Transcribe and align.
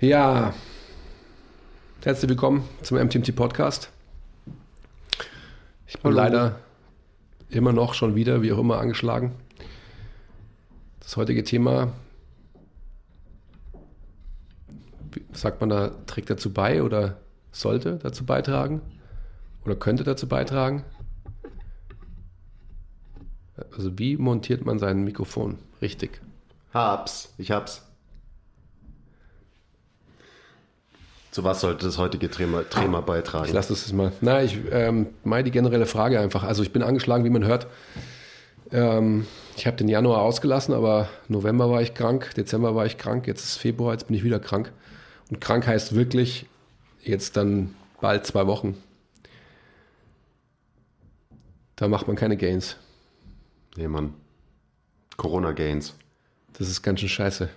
Ja, 0.00 0.54
herzlich 2.02 2.30
willkommen 2.30 2.66
zum 2.80 2.96
MTMT 2.96 3.36
Podcast. 3.36 3.90
Ich 5.86 5.98
bin 5.98 6.04
Hallo. 6.04 6.16
leider 6.16 6.58
immer 7.50 7.74
noch 7.74 7.92
schon 7.92 8.14
wieder, 8.14 8.40
wie 8.40 8.50
auch 8.50 8.58
immer, 8.60 8.78
angeschlagen. 8.78 9.32
Das 11.00 11.18
heutige 11.18 11.44
Thema, 11.44 11.92
wie 15.12 15.22
sagt 15.32 15.60
man 15.60 15.68
da, 15.68 15.90
trägt 16.06 16.30
dazu 16.30 16.50
bei 16.50 16.82
oder 16.82 17.18
sollte 17.52 17.98
dazu 17.98 18.24
beitragen 18.24 18.80
oder 19.66 19.76
könnte 19.76 20.02
dazu 20.02 20.26
beitragen? 20.26 20.82
Also 23.76 23.98
wie 23.98 24.16
montiert 24.16 24.64
man 24.64 24.78
sein 24.78 25.04
Mikrofon 25.04 25.58
richtig? 25.82 26.22
Hab's, 26.72 27.34
ich 27.36 27.50
hab's. 27.50 27.89
Zu 31.30 31.44
was 31.44 31.60
sollte 31.60 31.86
das 31.86 31.96
heutige 31.98 32.28
Thema, 32.30 32.64
Thema 32.68 32.98
Ich 33.00 33.04
beitragen? 33.04 33.52
lasse 33.52 33.68
das 33.68 33.82
jetzt 33.82 33.92
mal. 33.92 34.12
Na, 34.20 34.42
ich 34.42 34.58
ähm, 34.72 35.08
meine 35.22 35.44
die 35.44 35.52
generelle 35.52 35.86
Frage 35.86 36.18
einfach. 36.18 36.42
Also 36.42 36.62
ich 36.62 36.72
bin 36.72 36.82
angeschlagen, 36.82 37.24
wie 37.24 37.30
man 37.30 37.44
hört. 37.44 37.68
Ähm, 38.72 39.26
ich 39.56 39.66
habe 39.66 39.76
den 39.76 39.88
Januar 39.88 40.22
ausgelassen, 40.22 40.74
aber 40.74 41.08
November 41.28 41.70
war 41.70 41.82
ich 41.82 41.94
krank, 41.94 42.34
Dezember 42.36 42.74
war 42.74 42.86
ich 42.86 42.98
krank, 42.98 43.26
jetzt 43.26 43.44
ist 43.44 43.56
Februar, 43.56 43.92
jetzt 43.92 44.06
bin 44.08 44.16
ich 44.16 44.24
wieder 44.24 44.40
krank. 44.40 44.72
Und 45.30 45.40
krank 45.40 45.66
heißt 45.66 45.94
wirklich 45.94 46.46
jetzt 47.02 47.36
dann 47.36 47.74
bald 48.00 48.26
zwei 48.26 48.46
Wochen. 48.46 48.76
Da 51.76 51.88
macht 51.88 52.06
man 52.08 52.16
keine 52.16 52.36
Gains. 52.36 52.76
Nee, 53.76 53.88
Mann. 53.88 54.14
Corona-Gains. 55.16 55.94
Das 56.54 56.68
ist 56.68 56.82
ganz 56.82 57.00
schön 57.00 57.08
scheiße. 57.08 57.48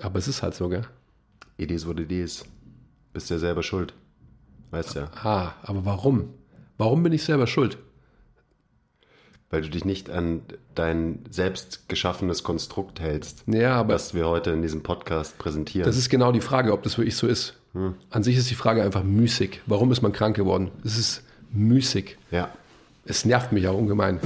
Aber 0.00 0.18
es 0.18 0.28
ist 0.28 0.42
halt 0.42 0.54
so, 0.54 0.68
gell? 0.68 0.84
It 1.58 1.70
is 1.70 1.86
what 1.86 1.98
it 2.00 2.10
is. 2.10 2.44
Bist 3.12 3.28
ja 3.30 3.38
selber 3.38 3.62
schuld. 3.62 3.92
Weißt 4.70 4.94
ja. 4.94 5.10
Ah, 5.22 5.52
aber 5.62 5.84
warum? 5.84 6.30
Warum 6.78 7.02
bin 7.02 7.12
ich 7.12 7.24
selber 7.24 7.46
schuld? 7.46 7.76
Weil 9.50 9.62
du 9.62 9.70
dich 9.70 9.84
nicht 9.84 10.10
an 10.10 10.42
dein 10.74 11.20
selbst 11.30 11.88
geschaffenes 11.88 12.42
Konstrukt 12.42 13.00
hältst, 13.00 13.44
Ja, 13.46 13.76
aber 13.76 13.94
was 13.94 14.12
wir 14.14 14.26
heute 14.28 14.50
in 14.50 14.60
diesem 14.62 14.82
Podcast 14.82 15.38
präsentieren. 15.38 15.86
Das 15.86 15.96
ist 15.96 16.10
genau 16.10 16.32
die 16.32 16.40
Frage, 16.42 16.72
ob 16.72 16.82
das 16.82 16.98
wirklich 16.98 17.16
so 17.16 17.26
ist. 17.26 17.54
An 18.10 18.22
sich 18.22 18.36
ist 18.36 18.50
die 18.50 18.54
Frage 18.54 18.82
einfach 18.82 19.02
müßig. 19.02 19.60
Warum 19.66 19.90
ist 19.92 20.02
man 20.02 20.12
krank 20.12 20.36
geworden? 20.36 20.70
Es 20.84 20.96
ist 20.98 21.22
müßig. 21.52 22.16
ja. 22.30 22.50
Es 23.10 23.24
nervt 23.24 23.52
mich 23.52 23.66
auch 23.66 23.78
ungemein. 23.78 24.20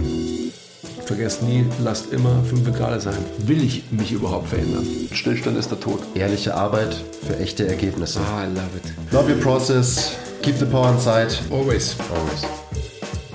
Vergesst 1.05 1.43
nie, 1.43 1.67
lasst 1.83 2.13
immer 2.13 2.43
5 2.45 2.73
Grad 2.77 3.03
sein. 3.03 3.19
Will 3.39 3.63
ich 3.63 3.91
mich 3.91 4.13
überhaupt 4.13 4.49
verändern? 4.49 4.87
Stillstand 5.13 5.59
ist 5.59 5.71
der 5.71 5.81
Tod. 5.81 6.01
Ehrliche 6.15 6.55
Arbeit 6.55 6.95
für 7.27 7.39
echte 7.39 7.67
Ergebnisse. 7.67 8.21
Ah, 8.21 8.45
I 8.45 8.49
love 8.49 8.77
it. 8.77 9.13
Love 9.13 9.33
your 9.33 9.41
process. 9.41 10.17
Keep 10.43 10.57
the 10.57 10.65
power 10.65 10.91
inside. 10.91 11.29
Always. 11.51 11.97
Always. 12.15 12.45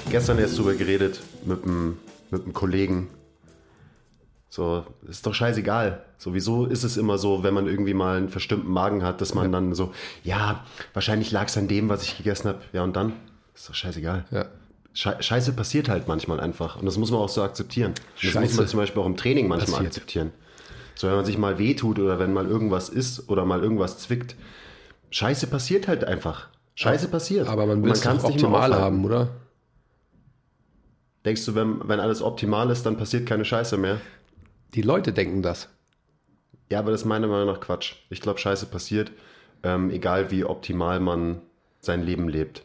Gestern 0.09 0.39
erst 0.39 0.57
drüber 0.57 0.73
geredet 0.73 1.19
mit 1.45 1.63
einem, 1.63 1.97
mit 2.31 2.43
einem 2.43 2.53
Kollegen. 2.53 3.09
So, 4.49 4.85
ist 5.07 5.25
doch 5.25 5.33
scheißegal. 5.33 6.03
Sowieso 6.17 6.65
ist 6.65 6.83
es 6.83 6.97
immer 6.97 7.17
so, 7.17 7.43
wenn 7.43 7.53
man 7.53 7.67
irgendwie 7.67 7.93
mal 7.93 8.17
einen 8.17 8.29
verstimmten 8.29 8.71
Magen 8.71 9.03
hat, 9.03 9.21
dass 9.21 9.33
man 9.33 9.51
dann 9.51 9.75
so, 9.75 9.91
ja, 10.23 10.65
wahrscheinlich 10.93 11.31
lag 11.31 11.47
es 11.47 11.57
an 11.57 11.67
dem, 11.67 11.89
was 11.89 12.03
ich 12.03 12.17
gegessen 12.17 12.47
habe. 12.49 12.59
Ja, 12.73 12.83
und 12.83 12.95
dann? 12.95 13.13
Ist 13.53 13.69
doch 13.69 13.75
scheißegal. 13.75 14.25
Ja. 14.31 14.45
Schei- 14.97 15.21
Scheiße 15.21 15.53
passiert 15.53 15.89
halt 15.89 16.07
manchmal 16.07 16.39
einfach. 16.39 16.77
Und 16.77 16.85
das 16.87 16.97
muss 16.97 17.11
man 17.11 17.19
auch 17.19 17.29
so 17.29 17.43
akzeptieren. 17.43 17.91
Und 17.91 18.01
Das 18.15 18.31
Scheiße 18.31 18.39
muss 18.39 18.57
man 18.57 18.67
zum 18.67 18.79
Beispiel 18.79 19.01
auch 19.01 19.05
im 19.05 19.15
Training 19.15 19.47
manchmal 19.47 19.67
passiert. 19.73 19.87
akzeptieren. 19.87 20.31
So, 20.95 21.07
wenn 21.07 21.15
man 21.15 21.25
sich 21.25 21.37
mal 21.37 21.59
wehtut 21.59 21.99
oder 21.99 22.17
wenn 22.17 22.33
mal 22.33 22.47
irgendwas 22.47 22.89
ist 22.89 23.29
oder 23.29 23.45
mal 23.45 23.61
irgendwas 23.61 23.99
zwickt. 23.99 24.35
Scheiße 25.11 25.45
passiert 25.47 25.87
halt 25.87 26.03
einfach. 26.03 26.47
Scheiße 26.73 27.09
passiert. 27.09 27.47
Aber 27.47 27.67
man 27.67 27.83
will 27.83 27.91
es 27.91 28.03
nicht 28.03 28.23
optimal 28.23 28.73
haben, 28.73 29.05
oder? 29.05 29.29
Denkst 31.25 31.45
du, 31.45 31.53
wenn, 31.55 31.87
wenn 31.87 31.99
alles 31.99 32.21
optimal 32.23 32.71
ist, 32.71 32.85
dann 32.85 32.97
passiert 32.97 33.27
keine 33.27 33.45
Scheiße 33.45 33.77
mehr? 33.77 33.99
Die 34.73 34.81
Leute 34.81 35.13
denken 35.13 35.41
das. 35.43 35.69
Ja, 36.71 36.79
aber 36.79 36.91
das 36.91 37.01
ist 37.01 37.05
meiner 37.05 37.27
Meinung 37.27 37.47
nach 37.47 37.59
Quatsch. 37.61 37.95
Ich 38.09 38.21
glaube, 38.21 38.39
Scheiße 38.39 38.65
passiert, 38.65 39.11
ähm, 39.63 39.89
egal 39.91 40.31
wie 40.31 40.43
optimal 40.43 40.99
man 40.99 41.41
sein 41.81 42.01
Leben 42.03 42.27
lebt. 42.29 42.63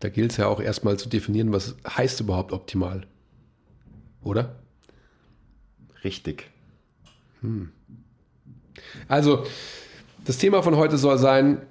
Da 0.00 0.08
gilt 0.08 0.32
es 0.32 0.36
ja 0.36 0.46
auch 0.46 0.60
erstmal 0.60 0.96
zu 0.96 1.08
definieren, 1.08 1.52
was 1.52 1.76
heißt 1.86 2.20
überhaupt 2.20 2.52
optimal. 2.52 3.06
Oder? 4.22 4.56
Richtig. 6.04 6.50
Also, 9.08 9.44
das 10.24 10.38
Thema 10.38 10.62
von 10.62 10.76
heute 10.76 10.98
soll 10.98 11.18
sein 11.18 11.62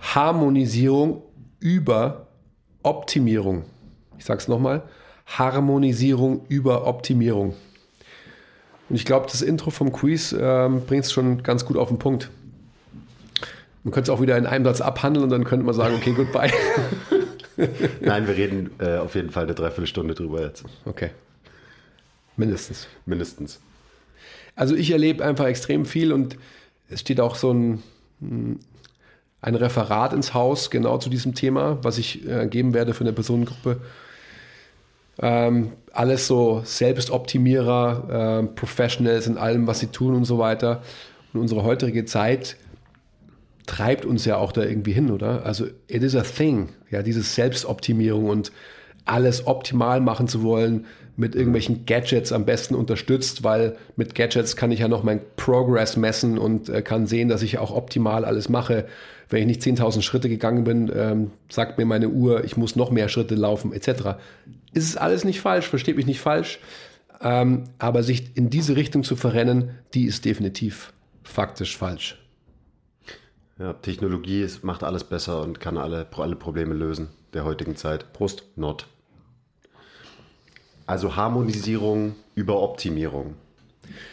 Harmonisierung 0.00 1.22
über 1.60 2.26
Optimierung. 2.82 3.64
Ich 4.18 4.24
sage 4.24 4.40
es 4.40 4.48
nochmal. 4.48 4.82
Harmonisierung 5.26 6.44
über 6.48 6.86
Optimierung. 6.86 7.54
Und 8.88 8.96
ich 8.96 9.04
glaube, 9.04 9.26
das 9.30 9.40
Intro 9.40 9.70
vom 9.70 9.92
Quiz 9.92 10.34
ähm, 10.38 10.82
bringt 10.86 11.04
es 11.04 11.12
schon 11.12 11.42
ganz 11.42 11.64
gut 11.64 11.76
auf 11.76 11.88
den 11.88 11.98
Punkt. 11.98 12.30
Man 13.84 13.92
könnte 13.92 14.10
es 14.10 14.16
auch 14.16 14.20
wieder 14.20 14.36
in 14.36 14.46
einem 14.46 14.64
Satz 14.64 14.80
abhandeln 14.80 15.24
und 15.24 15.30
dann 15.30 15.44
könnte 15.44 15.64
man 15.64 15.74
sagen, 15.74 15.94
okay, 15.96 16.12
goodbye. 16.12 16.52
Nein, 18.00 18.26
wir 18.26 18.36
reden 18.36 18.70
äh, 18.78 18.96
auf 18.96 19.14
jeden 19.14 19.30
Fall 19.30 19.44
eine 19.44 19.54
Dreiviertelstunde 19.54 20.14
drüber 20.14 20.42
jetzt. 20.42 20.64
Okay. 20.84 21.10
Mindestens. 22.36 22.86
Mindestens. 23.06 23.60
Also 24.54 24.74
ich 24.74 24.90
erlebe 24.90 25.24
einfach 25.24 25.46
extrem 25.46 25.86
viel 25.86 26.12
und 26.12 26.36
es 26.88 27.00
steht 27.00 27.20
auch 27.20 27.36
so 27.36 27.52
ein, 27.52 27.82
mm, 28.20 28.54
ein 29.40 29.54
Referat 29.54 30.12
ins 30.12 30.34
Haus 30.34 30.70
genau 30.70 30.98
zu 30.98 31.10
diesem 31.10 31.34
Thema, 31.34 31.78
was 31.82 31.98
ich 31.98 32.26
äh, 32.28 32.46
geben 32.46 32.74
werde 32.74 32.94
für 32.94 33.04
eine 33.04 33.12
Personengruppe. 33.12 33.80
Ähm, 35.20 35.72
alles 35.92 36.26
so 36.26 36.62
Selbstoptimierer, 36.64 38.40
ähm, 38.40 38.54
Professionals 38.54 39.26
in 39.26 39.36
allem, 39.36 39.66
was 39.66 39.80
sie 39.80 39.88
tun 39.88 40.14
und 40.14 40.24
so 40.24 40.38
weiter. 40.38 40.82
Und 41.32 41.40
unsere 41.40 41.64
heutige 41.64 42.04
Zeit 42.04 42.56
treibt 43.66 44.04
uns 44.04 44.24
ja 44.24 44.36
auch 44.36 44.52
da 44.52 44.62
irgendwie 44.62 44.92
hin, 44.92 45.10
oder? 45.10 45.44
Also 45.46 45.66
it 45.88 46.02
is 46.02 46.16
a 46.16 46.22
thing, 46.22 46.70
ja, 46.90 47.02
diese 47.02 47.22
Selbstoptimierung 47.22 48.26
und 48.28 48.52
alles 49.04 49.46
optimal 49.46 50.00
machen 50.00 50.28
zu 50.28 50.42
wollen, 50.42 50.86
mit 51.16 51.34
irgendwelchen 51.34 51.84
Gadgets 51.84 52.32
am 52.32 52.46
besten 52.46 52.74
unterstützt, 52.74 53.44
weil 53.44 53.76
mit 53.96 54.14
Gadgets 54.14 54.56
kann 54.56 54.70
ich 54.70 54.80
ja 54.80 54.88
noch 54.88 55.02
mein 55.02 55.20
Progress 55.36 55.96
messen 55.96 56.38
und 56.38 56.68
äh, 56.68 56.82
kann 56.82 57.06
sehen, 57.06 57.28
dass 57.28 57.42
ich 57.42 57.58
auch 57.58 57.70
optimal 57.74 58.24
alles 58.24 58.48
mache. 58.48 58.86
Wenn 59.28 59.40
ich 59.40 59.46
nicht 59.46 59.62
10.000 59.62 60.02
Schritte 60.02 60.28
gegangen 60.28 60.64
bin, 60.64 60.90
ähm, 60.94 61.30
sagt 61.50 61.78
mir 61.78 61.84
meine 61.84 62.08
Uhr, 62.08 62.44
ich 62.44 62.56
muss 62.56 62.76
noch 62.76 62.90
mehr 62.90 63.08
Schritte 63.08 63.34
laufen, 63.34 63.72
etc. 63.72 64.16
Ist 64.72 64.88
es 64.88 64.96
alles 64.96 65.24
nicht 65.24 65.40
falsch, 65.40 65.68
versteht 65.68 65.96
mich 65.96 66.06
nicht 66.06 66.20
falsch, 66.20 66.60
ähm, 67.20 67.64
aber 67.78 68.02
sich 68.02 68.36
in 68.36 68.48
diese 68.48 68.76
Richtung 68.76 69.04
zu 69.04 69.16
verrennen, 69.16 69.70
die 69.94 70.04
ist 70.06 70.24
definitiv 70.24 70.92
faktisch 71.22 71.76
falsch. 71.76 72.21
Ja, 73.58 73.74
Technologie 73.74 74.42
ist, 74.42 74.64
macht 74.64 74.82
alles 74.82 75.04
besser 75.04 75.42
und 75.42 75.60
kann 75.60 75.76
alle, 75.78 76.06
alle 76.16 76.36
Probleme 76.36 76.74
lösen 76.74 77.08
der 77.34 77.44
heutigen 77.44 77.76
Zeit. 77.76 78.12
Prost. 78.12 78.44
Not. 78.56 78.86
Also 80.86 81.16
Harmonisierung 81.16 82.14
über 82.34 82.60
Optimierung. 82.60 83.34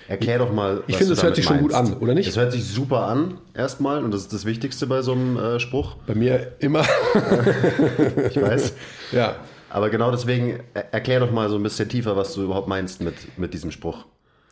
Erklär 0.07 0.39
doch 0.39 0.51
mal. 0.51 0.83
Ich 0.87 0.97
finde, 0.97 1.13
das 1.15 1.23
hört 1.23 1.35
sich 1.35 1.45
schon 1.45 1.59
gut 1.59 1.71
meinst. 1.71 1.93
an, 1.93 1.97
oder 1.99 2.13
nicht? 2.13 2.27
Das 2.27 2.35
hört 2.37 2.51
sich 2.51 2.65
super 2.65 3.03
an, 3.07 3.39
erstmal, 3.53 4.03
und 4.03 4.11
das 4.11 4.21
ist 4.21 4.33
das 4.33 4.45
Wichtigste 4.45 4.87
bei 4.87 5.01
so 5.01 5.13
einem 5.13 5.37
äh, 5.37 5.59
Spruch. 5.59 5.95
Bei 6.07 6.15
mir 6.15 6.53
immer. 6.59 6.85
Ich 8.29 8.41
weiß. 8.41 8.73
ja. 9.11 9.35
Aber 9.69 9.89
genau 9.89 10.09
deswegen 10.11 10.61
er- 10.73 10.93
erklär 10.93 11.19
doch 11.19 11.31
mal 11.31 11.49
so 11.49 11.55
ein 11.55 11.63
bisschen 11.63 11.87
tiefer, 11.87 12.15
was 12.17 12.33
du 12.33 12.43
überhaupt 12.43 12.67
meinst 12.67 13.01
mit, 13.01 13.15
mit 13.37 13.53
diesem 13.53 13.71
Spruch. 13.71 14.05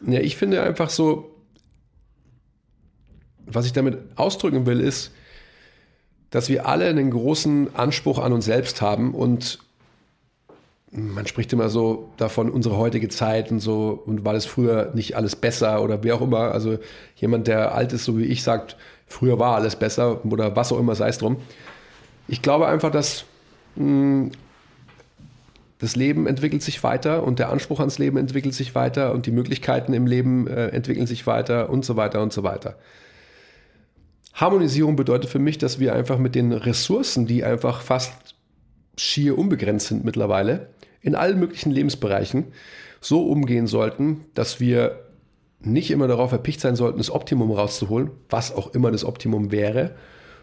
Ja, 0.05 0.19
ich 0.19 0.37
finde 0.37 0.61
einfach 0.61 0.89
so, 0.91 1.31
was 3.47 3.66
ich 3.66 3.73
damit 3.73 3.97
ausdrücken 4.16 4.66
will, 4.66 4.79
ist, 4.79 5.11
dass 6.29 6.49
wir 6.49 6.67
alle 6.67 6.85
einen 6.88 7.11
großen 7.11 7.76
Anspruch 7.76 8.20
an 8.20 8.34
uns 8.34 8.46
selbst 8.46 8.82
haben 8.82 9.14
und 9.16 9.59
man 10.91 11.28
spricht 11.28 11.52
immer 11.52 11.70
so 11.70 12.09
davon, 12.17 12.49
unsere 12.49 12.78
heutige 12.78 13.09
Zeit 13.09 13.52
und 13.52 13.59
so, 13.59 14.02
und 14.05 14.23
war 14.23 14.35
es 14.35 14.46
früher 14.46 14.91
nicht 14.94 15.16
alles 15.16 15.35
besser 15.35 15.82
oder 15.84 16.03
wie 16.03 16.14
auch 16.14 16.22
immer. 16.22 16.52
Also 16.52 16.79
jemand, 17.17 17.47
der 17.47 17.76
alt 17.76 17.91
ist, 17.91 18.05
so 18.05 18.17
wie 18.17 18.23
ich, 18.23 18.41
sagt, 18.41 18.78
früher 19.05 19.38
war 19.38 19.55
alles 19.55 19.76
besser 19.76 20.23
oder 20.26 20.55
was 20.55 20.72
auch 20.72 20.79
immer, 20.79 20.96
sei 20.96 21.09
es 21.09 21.17
drum. 21.17 21.38
Ich 22.28 22.41
glaube 22.41 22.67
einfach, 22.67 22.90
dass 22.90 23.26
mh, 23.76 24.32
das 25.79 25.96
Leben 25.96 26.26
entwickelt 26.26 26.64
sich 26.64 26.82
weiter 26.84 27.23
und 27.23 27.40
der 27.40 27.50
Anspruch 27.50 27.79
ans 27.79 28.00
Leben 28.00 28.17
entwickelt 28.17 28.55
sich 28.55 28.73
weiter 28.73 29.14
und 29.14 29.26
die 29.26 29.32
Möglichkeiten 29.32 29.93
im 29.93 30.08
Leben 30.08 30.47
äh, 30.47 30.70
entwickeln 30.70 31.05
sich 31.05 31.28
weiter 31.28 31.70
und 31.70 31.85
so 31.85 31.96
weiter 31.96 32.22
und 32.22 32.34
so 32.34 32.43
weiter. 32.43 32.76
Harmonisierung 34.37 34.95
bedeutet 34.95 35.31
für 35.31 35.39
mich, 35.39 35.57
dass 35.57 35.79
wir 35.79 35.93
einfach 35.95 36.19
mit 36.19 36.35
den 36.35 36.53
Ressourcen, 36.53 37.25
die 37.25 37.43
einfach 37.43 37.81
fast 37.81 38.35
schier 38.95 39.35
unbegrenzt 39.35 39.87
sind 39.87 40.05
mittlerweile, 40.05 40.69
in 41.01 41.16
allen 41.16 41.39
möglichen 41.39 41.72
Lebensbereichen 41.72 42.45
so 43.01 43.28
umgehen 43.28 43.66
sollten, 43.66 44.25
dass 44.35 44.59
wir 44.59 44.99
nicht 45.59 45.89
immer 45.89 46.07
darauf 46.07 46.31
erpicht 46.31 46.61
sein 46.61 46.75
sollten, 46.75 46.99
das 46.99 47.09
Optimum 47.09 47.51
rauszuholen, 47.51 48.11
was 48.29 48.53
auch 48.53 48.75
immer 48.75 48.91
das 48.91 49.05
Optimum 49.05 49.51
wäre, 49.51 49.95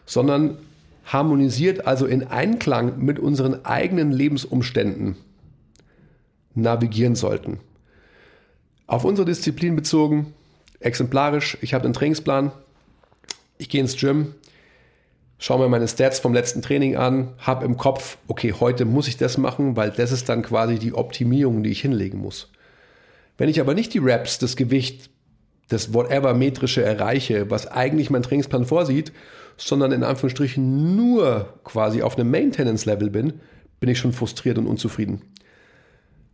sondern 0.07 0.59
harmonisiert, 1.05 1.87
also 1.87 2.07
in 2.07 2.25
Einklang 2.27 2.99
mit 2.99 3.21
unseren 3.21 3.65
eigenen 3.65 4.11
Lebensumständen 4.11 5.15
navigieren 6.55 7.15
sollten. 7.15 7.61
Auf 8.89 9.05
unsere 9.05 9.27
Disziplin 9.27 9.77
bezogen, 9.77 10.35
exemplarisch, 10.81 11.59
ich 11.61 11.75
habe 11.75 11.85
einen 11.85 11.95
Trainingsplan, 11.95 12.51
ich 13.59 13.69
gehe 13.69 13.81
ins 13.81 13.97
Gym, 13.97 14.35
schaue 15.39 15.61
mir 15.61 15.69
meine 15.69 15.89
Stats 15.89 16.21
vom 16.21 16.35
letzten 16.35 16.63
Training 16.63 16.97
an, 16.97 17.35
habe 17.39 17.65
im 17.65 17.77
Kopf, 17.77 18.19
okay, 18.29 18.55
heute 18.59 18.85
muss 18.85 19.09
ich 19.09 19.17
das 19.17 19.39
machen, 19.39 19.77
weil 19.77 19.91
das 19.91 20.13
ist 20.13 20.29
dann 20.29 20.43
quasi 20.43 20.79
die 20.79 20.95
Optimierung, 20.95 21.63
die 21.63 21.71
ich 21.71 21.81
hinlegen 21.81 22.19
muss. 22.19 22.51
Wenn 23.37 23.49
ich 23.49 23.61
aber 23.61 23.75
nicht 23.75 23.93
die 23.95 23.99
Reps, 23.99 24.39
das 24.39 24.57
Gewicht, 24.57 25.11
das 25.69 25.93
whatever 25.93 26.35
metrische 26.35 26.83
erreiche, 26.85 27.51
was 27.51 27.67
eigentlich 27.67 28.11
mein 28.11 28.23
Trainingsplan 28.23 28.67
vorsieht, 28.67 29.13
sondern 29.57 29.93
in 29.93 30.05
Anführungsstrichen 30.05 30.97
nur 30.97 31.55
quasi 31.65 32.03
auf 32.03 32.17
einem 32.17 32.31
Maintenance-Level 32.31 33.11
bin, 33.11 33.35
bin 33.81 33.91
ich 33.91 33.99
schon 33.99 34.13
frustriert 34.13 34.59
und 34.59 34.67
unzufrieden. 34.67 35.23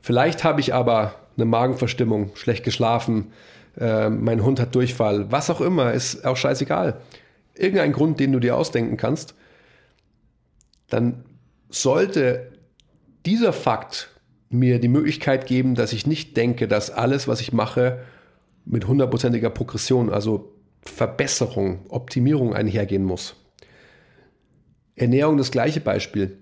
Vielleicht 0.01 0.45
habe 0.45 0.61
ich 0.61 0.73
aber 0.75 1.15
eine 1.37 1.45
Magenverstimmung, 1.45 2.31
schlecht 2.35 2.65
geschlafen, 2.65 3.33
äh, 3.79 4.09
mein 4.09 4.45
Hund 4.45 4.61
hat 4.61 4.75
Durchfall, 4.75 5.31
was 5.31 5.51
auch 5.51 5.61
immer, 5.61 5.93
ist 5.93 6.25
auch 6.25 6.37
scheißegal. 6.37 7.01
Irgendein 7.55 7.93
Grund, 7.93 8.21
den 8.21 8.33
du 8.33 8.41
dir 8.41 8.57
ausdenken 8.57 8.97
kannst, 8.97 9.35
dann 10.89 11.25
sollte 11.69 12.53
dieser 13.27 13.53
Fakt 13.53 14.11
mir 14.49 14.81
die 14.81 14.89
Möglichkeit 14.89 15.47
geben, 15.47 15.75
dass 15.75 15.93
ich 15.93 16.07
nicht 16.07 16.37
denke, 16.37 16.67
dass 16.67 16.91
alles, 16.91 17.29
was 17.29 17.41
ich 17.41 17.53
mache, 17.53 18.01
mit 18.65 18.87
hundertprozentiger 18.87 19.51
Progression, 19.51 20.11
also 20.11 20.53
Verbesserung, 20.83 21.87
Optimierung 21.89 22.55
einhergehen 22.55 23.05
muss. 23.05 23.37
Ernährung 24.97 25.37
das 25.37 25.51
gleiche 25.51 25.81
Beispiel. 25.81 26.39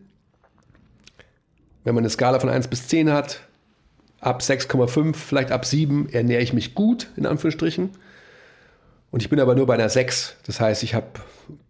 Wenn 1.84 1.94
man 1.94 2.02
eine 2.02 2.10
Skala 2.10 2.40
von 2.40 2.48
1 2.48 2.68
bis 2.68 2.88
10 2.88 3.12
hat, 3.12 3.47
ab 4.20 4.42
6,5, 4.42 5.14
vielleicht 5.14 5.52
ab 5.52 5.64
7 5.64 6.08
ernähre 6.10 6.42
ich 6.42 6.52
mich 6.52 6.74
gut, 6.74 7.08
in 7.16 7.26
Anführungsstrichen. 7.26 7.90
Und 9.10 9.22
ich 9.22 9.30
bin 9.30 9.40
aber 9.40 9.54
nur 9.54 9.66
bei 9.66 9.74
einer 9.74 9.88
6. 9.88 10.36
Das 10.46 10.60
heißt, 10.60 10.82
ich 10.82 10.94
hab, 10.94 11.20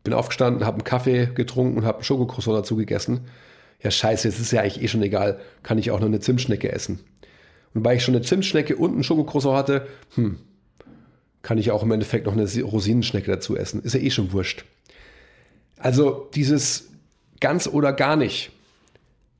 bin 0.02 0.12
aufgestanden, 0.12 0.64
habe 0.64 0.76
einen 0.76 0.84
Kaffee 0.84 1.26
getrunken 1.26 1.78
und 1.78 1.84
habe 1.84 1.98
einen 1.98 2.04
Schokokroissant 2.04 2.56
dazu 2.56 2.76
gegessen. 2.76 3.20
Ja, 3.82 3.90
scheiße, 3.90 4.26
jetzt 4.26 4.40
ist 4.40 4.50
ja 4.50 4.62
eigentlich 4.62 4.82
eh 4.82 4.88
schon 4.88 5.02
egal. 5.02 5.38
Kann 5.62 5.78
ich 5.78 5.90
auch 5.90 6.00
noch 6.00 6.06
eine 6.06 6.20
Zimtschnecke 6.20 6.72
essen. 6.72 7.00
Und 7.74 7.84
weil 7.84 7.96
ich 7.96 8.02
schon 8.02 8.14
eine 8.14 8.24
Zimtschnecke 8.24 8.76
und 8.76 8.92
einen 8.92 9.04
Schokokroissant 9.04 9.56
hatte, 9.56 9.86
hm, 10.14 10.38
kann 11.42 11.58
ich 11.58 11.70
auch 11.70 11.82
im 11.82 11.92
Endeffekt 11.92 12.26
noch 12.26 12.32
eine 12.32 12.44
Rosinenschnecke 12.62 13.30
dazu 13.30 13.56
essen. 13.56 13.82
Ist 13.82 13.94
ja 13.94 14.00
eh 14.00 14.10
schon 14.10 14.32
wurscht. 14.32 14.64
Also 15.76 16.28
dieses 16.34 16.88
ganz 17.40 17.68
oder 17.68 17.92
gar 17.92 18.16
nicht, 18.16 18.50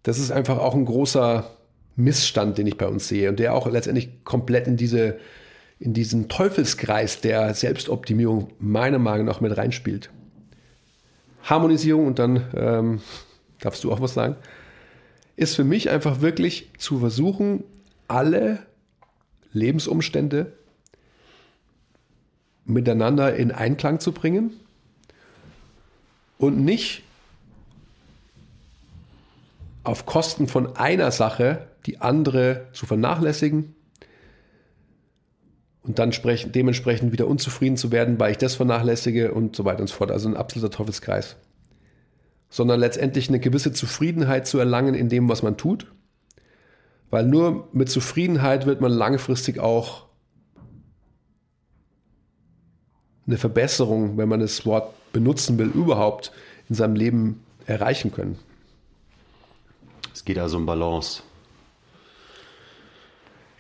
das 0.05 0.19
ist 0.19 0.31
einfach 0.31 0.59
auch 0.59 0.75
ein 0.75 0.85
großer 0.85 1.51
Missstand, 1.99 2.59
den 2.59 2.67
ich 2.67 2.79
bei 2.79 2.87
uns 2.87 3.09
sehe 3.09 3.29
und 3.29 3.39
der 3.39 3.55
auch 3.55 3.67
letztendlich 3.67 4.25
komplett 4.25 4.67
in 4.67 4.77
diese 4.77 5.19
in 5.81 5.95
diesen 5.95 6.29
Teufelskreis 6.29 7.21
der 7.21 7.55
Selbstoptimierung 7.55 8.53
meiner 8.59 8.99
Meinung 8.99 9.27
nach 9.27 9.41
mit 9.41 9.57
reinspielt. 9.57 10.11
Harmonisierung 11.45 12.07
und 12.07 12.19
dann 12.19 12.45
ähm, 12.57 13.01
darfst 13.61 13.85
du 13.85 13.93
auch 13.93 14.01
was 14.01 14.15
sagen, 14.15 14.37
ist 15.37 15.55
für 15.55 15.63
mich 15.63 15.89
einfach 15.89 16.21
wirklich 16.21 16.71
zu 16.79 16.99
versuchen, 16.99 17.63
alle 18.09 18.59
Lebensumstände 19.53 20.53
miteinander 22.65 23.37
in 23.37 23.53
Einklang 23.53 24.01
zu 24.01 24.13
bringen 24.13 24.53
und 26.39 26.65
nicht 26.65 27.03
auf 29.85 30.07
Kosten 30.07 30.49
von 30.49 30.77
einer 30.77 31.13
Sache 31.13 31.68
die 31.89 32.03
andere 32.03 32.67
zu 32.75 32.85
vernachlässigen 32.85 33.75
und 35.83 35.99
dann 35.99 36.13
dementsprechend 36.55 37.13
wieder 37.13 37.27
unzufrieden 37.27 37.79
zu 37.79 37.91
werden, 37.91 38.21
weil 38.21 38.33
ich 38.33 38.37
das 38.37 38.57
vernachlässige 38.57 39.33
und 39.33 39.57
so 39.57 39.65
weiter 39.65 39.81
und 39.81 39.87
so 39.87 39.95
fort. 39.95 40.11
Also 40.11 40.29
ein 40.29 40.37
absoluter 40.37 40.71
Teufelskreis. 40.71 41.37
Sondern 42.51 42.79
letztendlich 42.79 43.31
eine 43.31 43.41
gewisse 43.41 43.73
Zufriedenheit 43.73 44.47
zu 44.47 44.59
erlangen 44.59 44.95
in 44.95 45.09
dem, 45.09 45.31
was 45.31 45.43
man 45.43 45.57
tut. 45.57 45.91
Weil 47.09 47.25
nur 47.25 47.69
mit 47.73 47.89
Zufriedenheit 47.89 48.67
wird 48.67 48.83
man 48.83 48.93
langfristig 48.93 49.59
auch 49.59 50.09
eine 53.27 53.39
Verbesserung, 53.39 54.19
wenn 54.19 54.29
man 54.29 54.41
das 54.41 54.67
Wort 54.67 54.93
benutzen 55.15 55.57
will, 55.57 55.69
überhaupt 55.69 56.33
in 56.69 56.75
seinem 56.75 56.97
Leben 56.97 57.43
erreichen 57.65 58.13
können. 58.13 58.39
Es 60.13 60.23
geht 60.27 60.39
also 60.39 60.59
um 60.59 60.67
Balance. 60.67 61.23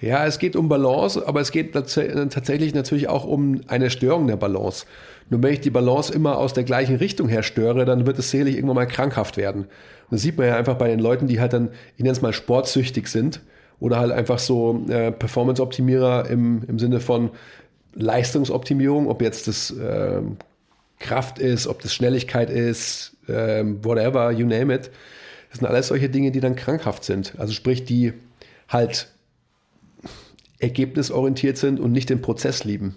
Ja, 0.00 0.24
es 0.26 0.38
geht 0.38 0.54
um 0.54 0.68
Balance, 0.68 1.26
aber 1.26 1.40
es 1.40 1.50
geht 1.50 1.72
tatsächlich 1.72 2.72
natürlich 2.72 3.08
auch 3.08 3.24
um 3.24 3.62
eine 3.66 3.90
Störung 3.90 4.28
der 4.28 4.36
Balance. 4.36 4.86
Nur 5.28 5.42
wenn 5.42 5.52
ich 5.52 5.60
die 5.60 5.70
Balance 5.70 6.12
immer 6.12 6.38
aus 6.38 6.52
der 6.52 6.64
gleichen 6.64 6.96
Richtung 6.96 7.28
her 7.28 7.42
störe, 7.42 7.84
dann 7.84 8.06
wird 8.06 8.18
es 8.18 8.30
sicherlich 8.30 8.54
irgendwann 8.54 8.76
mal 8.76 8.86
krankhaft 8.86 9.36
werden. 9.36 9.62
Und 9.62 10.12
das 10.12 10.22
sieht 10.22 10.38
man 10.38 10.46
ja 10.46 10.56
einfach 10.56 10.76
bei 10.76 10.88
den 10.88 11.00
Leuten, 11.00 11.26
die 11.26 11.40
halt 11.40 11.52
dann, 11.52 11.70
ich 11.96 12.04
nenne 12.04 12.12
es 12.12 12.22
mal 12.22 12.32
sportsüchtig 12.32 13.08
sind 13.08 13.40
oder 13.80 13.98
halt 13.98 14.12
einfach 14.12 14.38
so 14.38 14.84
äh, 14.88 15.10
Performance-Optimierer 15.10 16.30
im, 16.30 16.62
im 16.68 16.78
Sinne 16.78 17.00
von 17.00 17.30
Leistungsoptimierung, 17.94 19.08
ob 19.08 19.20
jetzt 19.20 19.48
das 19.48 19.72
äh, 19.72 20.22
Kraft 21.00 21.40
ist, 21.40 21.66
ob 21.66 21.82
das 21.82 21.92
Schnelligkeit 21.92 22.50
ist, 22.50 23.16
äh, 23.26 23.64
whatever, 23.82 24.30
you 24.30 24.46
name 24.46 24.72
it. 24.72 24.90
Das 25.50 25.58
sind 25.58 25.66
alles 25.66 25.88
solche 25.88 26.08
Dinge, 26.08 26.30
die 26.30 26.40
dann 26.40 26.54
krankhaft 26.54 27.04
sind. 27.04 27.34
Also 27.38 27.52
sprich, 27.52 27.84
die 27.84 28.12
halt 28.68 29.08
ergebnisorientiert 30.58 31.56
sind 31.56 31.81
und 31.81 31.93
nicht 31.93 32.10
den 32.10 32.22
Prozess 32.22 32.64
lieben. 32.64 32.96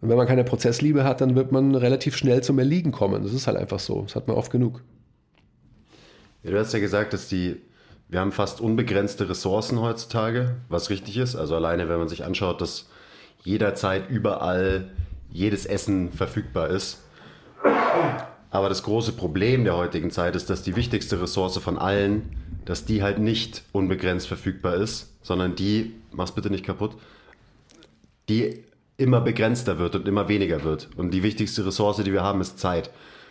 Und 0.00 0.08
wenn 0.08 0.16
man 0.16 0.26
keine 0.26 0.44
Prozessliebe 0.44 1.04
hat, 1.04 1.20
dann 1.20 1.36
wird 1.36 1.52
man 1.52 1.74
relativ 1.74 2.16
schnell 2.16 2.42
zum 2.42 2.58
Erliegen 2.58 2.90
kommen. 2.90 3.22
Das 3.22 3.32
ist 3.32 3.46
halt 3.46 3.56
einfach 3.56 3.78
so. 3.78 4.02
Das 4.02 4.16
hat 4.16 4.26
man 4.26 4.36
oft 4.36 4.50
genug. 4.50 4.82
Ja, 6.42 6.50
du 6.50 6.58
hast 6.58 6.72
ja 6.72 6.80
gesagt, 6.80 7.12
dass 7.12 7.28
die, 7.28 7.56
wir 8.08 8.18
haben 8.18 8.32
fast 8.32 8.60
unbegrenzte 8.60 9.28
Ressourcen 9.28 9.80
heutzutage, 9.80 10.56
was 10.68 10.90
richtig 10.90 11.18
ist. 11.18 11.36
Also 11.36 11.54
alleine, 11.54 11.88
wenn 11.88 11.98
man 11.98 12.08
sich 12.08 12.24
anschaut, 12.24 12.60
dass 12.60 12.88
jederzeit 13.44 14.10
überall 14.10 14.90
jedes 15.30 15.66
Essen 15.66 16.10
verfügbar 16.10 16.68
ist. 16.68 16.98
Aber 18.50 18.68
das 18.68 18.82
große 18.82 19.12
Problem 19.12 19.62
der 19.64 19.76
heutigen 19.76 20.10
Zeit 20.10 20.34
ist, 20.34 20.50
dass 20.50 20.62
die 20.62 20.74
wichtigste 20.74 21.22
Ressource 21.22 21.56
von 21.58 21.78
allen, 21.78 22.36
dass 22.64 22.84
die 22.84 23.04
halt 23.04 23.18
nicht 23.18 23.62
unbegrenzt 23.70 24.26
verfügbar 24.26 24.74
ist, 24.74 25.11
sondern 25.22 25.54
die, 25.54 25.94
mach's 26.12 26.32
bitte 26.32 26.50
nicht 26.50 26.64
kaputt, 26.64 26.96
die 28.28 28.64
immer 28.96 29.20
begrenzter 29.20 29.78
wird 29.78 29.96
und 29.96 30.06
immer 30.06 30.28
weniger 30.28 30.64
wird. 30.64 30.88
Und 30.96 31.12
die 31.12 31.22
wichtigste 31.22 31.66
Ressource, 31.66 31.98
die 31.98 32.12
wir 32.12 32.22
haben, 32.22 32.40
ist 32.40 32.58
Zeit. 32.58 32.90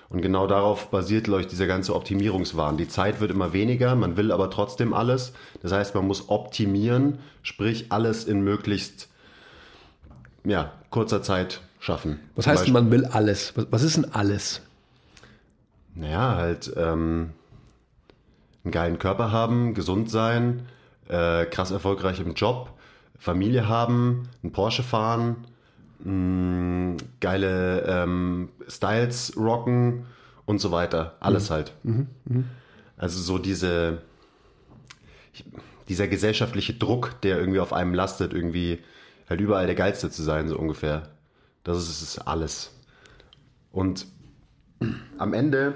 Und 0.09 0.21
genau 0.21 0.45
darauf 0.45 0.89
basiert, 0.89 1.23
glaube 1.25 1.41
ich, 1.41 1.47
dieser 1.47 1.67
ganze 1.67 1.95
Optimierungswahn. 1.95 2.75
Die 2.75 2.89
Zeit 2.89 3.21
wird 3.21 3.31
immer 3.31 3.53
weniger, 3.53 3.95
man 3.95 4.17
will 4.17 4.33
aber 4.33 4.49
trotzdem 4.49 4.93
alles. 4.93 5.31
Das 5.61 5.71
heißt, 5.71 5.95
man 5.95 6.05
muss 6.05 6.27
optimieren, 6.27 7.19
sprich 7.43 7.85
alles 7.93 8.25
in 8.25 8.41
möglichst 8.41 9.07
ja, 10.43 10.73
kurzer 10.89 11.21
Zeit 11.21 11.61
schaffen. 11.79 12.19
Was 12.35 12.45
heißt, 12.45 12.63
Beispiel, 12.63 12.73
man 12.73 12.91
will 12.91 13.05
alles? 13.05 13.53
Was 13.55 13.83
ist 13.83 13.95
denn 13.95 14.13
alles? 14.13 14.61
Naja, 15.95 16.35
halt 16.35 16.73
ähm, 16.75 17.31
einen 18.63 18.71
geilen 18.71 18.99
Körper 18.99 19.31
haben, 19.31 19.73
gesund 19.73 20.09
sein, 20.09 20.67
äh, 21.11 21.45
krass 21.45 21.71
erfolgreich 21.71 22.19
im 22.19 22.33
Job, 22.33 22.73
Familie 23.19 23.67
haben, 23.67 24.29
einen 24.41 24.51
Porsche 24.51 24.81
fahren, 24.81 25.45
mh, 25.99 26.11
mm, 26.11 26.97
geile 27.19 27.81
ähm, 27.81 28.49
Styles 28.67 29.33
rocken 29.37 30.05
und 30.45 30.59
so 30.59 30.71
weiter. 30.71 31.17
Alles 31.19 31.49
mhm. 31.49 31.53
halt. 31.53 31.73
Mhm. 31.83 32.07
Mhm. 32.25 32.45
Also 32.97 33.19
so 33.19 33.37
diese, 33.37 34.01
dieser 35.89 36.07
gesellschaftliche 36.07 36.73
Druck, 36.73 37.19
der 37.21 37.37
irgendwie 37.37 37.59
auf 37.59 37.73
einem 37.73 37.93
lastet, 37.93 38.33
irgendwie 38.33 38.79
halt 39.29 39.41
überall 39.41 39.65
der 39.65 39.75
Geilste 39.75 40.09
zu 40.09 40.23
sein, 40.23 40.47
so 40.47 40.57
ungefähr. 40.57 41.09
Das 41.63 41.77
ist, 41.77 42.01
ist 42.01 42.19
alles. 42.19 42.71
Und 43.71 44.05
am 45.17 45.33
Ende, 45.33 45.75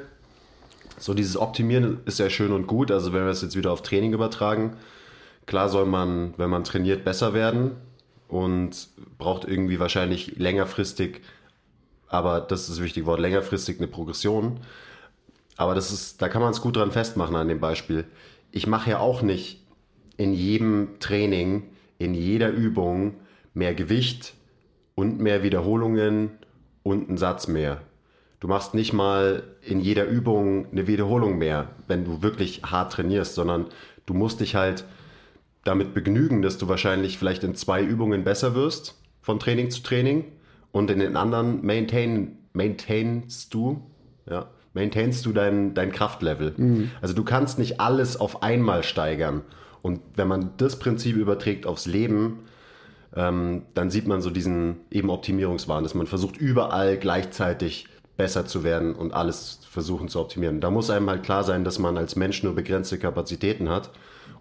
so 0.97 1.13
dieses 1.13 1.37
Optimieren 1.37 1.99
ist 2.05 2.19
ja 2.19 2.29
schön 2.29 2.51
und 2.51 2.67
gut. 2.67 2.91
Also 2.91 3.13
wenn 3.13 3.23
wir 3.23 3.31
es 3.31 3.41
jetzt 3.41 3.55
wieder 3.55 3.71
auf 3.71 3.81
Training 3.81 4.13
übertragen, 4.13 4.77
Klar 5.45 5.69
soll 5.69 5.85
man, 5.85 6.33
wenn 6.37 6.49
man 6.49 6.63
trainiert, 6.63 7.03
besser 7.05 7.33
werden 7.33 7.71
und 8.27 8.87
braucht 9.17 9.45
irgendwie 9.45 9.79
wahrscheinlich 9.79 10.37
längerfristig, 10.37 11.21
aber 12.07 12.41
das 12.41 12.61
ist 12.61 12.71
das 12.71 12.81
wichtige 12.81 13.05
Wort, 13.05 13.19
längerfristig 13.19 13.77
eine 13.77 13.87
Progression. 13.87 14.59
Aber 15.57 15.75
das 15.75 15.91
ist, 15.91 16.21
da 16.21 16.29
kann 16.29 16.41
man 16.41 16.51
es 16.51 16.61
gut 16.61 16.75
dran 16.75 16.91
festmachen 16.91 17.35
an 17.35 17.47
dem 17.47 17.59
Beispiel. 17.59 18.05
Ich 18.51 18.67
mache 18.67 18.91
ja 18.91 18.99
auch 18.99 19.21
nicht 19.21 19.63
in 20.17 20.33
jedem 20.33 20.99
Training, 20.99 21.63
in 21.97 22.13
jeder 22.13 22.49
Übung 22.49 23.15
mehr 23.53 23.73
Gewicht, 23.73 24.33
und 24.95 25.19
mehr 25.19 25.43
Wiederholungen 25.43 26.31
und 26.83 27.09
einen 27.09 27.17
Satz 27.17 27.47
mehr. 27.47 27.81
Du 28.39 28.47
machst 28.47 28.73
nicht 28.73 28.93
mal 28.93 29.43
in 29.61 29.79
jeder 29.79 30.05
Übung 30.05 30.67
eine 30.71 30.87
Wiederholung 30.87 31.37
mehr, 31.37 31.69
wenn 31.87 32.05
du 32.05 32.21
wirklich 32.21 32.63
hart 32.63 32.93
trainierst, 32.93 33.35
sondern 33.35 33.67
du 34.05 34.13
musst 34.13 34.39
dich 34.39 34.55
halt 34.55 34.85
damit 35.65 35.93
begnügen, 35.93 36.41
dass 36.41 36.57
du 36.57 36.69
wahrscheinlich 36.69 37.17
vielleicht 37.17 37.43
in 37.43 37.55
zwei 37.55 37.83
Übungen 37.83 38.23
besser 38.23 38.55
wirst, 38.55 38.95
von 39.21 39.39
Training 39.39 39.69
zu 39.69 39.83
Training, 39.83 40.23
und 40.75 40.91
in 40.91 40.99
den 40.99 41.15
anderen 41.15 41.65
maintain, 41.65 42.37
maintainst 42.51 43.53
du, 43.53 43.81
ja, 44.29 44.47
maintainst 44.73 45.25
du 45.25 45.31
dein, 45.31 45.73
dein 45.73 45.93
Kraftlevel. 45.93 46.53
Mhm. 46.57 46.91
Also 47.01 47.13
du 47.13 47.23
kannst 47.23 47.57
nicht 47.59 47.79
alles 47.79 48.19
auf 48.19 48.43
einmal 48.43 48.83
steigern. 48.83 49.41
Und 49.81 50.01
wenn 50.15 50.27
man 50.27 50.49
das 50.57 50.77
Prinzip 50.77 51.15
überträgt 51.15 51.65
aufs 51.65 51.85
Leben, 51.85 52.39
ähm, 53.15 53.61
dann 53.73 53.89
sieht 53.89 54.05
man 54.05 54.21
so 54.21 54.29
diesen 54.29 54.81
eben 54.91 55.09
Optimierungswahn, 55.09 55.83
dass 55.83 55.95
man 55.95 56.07
versucht, 56.07 56.35
überall 56.35 56.97
gleichzeitig 56.97 57.87
besser 58.17 58.45
zu 58.45 58.65
werden 58.65 58.95
und 58.95 59.13
alles 59.13 59.61
versuchen 59.69 60.09
zu 60.09 60.19
optimieren. 60.19 60.59
Da 60.59 60.71
muss 60.71 60.89
einem 60.89 61.09
halt 61.09 61.23
klar 61.23 61.45
sein, 61.45 61.63
dass 61.63 61.79
man 61.79 61.97
als 61.97 62.17
Mensch 62.17 62.43
nur 62.43 62.53
begrenzte 62.53 62.99
Kapazitäten 62.99 63.69
hat 63.69 63.91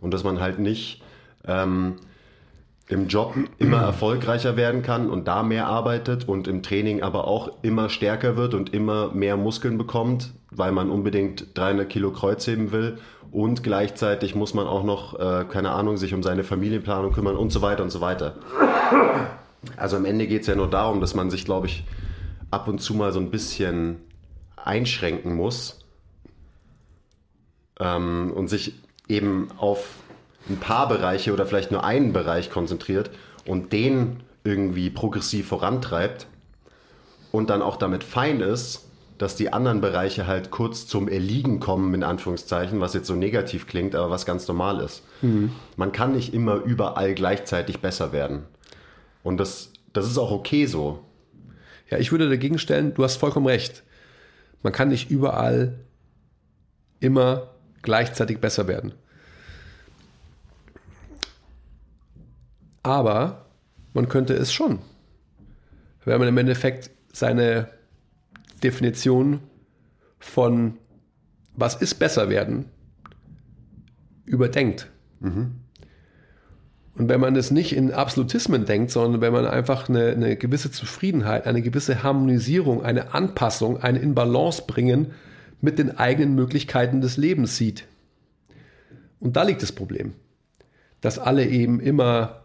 und 0.00 0.12
dass 0.12 0.24
man 0.24 0.40
halt 0.40 0.58
nicht 0.58 1.00
ähm, 1.46 1.96
im 2.88 3.08
Job 3.08 3.34
immer 3.58 3.78
erfolgreicher 3.82 4.56
werden 4.56 4.82
kann 4.82 5.10
und 5.10 5.26
da 5.26 5.42
mehr 5.42 5.66
arbeitet 5.66 6.28
und 6.28 6.48
im 6.48 6.62
Training 6.62 7.02
aber 7.02 7.26
auch 7.26 7.50
immer 7.62 7.88
stärker 7.88 8.36
wird 8.36 8.54
und 8.54 8.74
immer 8.74 9.12
mehr 9.12 9.36
Muskeln 9.36 9.78
bekommt, 9.78 10.32
weil 10.50 10.72
man 10.72 10.90
unbedingt 10.90 11.56
300 11.56 11.88
Kilo 11.88 12.10
Kreuz 12.12 12.46
heben 12.46 12.72
will 12.72 12.98
und 13.30 13.62
gleichzeitig 13.62 14.34
muss 14.34 14.54
man 14.54 14.66
auch 14.66 14.84
noch, 14.84 15.18
äh, 15.18 15.44
keine 15.44 15.70
Ahnung, 15.70 15.96
sich 15.96 16.14
um 16.14 16.22
seine 16.22 16.44
Familienplanung 16.44 17.12
kümmern 17.12 17.36
und 17.36 17.50
so 17.50 17.62
weiter 17.62 17.82
und 17.82 17.90
so 17.90 18.00
weiter. 18.00 18.34
Also 19.76 19.96
am 19.96 20.04
Ende 20.04 20.26
geht 20.26 20.42
es 20.42 20.46
ja 20.46 20.54
nur 20.54 20.68
darum, 20.68 21.00
dass 21.00 21.14
man 21.14 21.30
sich, 21.30 21.44
glaube 21.44 21.66
ich, 21.66 21.84
ab 22.50 22.68
und 22.68 22.80
zu 22.80 22.94
mal 22.94 23.12
so 23.12 23.20
ein 23.20 23.30
bisschen 23.30 23.96
einschränken 24.56 25.34
muss 25.34 25.84
ähm, 27.80 28.30
und 28.34 28.48
sich 28.48 28.74
eben 29.08 29.48
auf 29.58 29.88
ein 30.48 30.58
paar 30.58 30.88
Bereiche 30.88 31.32
oder 31.32 31.46
vielleicht 31.46 31.70
nur 31.70 31.84
einen 31.84 32.12
Bereich 32.12 32.50
konzentriert 32.50 33.10
und 33.46 33.72
den 33.72 34.22
irgendwie 34.44 34.90
progressiv 34.90 35.48
vorantreibt 35.48 36.26
und 37.32 37.50
dann 37.50 37.62
auch 37.62 37.76
damit 37.76 38.04
fein 38.04 38.40
ist, 38.40 38.84
dass 39.18 39.36
die 39.36 39.52
anderen 39.52 39.80
Bereiche 39.80 40.26
halt 40.26 40.50
kurz 40.50 40.86
zum 40.86 41.08
Erliegen 41.08 41.60
kommen, 41.60 41.94
in 41.94 42.02
Anführungszeichen, 42.02 42.80
was 42.80 42.94
jetzt 42.94 43.06
so 43.06 43.14
negativ 43.14 43.66
klingt, 43.66 43.94
aber 43.94 44.10
was 44.10 44.26
ganz 44.26 44.46
normal 44.48 44.80
ist. 44.80 45.02
Mhm. 45.22 45.52
Man 45.76 45.92
kann 45.92 46.12
nicht 46.12 46.34
immer 46.34 46.56
überall 46.56 47.14
gleichzeitig 47.14 47.80
besser 47.80 48.12
werden. 48.12 48.44
Und 49.22 49.38
das, 49.38 49.72
das 49.92 50.06
ist 50.06 50.18
auch 50.18 50.32
okay 50.32 50.66
so. 50.66 51.00
Ja, 51.90 51.98
ich 51.98 52.12
würde 52.12 52.28
dagegen 52.28 52.58
stellen, 52.58 52.92
du 52.94 53.04
hast 53.04 53.16
vollkommen 53.16 53.46
recht. 53.46 53.84
Man 54.62 54.72
kann 54.72 54.88
nicht 54.88 55.10
überall 55.10 55.78
immer 56.98 57.50
gleichzeitig 57.82 58.40
besser 58.40 58.66
werden. 58.66 58.94
Aber 62.84 63.46
man 63.94 64.08
könnte 64.08 64.34
es 64.34 64.52
schon. 64.52 64.78
Wenn 66.04 66.20
man 66.20 66.28
im 66.28 66.38
Endeffekt 66.38 66.90
seine 67.12 67.68
Definition 68.62 69.40
von 70.20 70.78
was 71.56 71.74
ist 71.74 71.94
besser 71.96 72.28
werden 72.28 72.66
überdenkt. 74.26 74.90
Mhm. 75.20 75.60
Und 76.96 77.08
wenn 77.08 77.20
man 77.20 77.34
das 77.34 77.50
nicht 77.50 77.74
in 77.74 77.92
Absolutismen 77.92 78.66
denkt, 78.66 78.90
sondern 78.92 79.20
wenn 79.20 79.32
man 79.32 79.46
einfach 79.46 79.88
eine, 79.88 80.10
eine, 80.10 80.36
gewisse 80.36 80.70
Zufriedenheit, 80.70 81.46
eine 81.46 81.60
gewisse 81.60 82.02
Harmonisierung, 82.02 82.84
eine 82.84 83.14
Anpassung, 83.14 83.82
ein 83.82 83.96
in 83.96 84.14
Balance 84.14 84.62
bringen 84.66 85.12
mit 85.60 85.78
den 85.78 85.98
eigenen 85.98 86.34
Möglichkeiten 86.34 87.00
des 87.00 87.16
Lebens 87.16 87.56
sieht. 87.56 87.86
Und 89.18 89.36
da 89.36 89.42
liegt 89.42 89.62
das 89.62 89.72
Problem, 89.72 90.12
dass 91.00 91.18
alle 91.18 91.46
eben 91.46 91.80
immer 91.80 92.43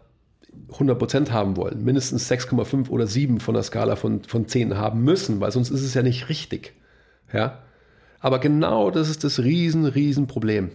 100% 0.72 1.30
haben 1.30 1.56
wollen, 1.56 1.84
mindestens 1.84 2.30
6,5 2.30 2.88
oder 2.90 3.06
7 3.06 3.40
von 3.40 3.54
der 3.54 3.62
Skala 3.62 3.96
von, 3.96 4.22
von 4.24 4.46
10 4.46 4.76
haben 4.76 5.02
müssen, 5.02 5.40
weil 5.40 5.52
sonst 5.52 5.70
ist 5.70 5.82
es 5.82 5.94
ja 5.94 6.02
nicht 6.02 6.28
richtig. 6.28 6.74
Ja? 7.32 7.58
Aber 8.20 8.38
genau 8.38 8.90
das 8.90 9.08
ist 9.08 9.24
das 9.24 9.40
riesen, 9.40 9.84
riesen 9.86 10.26
Problem. 10.26 10.70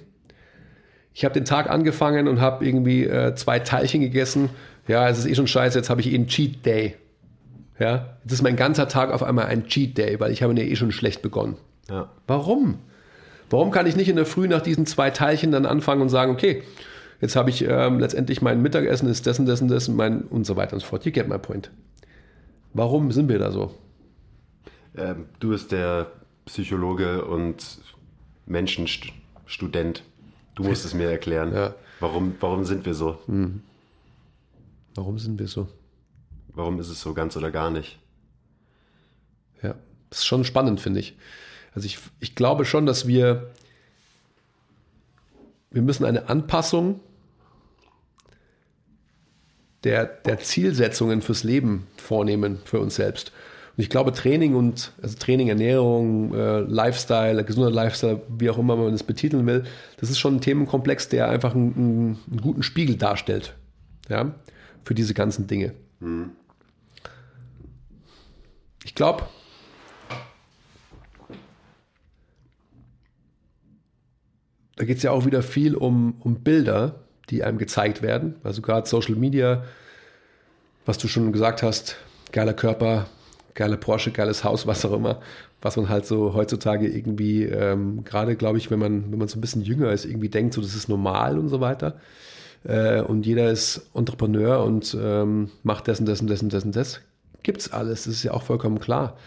Ich 1.13 1.23
habe 1.23 1.33
den 1.33 1.45
Tag 1.45 1.69
angefangen 1.69 2.27
und 2.27 2.41
habe 2.41 2.65
irgendwie 2.65 3.05
äh, 3.05 3.35
zwei 3.35 3.59
Teilchen 3.59 4.01
gegessen. 4.01 4.49
Ja, 4.87 5.07
es 5.07 5.19
ist 5.19 5.25
eh 5.25 5.35
schon 5.35 5.47
scheiße, 5.47 5.77
jetzt 5.77 5.89
habe 5.89 6.01
ich 6.01 6.11
eh 6.11 6.15
einen 6.15 6.27
Cheat 6.27 6.65
Day. 6.65 6.95
Ja, 7.79 8.17
jetzt 8.23 8.33
ist 8.33 8.41
mein 8.41 8.55
ganzer 8.55 8.87
Tag 8.87 9.11
auf 9.11 9.23
einmal 9.23 9.45
ein 9.45 9.67
Cheat 9.67 9.97
Day, 9.97 10.19
weil 10.19 10.31
ich 10.31 10.43
habe 10.43 10.53
ja 10.53 10.63
eh 10.63 10.75
schon 10.75 10.91
schlecht 10.91 11.21
begonnen. 11.21 11.55
Ja. 11.89 12.09
Warum? 12.27 12.79
Warum 13.49 13.71
kann 13.71 13.85
ich 13.85 13.95
nicht 13.95 14.09
in 14.09 14.15
der 14.15 14.25
Früh 14.25 14.47
nach 14.47 14.61
diesen 14.61 14.85
zwei 14.85 15.09
Teilchen 15.09 15.51
dann 15.51 15.65
anfangen 15.65 16.01
und 16.01 16.09
sagen, 16.09 16.31
okay, 16.31 16.63
Jetzt 17.21 17.35
habe 17.35 17.49
ich 17.49 17.63
ähm, 17.63 17.99
letztendlich 17.99 18.41
mein 18.41 18.61
Mittagessen 18.61 19.07
ist 19.07 19.25
dessen, 19.25 19.45
dessen, 19.45 19.67
dessen, 19.67 19.95
mein 19.95 20.23
und 20.23 20.45
so 20.45 20.55
weiter 20.55 20.73
und 20.73 20.79
so 20.81 20.87
fort. 20.87 21.05
You 21.05 21.11
get 21.11 21.27
my 21.27 21.37
point. 21.37 21.71
Warum 22.73 23.11
sind 23.11 23.29
wir 23.29 23.39
da 23.39 23.51
so? 23.51 23.73
Ähm, 24.97 25.25
du 25.39 25.49
bist 25.49 25.71
der 25.71 26.11
Psychologe 26.45 27.25
und 27.25 27.79
Menschenstudent. 28.45 30.03
Du 30.55 30.63
musst 30.63 30.85
es 30.85 30.93
mir 30.93 31.09
erklären. 31.09 31.53
Ja. 31.55 31.75
Warum, 32.01 32.35
warum 32.41 32.65
sind 32.65 32.85
wir 32.85 32.93
so? 32.93 33.19
Hm. 33.27 33.61
Warum 34.95 35.17
sind 35.17 35.39
wir 35.39 35.47
so? 35.47 35.69
Warum 36.49 36.77
ist 36.79 36.89
es 36.89 36.99
so 36.99 37.13
ganz 37.13 37.37
oder 37.37 37.51
gar 37.51 37.71
nicht? 37.71 37.97
Ja, 39.63 39.75
das 40.09 40.19
ist 40.19 40.25
schon 40.25 40.43
spannend, 40.43 40.81
finde 40.81 40.99
ich. 40.99 41.17
Also 41.73 41.85
ich, 41.85 41.99
ich 42.19 42.35
glaube 42.35 42.65
schon, 42.65 42.85
dass 42.85 43.07
wir 43.07 43.53
wir 45.75 45.81
müssen 45.81 46.05
eine 46.05 46.29
Anpassung 46.29 47.01
der, 49.85 50.05
der 50.05 50.39
Zielsetzungen 50.39 51.21
fürs 51.21 51.43
Leben 51.43 51.87
vornehmen 51.95 52.59
für 52.65 52.79
uns 52.79 52.95
selbst. 52.95 53.31
Und 53.77 53.83
ich 53.83 53.89
glaube, 53.89 54.11
Training 54.13 54.55
und 54.55 54.93
also 55.01 55.17
Training, 55.17 55.49
Ernährung, 55.49 56.33
äh, 56.33 56.59
Lifestyle, 56.61 57.43
gesunder 57.43 57.69
Lifestyle, 57.69 58.21
wie 58.29 58.49
auch 58.49 58.57
immer 58.57 58.75
man 58.75 58.93
es 58.93 59.03
betiteln 59.03 59.45
will, 59.45 59.63
das 59.97 60.09
ist 60.09 60.17
schon 60.17 60.37
ein 60.37 60.41
Themenkomplex, 60.41 61.09
der 61.09 61.29
einfach 61.29 61.53
einen, 61.53 62.19
einen 62.29 62.41
guten 62.41 62.63
Spiegel 62.63 62.95
darstellt. 62.95 63.55
Ja, 64.09 64.33
für 64.83 64.93
diese 64.93 65.13
ganzen 65.13 65.47
Dinge. 65.47 65.73
Mhm. 65.99 66.31
Ich 68.83 68.93
glaube, 68.93 69.23
da 74.75 74.85
geht 74.85 74.97
es 74.97 75.03
ja 75.03 75.11
auch 75.11 75.25
wieder 75.25 75.41
viel 75.41 75.75
um, 75.75 76.15
um 76.19 76.35
Bilder, 76.41 77.04
die 77.29 77.43
einem 77.43 77.57
gezeigt 77.57 78.01
werden. 78.01 78.35
Also 78.43 78.61
gerade 78.61 78.87
Social 78.87 79.15
Media, 79.15 79.63
was 80.85 80.97
du 80.97 81.07
schon 81.07 81.31
gesagt 81.31 81.63
hast, 81.63 81.97
geiler 82.31 82.53
Körper, 82.53 83.07
geiler 83.53 83.77
Porsche, 83.77 84.11
geiles 84.11 84.43
Haus, 84.43 84.67
was 84.67 84.85
auch 84.85 84.93
immer, 84.93 85.21
was 85.61 85.77
man 85.77 85.89
halt 85.89 86.05
so 86.05 86.33
heutzutage 86.33 86.87
irgendwie, 86.87 87.43
ähm, 87.43 88.03
gerade 88.03 88.35
glaube 88.35 88.57
ich, 88.57 88.69
wenn 88.69 88.79
man, 88.79 89.11
wenn 89.11 89.19
man 89.19 89.27
so 89.27 89.37
ein 89.37 89.41
bisschen 89.41 89.63
jünger 89.63 89.91
ist, 89.91 90.05
irgendwie 90.05 90.29
denkt, 90.29 90.53
so 90.53 90.61
das 90.61 90.75
ist 90.75 90.89
normal 90.89 91.39
und 91.39 91.49
so 91.49 91.61
weiter. 91.61 91.99
Äh, 92.63 93.01
und 93.01 93.25
jeder 93.25 93.49
ist 93.49 93.89
Entrepreneur 93.93 94.63
und 94.63 94.95
ähm, 94.99 95.51
macht 95.63 95.87
dessen, 95.87 96.05
dessen, 96.05 96.27
dessen, 96.27 96.49
dessen, 96.49 96.71
das. 96.71 97.01
Gibt's 97.43 97.71
alles, 97.71 98.05
das 98.05 98.13
ist 98.15 98.23
ja 98.23 98.31
auch 98.31 98.41
vollkommen 98.41 98.79
klar. 98.79 99.17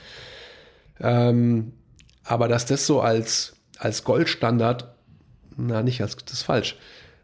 Ähm, 1.00 1.72
aber 2.24 2.48
dass 2.48 2.66
das 2.66 2.86
so 2.86 3.00
als, 3.00 3.54
als 3.78 4.04
Goldstandard 4.04 4.88
na 5.58 5.82
nicht 5.82 6.00
als 6.00 6.16
das 6.16 6.32
ist 6.34 6.42
falsch, 6.44 6.76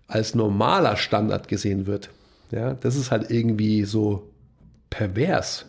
als 0.06 0.34
normaler 0.34 0.96
Standard 0.96 1.49
gesehen 1.49 1.87
wird. 1.87 2.11
Ja, 2.50 2.75
das 2.75 2.96
ist 2.96 3.11
halt 3.11 3.30
irgendwie 3.30 3.84
so 3.84 4.30
pervers. 4.90 5.66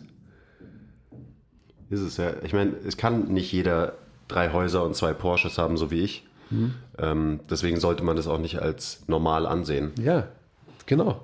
Ist 1.90 2.00
es 2.00 2.16
ja. 2.16 2.34
Ich 2.42 2.52
meine, 2.52 2.72
es 2.86 2.96
kann 2.96 3.32
nicht 3.32 3.52
jeder 3.52 3.94
drei 4.28 4.52
Häuser 4.52 4.84
und 4.84 4.94
zwei 4.94 5.12
Porsches 5.12 5.58
haben, 5.58 5.76
so 5.76 5.90
wie 5.90 6.00
ich. 6.00 6.26
Mhm. 6.50 6.74
Ähm, 6.98 7.40
deswegen 7.50 7.80
sollte 7.80 8.04
man 8.04 8.16
das 8.16 8.26
auch 8.26 8.38
nicht 8.38 8.58
als 8.60 9.02
normal 9.06 9.46
ansehen. 9.46 9.92
Ja, 10.00 10.28
genau. 10.86 11.22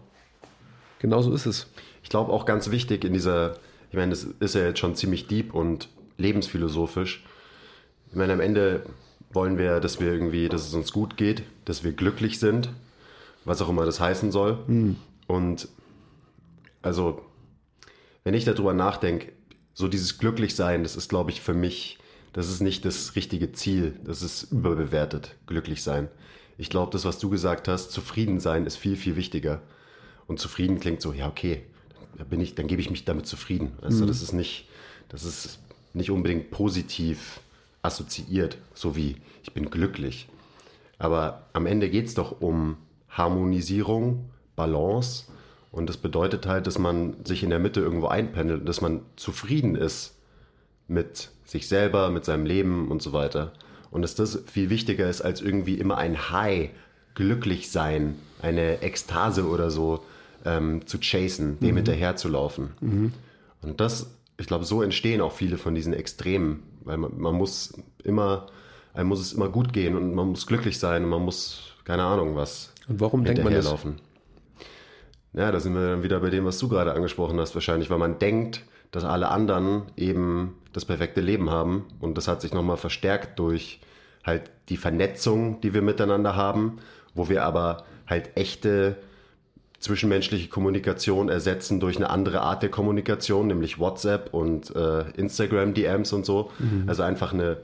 Genau 0.98 1.20
so 1.22 1.32
ist 1.32 1.46
es. 1.46 1.66
Ich 2.02 2.08
glaube 2.08 2.32
auch 2.32 2.46
ganz 2.46 2.70
wichtig 2.70 3.04
in 3.04 3.12
dieser, 3.12 3.54
ich 3.90 3.96
meine, 3.96 4.10
das 4.10 4.24
ist 4.24 4.54
ja 4.54 4.62
jetzt 4.66 4.78
schon 4.78 4.94
ziemlich 4.94 5.26
deep 5.26 5.54
und 5.54 5.88
lebensphilosophisch. 6.16 7.24
Ich 8.10 8.16
meine, 8.16 8.32
am 8.32 8.40
Ende 8.40 8.84
wollen 9.32 9.58
wir, 9.58 9.80
dass 9.80 10.00
wir 10.00 10.12
irgendwie, 10.12 10.48
dass 10.48 10.66
es 10.66 10.74
uns 10.74 10.92
gut 10.92 11.16
geht, 11.16 11.42
dass 11.64 11.84
wir 11.84 11.92
glücklich 11.92 12.38
sind, 12.38 12.68
was 13.44 13.60
auch 13.62 13.68
immer 13.68 13.84
das 13.84 14.00
heißen 14.00 14.30
soll. 14.30 14.58
Mhm. 14.66 14.96
Und 15.26 15.68
also, 16.82 17.22
wenn 18.24 18.34
ich 18.34 18.44
darüber 18.44 18.74
nachdenke, 18.74 19.32
so 19.74 19.88
dieses 19.88 20.18
Glücklichsein, 20.18 20.82
das 20.82 20.96
ist, 20.96 21.08
glaube 21.08 21.30
ich, 21.30 21.40
für 21.40 21.54
mich, 21.54 21.98
das 22.32 22.48
ist 22.48 22.60
nicht 22.60 22.84
das 22.84 23.16
richtige 23.16 23.52
Ziel. 23.52 23.98
Das 24.04 24.22
ist 24.22 24.44
überbewertet, 24.52 25.36
glücklich 25.46 25.82
sein. 25.82 26.08
Ich 26.58 26.70
glaube, 26.70 26.92
das, 26.92 27.04
was 27.04 27.18
du 27.18 27.30
gesagt 27.30 27.68
hast, 27.68 27.90
zufrieden 27.90 28.40
sein, 28.40 28.66
ist 28.66 28.76
viel, 28.76 28.96
viel 28.96 29.16
wichtiger. 29.16 29.62
Und 30.26 30.38
zufrieden 30.38 30.78
klingt 30.78 31.00
so, 31.00 31.12
ja, 31.12 31.28
okay, 31.28 31.62
bin 32.28 32.40
ich, 32.40 32.54
dann 32.54 32.66
gebe 32.66 32.80
ich 32.80 32.90
mich 32.90 33.04
damit 33.04 33.26
zufrieden. 33.26 33.72
Weißt 33.80 34.00
du, 34.00 34.06
das 34.06 34.22
ist 34.22 34.32
nicht, 34.32 34.68
das 35.08 35.24
ist 35.24 35.58
nicht 35.94 36.10
unbedingt 36.10 36.50
positiv 36.50 37.40
assoziiert, 37.82 38.58
so 38.74 38.96
wie 38.96 39.16
ich 39.42 39.52
bin 39.52 39.70
glücklich. 39.70 40.28
Aber 40.98 41.46
am 41.52 41.66
Ende 41.66 41.90
geht 41.90 42.06
es 42.06 42.14
doch 42.14 42.40
um 42.40 42.76
Harmonisierung, 43.12 44.30
Balance. 44.56 45.24
Und 45.70 45.88
das 45.88 45.96
bedeutet 45.96 46.46
halt, 46.46 46.66
dass 46.66 46.78
man 46.78 47.24
sich 47.24 47.42
in 47.42 47.50
der 47.50 47.58
Mitte 47.58 47.80
irgendwo 47.80 48.08
einpendelt, 48.08 48.68
dass 48.68 48.80
man 48.80 49.02
zufrieden 49.16 49.74
ist 49.74 50.18
mit 50.88 51.30
sich 51.44 51.68
selber, 51.68 52.10
mit 52.10 52.24
seinem 52.24 52.44
Leben 52.44 52.90
und 52.90 53.00
so 53.00 53.12
weiter. 53.12 53.52
Und 53.90 54.02
dass 54.02 54.14
das 54.14 54.42
viel 54.46 54.70
wichtiger 54.70 55.08
ist 55.08 55.22
als 55.22 55.40
irgendwie 55.40 55.74
immer 55.74 55.98
ein 55.98 56.30
High, 56.30 56.70
glücklich 57.14 57.70
sein, 57.70 58.16
eine 58.40 58.82
Ekstase 58.82 59.46
oder 59.46 59.70
so 59.70 60.02
ähm, 60.44 60.86
zu 60.86 60.98
chasen, 60.98 61.58
dem 61.60 61.72
mhm. 61.72 61.76
hinterher 61.76 62.16
zu 62.16 62.28
laufen. 62.28 62.70
Mhm. 62.80 63.12
Und 63.60 63.80
das, 63.80 64.10
ich 64.38 64.46
glaube, 64.46 64.64
so 64.64 64.82
entstehen 64.82 65.20
auch 65.20 65.32
viele 65.32 65.58
von 65.58 65.74
diesen 65.74 65.92
Extremen, 65.92 66.62
weil 66.84 66.96
man, 66.96 67.18
man 67.18 67.34
muss 67.34 67.74
immer, 68.02 68.46
einem 68.94 69.08
muss 69.08 69.20
es 69.20 69.32
immer 69.32 69.48
gut 69.48 69.72
gehen 69.72 69.96
und 69.96 70.14
man 70.14 70.28
muss 70.28 70.46
glücklich 70.46 70.78
sein 70.78 71.04
und 71.04 71.10
man 71.10 71.22
muss, 71.22 71.74
keine 71.84 72.04
Ahnung, 72.04 72.34
was. 72.34 72.71
Und 72.88 73.00
warum 73.00 73.24
denkt 73.24 73.44
man 73.44 73.52
das? 73.52 73.64
Laufen. 73.64 74.00
Ja, 75.34 75.50
da 75.50 75.60
sind 75.60 75.74
wir 75.74 75.82
dann 75.82 76.02
wieder 76.02 76.20
bei 76.20 76.30
dem, 76.30 76.44
was 76.44 76.58
du 76.58 76.68
gerade 76.68 76.92
angesprochen 76.92 77.40
hast, 77.40 77.54
wahrscheinlich, 77.54 77.88
weil 77.88 77.98
man 77.98 78.18
denkt, 78.18 78.64
dass 78.90 79.04
alle 79.04 79.28
anderen 79.28 79.84
eben 79.96 80.58
das 80.72 80.84
perfekte 80.84 81.20
Leben 81.20 81.50
haben. 81.50 81.86
Und 82.00 82.18
das 82.18 82.28
hat 82.28 82.42
sich 82.42 82.52
nochmal 82.52 82.76
verstärkt 82.76 83.38
durch 83.38 83.80
halt 84.24 84.50
die 84.68 84.76
Vernetzung, 84.76 85.60
die 85.62 85.74
wir 85.74 85.82
miteinander 85.82 86.36
haben, 86.36 86.78
wo 87.14 87.28
wir 87.28 87.44
aber 87.44 87.84
halt 88.06 88.36
echte 88.36 88.96
zwischenmenschliche 89.80 90.48
Kommunikation 90.48 91.28
ersetzen 91.28 91.80
durch 91.80 91.96
eine 91.96 92.08
andere 92.10 92.42
Art 92.42 92.62
der 92.62 92.70
Kommunikation, 92.70 93.48
nämlich 93.48 93.80
WhatsApp 93.80 94.32
und 94.32 94.74
äh, 94.76 95.10
Instagram-DMs 95.16 96.12
und 96.12 96.24
so. 96.24 96.52
Mhm. 96.58 96.84
Also 96.86 97.02
einfach 97.02 97.32
eine, 97.32 97.56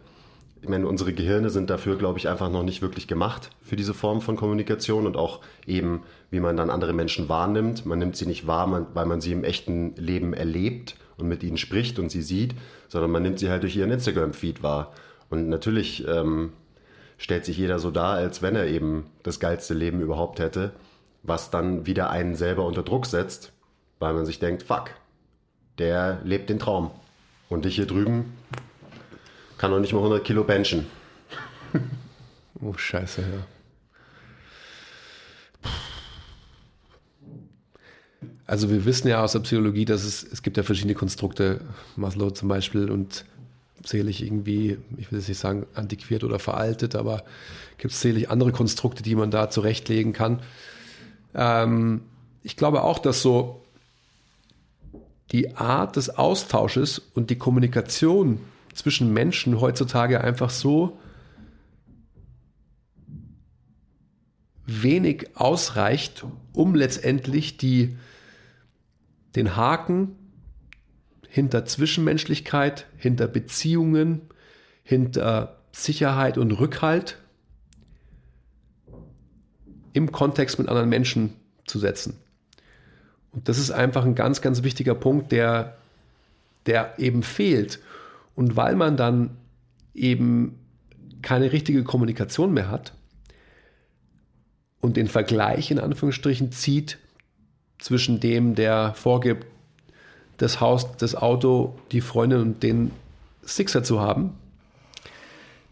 ich 0.61 0.69
meine, 0.69 0.87
unsere 0.87 1.13
Gehirne 1.13 1.51
sind 1.51 1.71
dafür, 1.71 1.97
glaube 1.97 2.19
ich, 2.19 2.29
einfach 2.29 2.51
noch 2.51 2.63
nicht 2.63 2.83
wirklich 2.83 3.07
gemacht 3.07 3.51
für 3.63 3.77
diese 3.77 3.95
Form 3.95 4.21
von 4.21 4.37
Kommunikation 4.37 5.07
und 5.07 5.17
auch 5.17 5.41
eben, 5.67 6.03
wie 6.31 6.41
man 6.41 6.57
dann 6.57 6.71
andere 6.71 6.93
Menschen 6.93 7.29
wahrnimmt. 7.29 7.87
Man 7.87 7.99
nimmt 7.99 8.17
sie 8.17 8.27
nicht 8.27 8.47
wahr, 8.47 8.87
weil 8.95 9.07
man 9.07 9.21
sie 9.21 9.33
im 9.33 9.45
echten 9.45 9.95
Leben 9.97 10.35
erlebt 10.35 10.97
und 11.17 11.29
mit 11.29 11.43
ihnen 11.43 11.59
spricht 11.59 11.99
und 11.99 12.11
sie 12.11 12.23
sieht, 12.23 12.55
sondern 12.89 13.11
man 13.11 13.23
nimmt 13.23 13.39
sie 13.39 13.51
halt 13.51 13.63
durch 13.63 13.77
ihren 13.77 13.91
Instagram-Feed 13.91 14.63
wahr. 14.63 14.93
Und 15.31 15.49
natürlich 15.49 16.07
ähm, 16.09 16.53
stellt 17.19 17.45
sich 17.45 17.57
jeder 17.57 17.79
so 17.79 17.91
dar, 17.91 18.15
als 18.15 18.43
wenn 18.43 18.57
er 18.57 18.67
eben 18.67 19.07
das 19.23 19.41
geilste 19.41 19.75
Leben 19.75 20.01
überhaupt 20.01 20.41
hätte, 20.41 20.73
was 21.23 21.51
dann 21.51 21.87
wieder 21.87 22.11
einen 22.11 22.35
selber 22.35 22.65
unter 22.65 22.83
Druck 22.83 23.07
setzt, 23.07 23.53
weil 23.99 24.15
man 24.15 24.27
sich 24.27 24.39
denkt, 24.39 24.63
fuck, 24.63 24.91
der 25.79 26.21
lebt 26.25 26.51
den 26.51 26.59
Traum. 26.59 26.91
Und 27.49 27.65
ich 27.65 27.77
hier 27.77 27.87
drüben 27.87 28.33
kann 29.59 29.71
noch 29.71 29.81
nicht 29.81 29.93
mal 29.93 29.99
100 29.99 30.25
Kilo 30.25 30.45
benchen. 30.45 30.87
oh, 32.63 32.73
scheiße, 32.75 33.23
ja. 33.23 33.47
Also 38.47 38.71
wir 38.71 38.87
wissen 38.87 39.09
ja 39.09 39.23
aus 39.23 39.33
der 39.33 39.41
Psychologie, 39.41 39.85
dass 39.85 40.05
es, 40.05 40.23
es 40.23 40.43
gibt 40.43 40.57
ja 40.57 40.63
verschiedene 40.63 40.95
Konstrukte, 40.95 41.61
Maslow 41.97 42.31
zum 42.31 42.49
Beispiel 42.49 42.91
und 42.91 43.27
sicherlich 43.85 44.23
irgendwie, 44.23 44.79
ich 44.97 45.13
will 45.13 45.19
jetzt 45.19 45.29
nicht 45.29 45.39
sagen 45.39 45.67
antiquiert 45.75 46.25
oder 46.25 46.39
veraltet, 46.39 46.95
aber 46.95 47.25
gibt 47.77 47.93
es 47.93 48.01
sicherlich 48.01 48.31
andere 48.31 48.53
Konstrukte, 48.53 49.03
die 49.03 49.15
man 49.15 49.31
da 49.31 49.51
zurechtlegen 49.51 50.15
kann. 50.15 50.41
Ähm, 51.35 52.03
ich 52.43 52.57
glaube 52.57 52.85
auch, 52.85 52.99
dass 52.99 53.21
so 53.21 53.63
die 55.31 55.55
Art 55.57 55.97
des 55.97 56.17
Austausches 56.17 57.03
und 57.15 57.29
die 57.29 57.37
Kommunikation 57.37 58.41
zwischen 58.79 59.13
Menschen 59.13 59.61
heutzutage 59.61 60.23
einfach 60.23 60.51
so 60.51 60.99
wenig 64.67 65.31
ausreicht, 65.35 66.25
um 66.53 66.75
letztendlich 66.75 67.57
die 67.57 67.97
den 69.35 69.57
Haken 69.57 70.17
hinter 71.29 71.65
Zwischenmenschlichkeit, 71.65 72.87
hinter 72.97 73.27
Beziehungen, 73.27 74.23
hinter 74.85 75.59
Sicherheit 75.73 76.39
und 76.39 76.53
Rückhalt 76.53 77.19
im 79.93 80.13
Kontext 80.13 80.59
mit 80.59 80.69
anderen 80.69 80.89
Menschen 80.89 81.35
zu 81.67 81.79
setzen. 81.79 82.17
Und 83.33 83.49
das 83.49 83.59
ist 83.59 83.71
einfach 83.71 84.05
ein 84.05 84.15
ganz, 84.15 84.41
ganz 84.41 84.63
wichtiger 84.63 84.95
Punkt, 84.95 85.33
der, 85.33 85.77
der 86.67 86.99
eben 86.99 87.23
fehlt. 87.23 87.81
Und 88.39 88.55
weil 88.55 88.77
man 88.77 88.97
dann 88.97 89.31
eben 89.95 90.61
keine 91.23 91.51
richtige 91.51 91.83
Kommunikation 91.83 92.55
mehr 92.55 92.71
hat 92.71 92.93
und 94.81 94.97
den 94.97 95.09
Vergleich 95.09 95.73
in 95.73 95.81
Anführungsstrichen 95.81 96.53
zieht 96.53 96.99
zwischen 97.81 98.21
dem, 98.21 98.55
der 98.55 98.95
vorgibt, 98.95 99.45
das 100.37 100.61
Haus, 100.61 100.97
das 100.99 101.17
Auto, 101.17 101.81
die 101.91 102.01
Freundin 102.01 102.41
und 102.41 102.63
den 102.63 102.93
Sixer 103.43 103.83
zu 103.83 104.01
haben, 104.01 104.35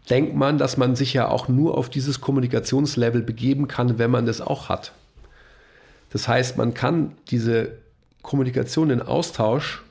denkt 0.09 0.35
man, 0.35 0.57
dass 0.57 0.75
man 0.75 0.97
sich 0.97 1.13
ja 1.13 1.29
auch 1.29 1.47
nur 1.47 1.77
auf 1.77 1.89
dieses 1.89 2.19
Kommunikationslevel 2.19 3.21
begeben 3.21 3.69
kann, 3.69 3.97
wenn 3.97 4.11
man 4.11 4.25
das 4.25 4.41
auch 4.41 4.67
hat. 4.67 4.91
Das 6.09 6.27
heißt, 6.27 6.57
man 6.57 6.73
kann 6.73 7.13
diese 7.29 7.77
Kommunikation, 8.23 8.89
den 8.89 9.01
Austausch, 9.01 9.83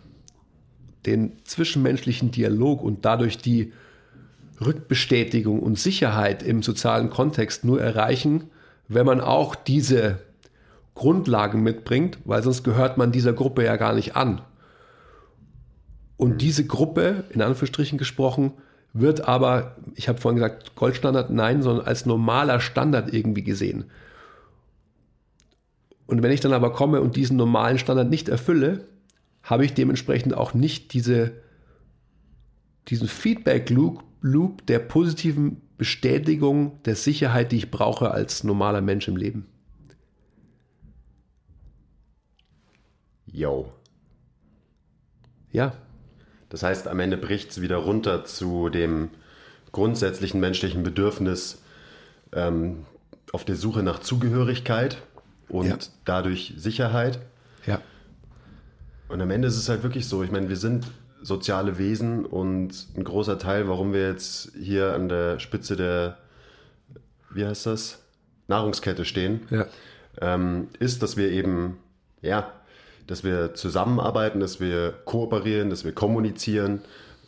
den 1.07 1.33
zwischenmenschlichen 1.45 2.31
Dialog 2.31 2.83
und 2.83 3.05
dadurch 3.05 3.39
die 3.39 3.73
Rückbestätigung 4.61 5.61
und 5.61 5.79
Sicherheit 5.79 6.43
im 6.43 6.63
sozialen 6.63 7.11
Kontext 7.11 7.65
nur 7.65 7.81
erreichen, 7.81 8.45
wenn 8.89 9.07
man 9.07 9.21
auch 9.21 9.55
diese 9.55 10.19
Grundlagen 10.95 11.63
mitbringt, 11.63 12.19
weil 12.25 12.43
sonst 12.43 12.65
gehört 12.65 12.97
man 12.97 13.13
dieser 13.13 13.33
Gruppe 13.33 13.65
ja 13.65 13.77
gar 13.77 13.95
nicht 13.95 14.17
an. 14.17 14.41
Und 16.17 16.35
mhm. 16.35 16.39
diese 16.39 16.67
Gruppe, 16.67 17.25
in 17.31 17.43
Anführungsstrichen 17.43 17.99
gesprochen, 17.99 18.53
wird 18.93 19.29
aber, 19.29 19.77
ich 19.95 20.09
habe 20.09 20.19
vorhin 20.19 20.37
gesagt, 20.37 20.75
Goldstandard, 20.75 21.31
nein, 21.31 21.63
sondern 21.63 21.87
als 21.87 22.07
normaler 22.07 22.61
Standard 22.61 23.13
irgendwie 23.13 23.45
gesehen. 23.45 23.85
Und 26.07 26.23
wenn 26.23 26.31
ich 26.31 26.41
dann 26.41 26.55
aber 26.55 26.73
komme 26.73 27.03
und 27.03 27.17
diesen 27.17 27.37
normalen 27.37 27.79
Standard 27.79 28.09
nicht 28.09 28.29
erfülle, 28.29 28.87
habe 29.47 29.65
ich 29.65 29.75
dementsprechend 29.75 30.35
auch 30.35 30.53
nicht 30.53 30.93
diese, 30.93 31.33
diesen 32.89 33.09
Feedback-Loop 33.09 34.03
Loop 34.21 34.67
der 34.67 34.81
positiven 34.81 35.63
Bestätigung 35.79 36.83
der 36.83 36.97
Sicherheit, 36.97 37.53
die 37.53 37.59
ich 37.59 37.71
brauche 37.71 38.11
als 38.11 38.43
normaler 38.43 38.81
Mensch 38.81 39.07
im 39.07 39.17
Leben. 39.17 39.47
Yo. 43.27 43.73
Ja. 45.53 45.75
Das 46.49 46.63
heißt, 46.63 46.89
am 46.89 46.99
Ende 46.99 47.17
bricht 47.17 47.51
es 47.51 47.61
wieder 47.61 47.77
runter 47.77 48.25
zu 48.25 48.69
dem 48.69 49.11
grundsätzlichen 49.71 50.41
menschlichen 50.41 50.83
Bedürfnis 50.83 51.63
ähm, 52.33 52.87
auf 53.33 53.45
der 53.45 53.57
Suche 53.57 53.83
nach 53.83 54.01
Zugehörigkeit 54.01 55.03
und 55.49 55.67
ja. 55.67 55.79
dadurch 56.05 56.55
Sicherheit. 56.57 57.21
Und 59.09 59.21
am 59.21 59.31
Ende 59.31 59.49
ist 59.49 59.57
es 59.57 59.69
halt 59.69 59.83
wirklich 59.83 60.09
so, 60.09 60.23
ich 60.23 60.31
meine, 60.31 60.49
wir 60.49 60.57
sind 60.57 60.87
soziale 61.23 61.79
Wesen 61.79 62.25
und 62.25 62.87
ein 62.97 63.05
großer 63.05 63.39
Teil, 63.39 63.69
warum 63.69 63.93
wir 63.93 64.09
jetzt 64.09 64.53
hier 64.61 64.95
an 64.95 65.09
der 65.09 65.39
Spitze 65.39 65.77
der, 65.77 66.19
wie 67.31 67.45
heißt 67.45 67.67
das, 67.67 68.03
Nahrungskette 68.49 69.05
stehen, 69.05 69.41
ja. 69.51 69.67
ähm, 70.21 70.69
ist, 70.79 71.03
dass 71.03 71.17
wir 71.17 71.31
eben, 71.31 71.79
ja, 72.23 72.53
dass 73.07 73.25
wir 73.25 73.55
zusammenarbeiten, 73.55 74.41
dass 74.41 74.61
wir 74.61 74.93
kooperieren, 75.05 75.71
dass 75.71 75.85
wir 75.85 75.93
kommunizieren. 75.93 76.81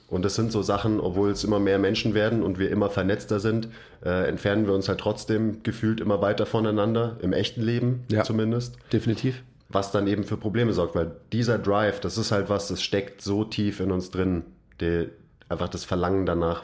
Und 0.09 0.25
das 0.25 0.35
sind 0.37 0.53
so 0.53 0.62
Sachen, 0.62 1.01
obwohl 1.01 1.31
es 1.31 1.45
immer 1.45 1.61
mehr 1.61 1.79
Menschen 1.79 2.14
werden 2.14 2.43
und 2.43 2.59
wir 2.59 2.71
immer 2.71 2.91
vernetzter 2.91 3.41
sind, 3.41 3.69
äh, 4.05 4.29
entfernen 4.29 4.67
wir 4.67 4.75
uns 4.75 4.88
halt 4.88 5.01
trotzdem 5.01 5.62
gefühlt 5.62 6.01
immer 6.01 6.23
weiter 6.23 6.47
voneinander, 6.47 7.19
im 7.21 7.33
echten 7.33 7.62
Leben 7.62 8.05
ja, 8.11 8.25
zumindest. 8.25 8.77
Definitiv. 8.93 9.43
Was 9.68 9.92
dann 9.92 10.07
eben 10.07 10.24
für 10.24 10.37
Probleme 10.37 10.72
sorgt, 10.72 10.94
weil 10.94 11.12
dieser 11.33 11.59
Drive, 11.59 12.00
das 12.00 12.16
ist 12.16 12.33
halt 12.33 12.48
was, 12.48 12.68
das 12.68 12.83
steckt 12.83 13.20
so 13.20 13.44
tief 13.44 13.81
in 13.81 13.92
uns 13.92 14.11
drin, 14.11 14.44
die, 14.81 15.09
einfach 15.48 15.68
das 15.68 15.85
Verlangen 15.85 16.24
danach, 16.24 16.62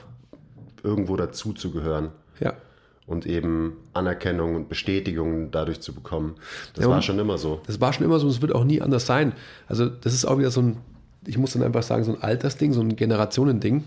irgendwo 0.82 1.16
dazu 1.16 1.52
zu 1.52 1.70
gehören. 1.70 2.10
Ja 2.40 2.54
und 3.06 3.26
eben 3.26 3.76
Anerkennung 3.92 4.54
und 4.54 4.68
Bestätigung 4.68 5.50
dadurch 5.50 5.80
zu 5.80 5.92
bekommen. 5.94 6.36
Das 6.74 6.84
ja, 6.84 6.90
war 6.90 7.02
schon 7.02 7.18
immer 7.18 7.38
so. 7.38 7.60
Das 7.66 7.80
war 7.80 7.92
schon 7.92 8.04
immer 8.04 8.18
so 8.18 8.26
und 8.26 8.32
es 8.32 8.40
wird 8.40 8.54
auch 8.54 8.64
nie 8.64 8.80
anders 8.80 9.06
sein. 9.06 9.32
Also 9.68 9.88
das 9.88 10.14
ist 10.14 10.24
auch 10.24 10.38
wieder 10.38 10.50
so 10.50 10.62
ein, 10.62 10.78
ich 11.26 11.36
muss 11.36 11.52
dann 11.52 11.62
einfach 11.62 11.82
sagen, 11.82 12.04
so 12.04 12.14
ein 12.14 12.22
Altersding, 12.22 12.72
so 12.72 12.80
ein 12.80 12.96
Generationending. 12.96 13.84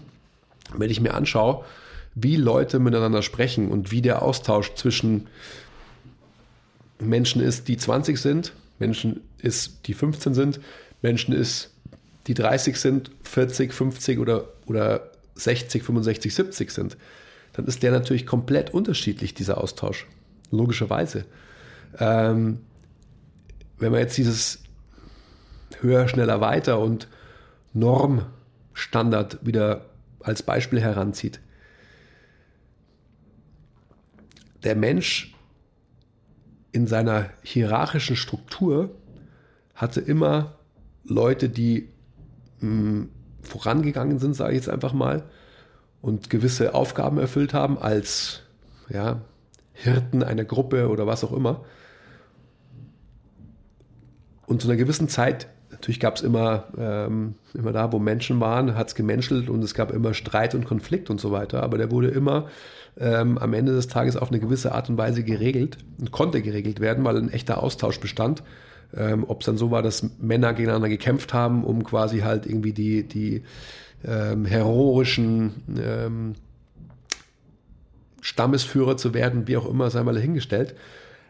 Wenn 0.76 0.90
ich 0.92 1.02
mir 1.02 1.14
anschaue, 1.14 1.64
wie 2.14 2.36
Leute 2.36 2.80
miteinander 2.80 3.22
sprechen 3.22 3.70
und 3.70 3.92
wie 3.92 4.02
der 4.02 4.22
Austausch 4.22 4.74
zwischen 4.76 5.28
Menschen 7.00 7.42
ist, 7.42 7.68
die 7.68 7.78
20 7.78 8.20
sind, 8.20 8.54
Menschen 8.80 9.22
ist, 9.40 9.88
die 9.88 9.94
15 9.94 10.34
sind, 10.34 10.60
Menschen 11.02 11.34
ist, 11.34 11.74
die 12.28 12.34
30 12.34 12.78
sind, 12.78 13.12
40, 13.24 13.74
50 13.74 14.20
oder, 14.20 14.50
oder 14.66 15.12
60, 15.36 15.84
65, 15.84 16.34
70 16.34 16.72
sind, 16.72 16.98
dann 17.54 17.66
ist 17.66 17.84
der 17.84 17.92
natürlich 17.92 18.26
komplett 18.26 18.74
unterschiedlich, 18.74 19.34
dieser 19.34 19.58
Austausch. 19.58 20.08
Logischerweise. 20.52 21.26
Ähm, 22.00 22.60
wenn 23.80 23.92
man 23.92 24.02
jetzt 24.02 24.18
dieses 24.18 24.60
höher, 25.82 26.08
schneller, 26.08 26.42
weiter 26.42 26.80
und 26.80 27.08
Normstandard 27.74 29.46
wieder 29.46 29.86
als 30.20 30.44
Beispiel 30.44 30.82
heranzieht. 30.82 31.40
Der 34.64 34.76
Mensch 34.76 35.34
in 36.78 36.86
seiner 36.86 37.32
hierarchischen 37.42 38.16
Struktur 38.16 38.92
hatte 39.74 40.00
immer 40.00 40.58
Leute, 41.06 41.50
die 41.50 41.90
mh, 42.60 42.70
hm, 42.70 43.10
vorangegangen 43.42 44.20
sind, 44.20 44.36
sage 44.36 44.52
ich 44.52 44.58
jetzt 44.58 44.70
einfach 44.70 44.94
mal, 44.94 45.24
und 46.02 46.30
gewisse 46.30 46.76
Aufgaben 46.76 47.18
erfüllt 47.18 47.56
haben 47.56 47.80
als 47.80 48.44
ja, 48.90 49.22
Hirten 49.74 50.22
einer 50.22 50.46
Gruppe 50.46 50.90
oder 50.90 51.08
was 51.08 51.24
auch 51.24 51.32
immer. 51.34 51.66
Und 54.46 54.62
zu 54.62 54.68
einer 54.68 54.78
gewissen 54.78 55.10
Zeit, 55.10 55.48
natürlich 55.78 56.00
gab 56.00 56.16
es 56.16 56.22
immer, 56.24 56.66
ähm, 56.78 57.36
immer 57.54 57.72
da, 57.72 57.92
wo 57.92 58.00
Menschen 58.00 58.40
waren, 58.40 58.76
hat 58.76 58.88
es 58.90 58.96
gemenschelt 58.96 59.50
und 59.50 59.64
es 59.64 59.74
gab 59.74 59.92
immer 59.92 60.14
Streit 60.14 60.56
und 60.56 60.66
Konflikt 60.66 61.10
und 61.10 61.22
so 61.22 61.32
weiter, 61.32 61.62
aber 61.64 61.78
der 61.78 61.92
wurde 61.92 62.08
immer 62.08 62.48
ähm, 63.00 63.38
am 63.38 63.54
Ende 63.54 63.74
des 63.74 63.88
Tages 63.88 64.18
auf 64.18 64.30
eine 64.30 64.40
gewisse 64.40 64.72
Art 64.74 64.90
und 64.90 64.98
Weise 64.98 65.24
geregelt 65.24 65.78
und 66.00 66.12
konnte 66.12 66.42
geregelt 66.42 66.80
werden, 66.80 67.04
weil 67.04 67.18
ein 67.18 67.30
echter 67.30 67.62
Austausch 67.62 68.00
bestand. 68.00 68.42
Ähm, 68.96 69.26
Ob 69.28 69.42
es 69.42 69.46
dann 69.46 69.58
so 69.58 69.70
war, 69.70 69.84
dass 69.84 70.10
Männer 70.20 70.54
gegeneinander 70.54 70.90
gekämpft 70.90 71.34
haben, 71.34 71.64
um 71.64 71.84
quasi 71.84 72.20
halt 72.20 72.48
irgendwie 72.48 72.74
die, 72.74 73.04
die 73.04 73.44
ähm, 74.04 74.46
heroischen 74.46 75.64
ähm, 75.80 76.36
Stammesführer 78.22 78.98
zu 78.98 79.14
werden, 79.14 79.48
wie 79.48 79.58
auch 79.58 79.70
immer, 79.70 79.92
sei 79.92 80.02
mal 80.04 80.16
dahingestellt. 80.16 80.74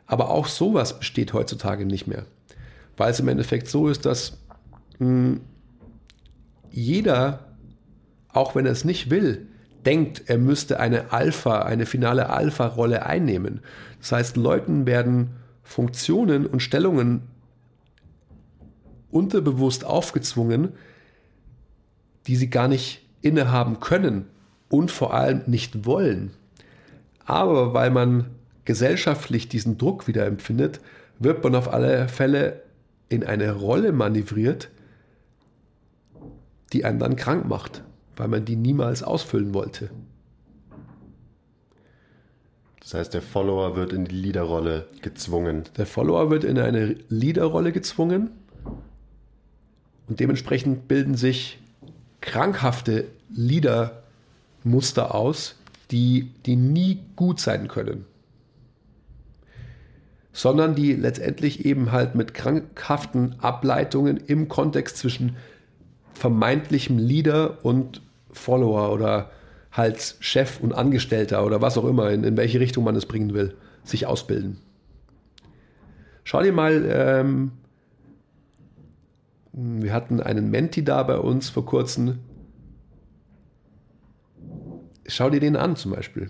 Aber 0.06 0.30
auch 0.30 0.48
sowas 0.48 1.00
besteht 1.00 1.34
heutzutage 1.34 1.86
nicht 1.86 2.08
mehr 2.08 2.24
weil 2.98 3.12
es 3.12 3.20
im 3.20 3.28
Endeffekt 3.28 3.68
so 3.68 3.88
ist, 3.88 4.06
dass 4.06 4.38
mh, 5.00 5.08
hm, 5.08 5.42
jeder, 6.70 7.56
auch 8.30 8.54
wenn 8.56 8.66
er 8.66 8.72
es 8.72 8.86
nicht 8.86 9.10
will, 9.10 9.48
denkt, 9.86 10.24
er 10.28 10.38
müsste 10.38 10.80
eine 10.80 11.12
Alpha, 11.12 11.62
eine 11.62 11.86
finale 11.86 12.30
Alpha-Rolle 12.30 13.06
einnehmen. 13.06 13.62
Das 14.00 14.12
heißt, 14.12 14.38
Leuten 14.38 14.86
werden 14.86 15.30
Funktionen 15.64 16.46
und 16.46 16.62
Stellungen 16.62 17.22
unterbewusst 19.10 19.86
aufgezwungen, 19.86 20.74
die 22.28 22.36
sie 22.36 22.50
gar 22.50 22.68
nicht 22.68 23.02
innehaben 23.22 23.80
können 23.80 24.26
und 24.70 24.92
vor 24.92 25.14
allem 25.14 25.44
nicht 25.48 25.86
wollen. 25.86 26.32
Aber 27.26 27.74
weil 27.74 27.90
man 27.90 28.26
gesellschaftlich 28.66 29.48
diesen 29.48 29.78
Druck 29.78 30.08
wieder 30.08 30.26
empfindet, 30.26 30.82
wird 31.20 31.44
man 31.44 31.56
auf 31.56 31.74
alle 31.74 32.08
Fälle 32.10 32.62
in 33.10 33.24
eine 33.24 33.54
Rolle 33.54 33.92
manövriert, 33.92 34.70
die 36.74 36.86
einen 36.86 37.00
dann 37.00 37.16
krank 37.16 37.48
macht, 37.48 37.84
weil 38.16 38.28
man 38.28 38.46
die 38.46 38.56
niemals 38.56 39.04
ausfüllen 39.04 39.54
wollte. 39.54 39.90
Das 42.82 42.94
heißt, 42.94 43.14
der 43.14 43.22
Follower 43.22 43.76
wird 43.76 43.92
in 43.92 44.06
die 44.06 44.16
Leaderrolle 44.16 44.88
gezwungen. 45.02 45.64
Der 45.78 45.86
Follower 45.86 46.30
wird 46.30 46.44
in 46.44 46.58
eine 46.58 46.96
Leaderrolle 47.10 47.72
gezwungen 47.72 48.32
und 50.08 50.20
dementsprechend 50.20 50.88
bilden 50.88 51.16
sich 51.16 51.60
krankhafte 52.22 53.06
Leadermuster 53.30 55.14
aus, 55.14 55.56
die, 55.92 56.32
die 56.46 56.56
nie 56.56 57.00
gut 57.16 57.40
sein 57.40 57.68
können 57.68 58.06
sondern 60.38 60.76
die 60.76 60.94
letztendlich 60.94 61.66
eben 61.66 61.92
halt 61.92 62.14
mit 62.14 62.36
krankhaften 62.36 63.40
Ableitungen 63.40 64.18
im 64.18 64.48
Kontext 64.48 64.98
zwischen 64.98 65.36
vermeintlichem 66.14 67.00
Leader 67.00 67.66
und 67.66 68.04
Follower 68.30 68.94
oder 68.94 69.32
halt 69.72 70.16
Chef 70.20 70.60
und 70.60 70.74
Angestellter 70.74 71.44
oder 71.44 71.60
was 71.64 71.76
auch 71.76 71.86
immer, 71.86 72.12
in, 72.12 72.24
in 72.24 72.38
welche 72.38 72.60
Richtung 72.60 72.84
man 72.84 72.96
es 72.96 73.08
bringen 73.08 73.34
will, 73.34 73.56
sich 73.84 74.06
ausbilden. 74.06 74.60
Schau 76.24 76.44
dir 76.44 76.54
mal, 76.54 76.86
ähm, 76.88 77.54
wir 79.54 79.92
hatten 79.92 80.22
einen 80.22 80.52
Menti 80.52 80.84
da 80.84 81.02
bei 81.02 81.18
uns 81.18 81.50
vor 81.50 81.66
kurzem. 81.66 82.20
Schau 85.08 85.32
dir 85.32 85.40
den 85.40 85.56
an 85.56 85.76
zum 85.76 85.94
Beispiel. 85.94 86.30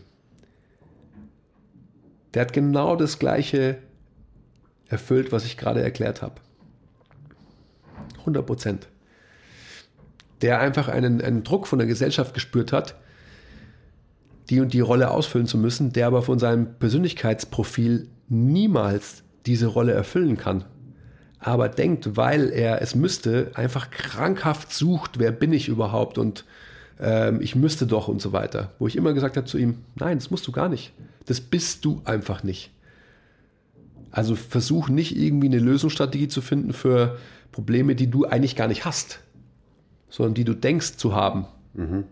Der 2.33 2.43
hat 2.43 2.53
genau 2.53 2.95
das 2.95 3.19
gleiche 3.19 3.79
erfüllt, 4.89 5.31
was 5.31 5.45
ich 5.45 5.57
gerade 5.57 5.81
erklärt 5.81 6.21
habe. 6.21 6.35
100 8.19 8.45
Prozent. 8.45 8.87
Der 10.41 10.59
einfach 10.59 10.87
einen, 10.87 11.21
einen 11.21 11.43
Druck 11.43 11.67
von 11.67 11.79
der 11.79 11.87
Gesellschaft 11.87 12.33
gespürt 12.33 12.71
hat, 12.71 12.95
die 14.49 14.61
und 14.61 14.73
die 14.73 14.79
Rolle 14.79 15.11
ausfüllen 15.11 15.47
zu 15.47 15.57
müssen, 15.57 15.93
der 15.93 16.07
aber 16.07 16.21
von 16.21 16.39
seinem 16.39 16.75
Persönlichkeitsprofil 16.75 18.07
niemals 18.29 19.23
diese 19.45 19.67
Rolle 19.67 19.93
erfüllen 19.93 20.37
kann. 20.37 20.65
Aber 21.39 21.69
denkt, 21.69 22.17
weil 22.17 22.49
er 22.49 22.81
es 22.81 22.95
müsste, 22.95 23.51
einfach 23.53 23.91
krankhaft 23.91 24.73
sucht, 24.73 25.19
wer 25.19 25.31
bin 25.31 25.53
ich 25.53 25.67
überhaupt 25.67 26.17
und 26.17 26.45
ähm, 26.99 27.41
ich 27.41 27.55
müsste 27.55 27.85
doch 27.85 28.07
und 28.07 28.21
so 28.21 28.31
weiter. 28.33 28.71
Wo 28.79 28.87
ich 28.87 28.95
immer 28.95 29.13
gesagt 29.13 29.37
habe 29.37 29.47
zu 29.47 29.57
ihm, 29.57 29.79
nein, 29.95 30.17
das 30.17 30.31
musst 30.31 30.47
du 30.47 30.51
gar 30.51 30.69
nicht. 30.69 30.93
Das 31.25 31.41
bist 31.41 31.85
du 31.85 32.01
einfach 32.05 32.43
nicht. 32.43 32.71
Also 34.17 34.35
versuch 34.35 34.89
nicht 34.89 35.15
irgendwie 35.15 35.45
eine 35.45 35.59
Lösungsstrategie 35.59 36.27
zu 36.27 36.41
finden 36.41 36.73
für 36.73 37.19
Probleme, 37.51 37.93
die 37.93 38.09
du 38.09 38.25
eigentlich 38.25 38.55
gar 38.55 38.67
nicht 38.67 38.83
hast, 38.83 39.19
sondern 40.09 40.33
die 40.33 40.43
du 40.43 40.55
denkst 40.55 40.97
zu 40.97 41.13
haben. 41.13 41.45
Mhm. 41.75 42.05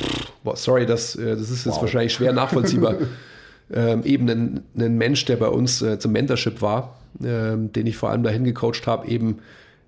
Pff, 0.00 0.32
boah, 0.42 0.56
sorry, 0.56 0.86
das, 0.86 1.16
äh, 1.16 1.36
das 1.36 1.50
ist 1.50 1.66
jetzt 1.66 1.74
wow. 1.74 1.82
wahrscheinlich 1.82 2.14
schwer 2.14 2.32
nachvollziehbar. 2.32 2.94
ähm, 3.70 4.02
eben 4.04 4.30
ein, 4.30 4.60
ein, 4.78 4.96
Mensch, 4.96 5.26
der 5.26 5.36
bei 5.36 5.48
uns 5.48 5.82
äh, 5.82 5.98
zum 5.98 6.12
Mentorship 6.12 6.62
war, 6.62 6.98
ähm, 7.22 7.70
den 7.70 7.86
ich 7.86 7.98
vor 7.98 8.08
allem 8.08 8.22
dahin 8.22 8.44
gecoacht 8.44 8.86
habe, 8.86 9.06
eben 9.06 9.40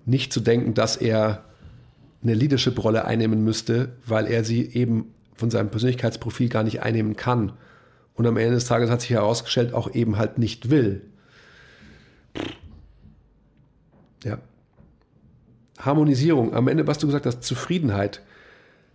nicht 0.05 0.31
zu 0.31 0.39
denken, 0.39 0.75
dass 0.75 0.97
er 0.97 1.45
eine 2.21 2.35
Leadership-Rolle 2.35 3.05
einnehmen 3.05 3.43
müsste, 3.43 3.93
weil 4.05 4.27
er 4.27 4.43
sie 4.43 4.69
eben 4.73 5.15
von 5.33 5.49
seinem 5.49 5.69
Persönlichkeitsprofil 5.71 6.49
gar 6.49 6.61
nicht 6.61 6.83
einnehmen 6.83 7.15
kann. 7.15 7.53
Und 8.13 8.27
am 8.27 8.37
Ende 8.37 8.53
des 8.53 8.65
Tages 8.65 8.91
hat 8.91 9.01
sich 9.01 9.09
herausgestellt, 9.09 9.73
auch 9.73 9.95
eben 9.95 10.19
halt 10.19 10.37
nicht 10.37 10.69
will. 10.69 11.01
Ja. 14.23 14.39
Harmonisierung. 15.79 16.53
Am 16.53 16.67
Ende, 16.67 16.87
was 16.87 16.97
du 16.97 17.07
gesagt 17.07 17.25
hast, 17.25 17.43
Zufriedenheit. 17.43 18.21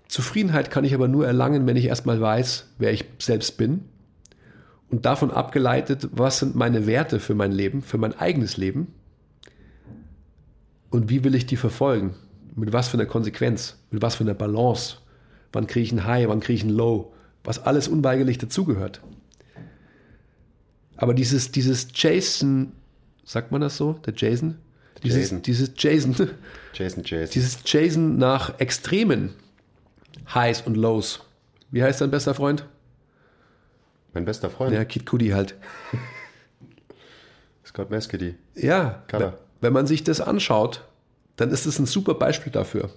Zufriedenheit 0.09 0.71
kann 0.71 0.85
ich 0.85 0.95
aber 0.95 1.07
nur 1.07 1.27
erlangen, 1.27 1.67
wenn 1.67 1.77
ich 1.77 1.85
erstmal 1.85 2.21
weiß, 2.21 2.67
wer 2.79 2.93
ich 2.93 3.05
selbst 3.19 3.59
bin. 3.59 3.85
Und 4.91 5.05
davon 5.05 5.31
abgeleitet, 5.31 6.09
was 6.13 6.39
sind 6.39 6.55
meine 6.55 6.87
Werte 6.87 7.21
für 7.21 7.35
mein 7.35 7.53
Leben, 7.53 7.83
für 7.83 7.99
mein 7.99 8.19
eigenes 8.19 8.57
Leben. 8.57 8.95
Und 10.89 11.11
wie 11.11 11.25
will 11.25 11.35
ich 11.35 11.45
die 11.45 11.57
verfolgen? 11.57 12.15
Mit 12.57 12.73
was 12.73 12.89
für 12.89 12.97
einer 12.97 13.07
Konsequenz? 13.07 13.77
Mit 13.91 14.01
was 14.01 14.15
für 14.15 14.25
einer 14.25 14.35
Balance? 14.35 14.97
Wann 15.53 15.67
kriege 15.67 15.85
ich 15.85 15.93
ein 15.93 16.05
High, 16.05 16.29
wann 16.29 16.41
kriege 16.41 16.57
ich 16.57 16.65
ein 16.65 16.71
Low? 16.71 17.13
Was 17.45 17.59
alles 17.59 17.87
unweigerlich 17.87 18.39
dazugehört. 18.39 19.03
Aber 20.97 21.13
dieses, 21.15 21.53
dieses 21.53 21.89
Jason, 21.95 22.73
sagt 23.29 23.53
man 23.53 23.61
das 23.61 23.77
so? 23.77 23.93
Der 24.07 24.15
Jason? 24.17 24.57
Dieses 25.03 25.19
Jason. 25.19 25.43
Dieses 25.43 25.73
Jason. 25.77 26.31
Jason, 26.73 27.03
Jason. 27.05 27.33
Dieses 27.33 27.59
Jason 27.65 28.17
nach 28.17 28.59
Extremen. 28.59 29.35
Highs 30.35 30.63
und 30.63 30.77
Lows. 30.77 31.21
Wie 31.71 31.83
heißt 31.83 32.01
dein 32.01 32.11
bester 32.11 32.35
Freund? 32.35 32.65
Mein 34.15 34.25
bester 34.25 34.51
Freund? 34.51 34.73
Ja, 34.73 34.85
Kid 34.85 35.07
Cudi 35.07 35.29
halt. 35.29 35.55
Scott 37.65 37.91
Meskedy. 37.91 38.35
Ja, 38.55 39.03
Color. 39.11 39.39
wenn 39.61 39.75
man 39.75 39.87
sich 39.87 40.03
das 40.03 40.21
anschaut, 40.23 40.85
dann 41.37 41.51
ist 41.51 41.67
es 41.67 41.79
ein 41.79 41.87
super 41.87 42.15
Beispiel 42.15 42.51
dafür. 42.51 42.91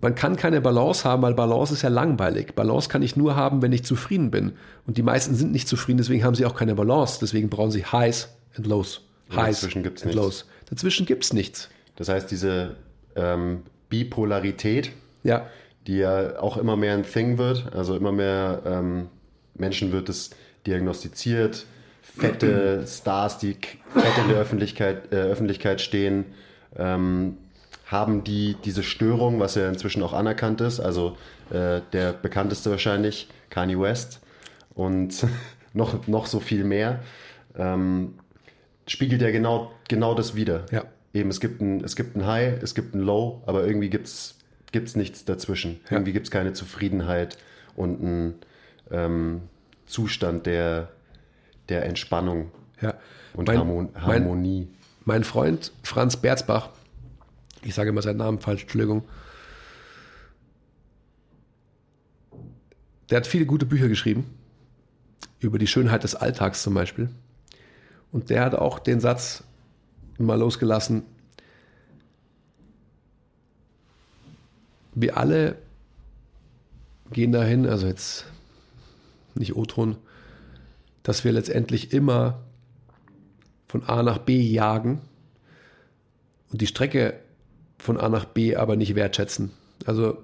Man 0.00 0.16
kann 0.16 0.36
keine 0.36 0.60
Balance 0.60 1.04
haben, 1.04 1.22
weil 1.22 1.34
Balance 1.34 1.72
ist 1.72 1.82
ja 1.82 1.88
langweilig. 1.88 2.54
Balance 2.54 2.88
kann 2.88 3.02
ich 3.02 3.16
nur 3.16 3.36
haben, 3.36 3.62
wenn 3.62 3.72
ich 3.72 3.84
zufrieden 3.84 4.30
bin. 4.32 4.52
Und 4.86 4.96
die 4.96 5.02
meisten 5.02 5.36
sind 5.36 5.52
nicht 5.52 5.68
zufrieden, 5.68 5.98
deswegen 5.98 6.24
haben 6.24 6.34
sie 6.34 6.44
auch 6.44 6.56
keine 6.56 6.74
Balance. 6.74 7.18
Deswegen 7.20 7.48
brauchen 7.48 7.70
sie 7.70 7.84
Highs 7.84 8.28
and 8.56 8.66
Lows. 8.66 9.07
Highs 9.34 9.60
dazwischen 9.60 9.82
gibt's 9.82 10.02
and 10.02 10.14
nichts. 10.14 10.24
Lows. 10.24 10.46
Dazwischen 10.70 11.06
gibt 11.06 11.24
es 11.24 11.32
nichts. 11.32 11.68
Das 11.96 12.08
heißt, 12.08 12.30
diese 12.30 12.76
ähm, 13.16 13.62
Bipolarität, 13.88 14.92
ja. 15.22 15.48
die 15.86 15.98
ja 15.98 16.38
auch 16.40 16.56
immer 16.56 16.76
mehr 16.76 16.94
ein 16.94 17.04
Thing 17.04 17.38
wird, 17.38 17.72
also 17.74 17.96
immer 17.96 18.12
mehr 18.12 18.62
ähm, 18.64 19.08
Menschen 19.54 19.92
wird 19.92 20.08
es 20.08 20.30
diagnostiziert, 20.66 21.66
fette 22.02 22.84
Stars, 22.86 23.38
die 23.38 23.54
fett 23.54 24.18
in 24.22 24.28
der 24.28 24.38
Öffentlichkeit, 24.38 25.12
äh, 25.12 25.16
Öffentlichkeit 25.16 25.80
stehen, 25.80 26.26
ähm, 26.76 27.38
haben 27.86 28.22
die 28.22 28.56
diese 28.64 28.82
Störung, 28.82 29.40
was 29.40 29.54
ja 29.54 29.68
inzwischen 29.68 30.02
auch 30.02 30.12
anerkannt 30.12 30.60
ist, 30.60 30.78
also 30.78 31.16
äh, 31.50 31.80
der 31.92 32.12
bekannteste 32.12 32.70
wahrscheinlich, 32.70 33.28
Kanye 33.50 33.80
West 33.80 34.20
und 34.74 35.26
noch, 35.72 36.06
noch 36.06 36.26
so 36.26 36.40
viel 36.40 36.64
mehr, 36.64 37.00
ähm, 37.56 38.14
spiegelt 38.88 39.22
ja 39.22 39.30
genau, 39.30 39.72
genau 39.88 40.14
das 40.14 40.34
wieder. 40.34 40.66
Ja. 40.70 40.84
Eben, 41.14 41.30
es 41.30 41.40
gibt, 41.40 41.60
ein, 41.60 41.82
es 41.82 41.96
gibt 41.96 42.16
ein 42.16 42.26
High, 42.26 42.62
es 42.62 42.74
gibt 42.74 42.94
ein 42.94 43.00
Low, 43.00 43.42
aber 43.46 43.66
irgendwie 43.66 43.88
gibt 43.90 44.06
es 44.08 44.36
nichts 44.96 45.24
dazwischen. 45.24 45.80
Ja. 45.86 45.92
Irgendwie 45.96 46.12
gibt 46.12 46.26
es 46.26 46.30
keine 46.30 46.52
Zufriedenheit 46.52 47.38
und 47.76 48.00
einen 48.00 48.34
ähm, 48.90 49.42
Zustand 49.86 50.46
der, 50.46 50.90
der 51.68 51.84
Entspannung 51.86 52.50
Ja. 52.80 52.94
und 53.34 53.46
Mein- 53.48 53.58
Harmon 53.58 53.88
mein- 53.94 54.02
Harmonie. 54.02 54.68
Mein 55.04 55.24
Freund 55.24 55.72
Franz 55.82 56.18
Berzbach, 56.18 56.68
ich 57.62 57.74
sage 57.74 57.88
immer 57.90 58.02
seinen 58.02 58.18
Namen 58.18 58.40
falsch, 58.40 58.62
Entschuldigung, 58.62 59.04
der 63.10 63.16
hat 63.16 63.26
viele 63.26 63.46
gute 63.46 63.64
Bücher 63.64 63.88
geschrieben, 63.88 64.26
über 65.40 65.58
die 65.58 65.66
Schönheit 65.66 66.04
des 66.04 66.14
Alltags 66.14 66.62
zum 66.62 66.74
Beispiel. 66.74 67.08
Und 68.12 68.30
der 68.30 68.44
hat 68.44 68.54
auch 68.54 68.78
den 68.78 69.00
Satz 69.00 69.44
mal 70.18 70.38
losgelassen, 70.38 71.04
wir 74.94 75.16
alle 75.16 75.56
gehen 77.12 77.32
dahin, 77.32 77.66
also 77.66 77.86
jetzt 77.86 78.24
nicht 79.34 79.54
O-Ton, 79.54 79.96
dass 81.02 81.24
wir 81.24 81.32
letztendlich 81.32 81.92
immer 81.92 82.40
von 83.68 83.84
A 83.84 84.02
nach 84.02 84.18
B 84.18 84.40
jagen 84.40 85.00
und 86.50 86.60
die 86.60 86.66
Strecke 86.66 87.14
von 87.78 87.98
A 87.98 88.08
nach 88.08 88.24
B 88.24 88.56
aber 88.56 88.76
nicht 88.76 88.94
wertschätzen. 88.94 89.52
Also 89.86 90.18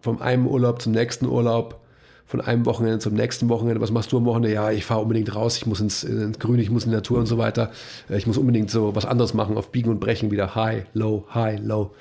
vom 0.00 0.22
einen 0.22 0.46
Urlaub 0.46 0.80
zum 0.80 0.92
nächsten 0.92 1.26
Urlaub, 1.26 1.84
von 2.26 2.40
einem 2.40 2.66
Wochenende 2.66 2.98
zum 2.98 3.14
nächsten 3.14 3.48
Wochenende. 3.48 3.80
Was 3.80 3.92
machst 3.92 4.10
du 4.10 4.16
am 4.16 4.24
Wochenende? 4.24 4.52
Ja, 4.52 4.70
ich 4.72 4.84
fahre 4.84 5.00
unbedingt 5.00 5.34
raus, 5.34 5.56
ich 5.56 5.66
muss 5.66 5.80
ins, 5.80 6.02
ins 6.02 6.38
Grün, 6.38 6.58
ich 6.58 6.70
muss 6.70 6.84
in 6.84 6.90
die 6.90 6.96
Natur 6.96 7.18
und 7.18 7.26
so 7.26 7.38
weiter. 7.38 7.70
Äh, 8.10 8.16
Ich 8.18 8.26
muss 8.26 8.36
unbedingt 8.36 8.70
so 8.70 8.94
was 8.96 9.06
anderes 9.06 9.32
machen, 9.32 9.56
auf 9.56 9.70
Biegen 9.70 9.90
und 9.90 10.00
Brechen 10.00 10.30
wieder 10.30 10.54
High, 10.54 10.86
Low, 10.92 11.26
High, 11.32 11.60
Low. 11.62 11.94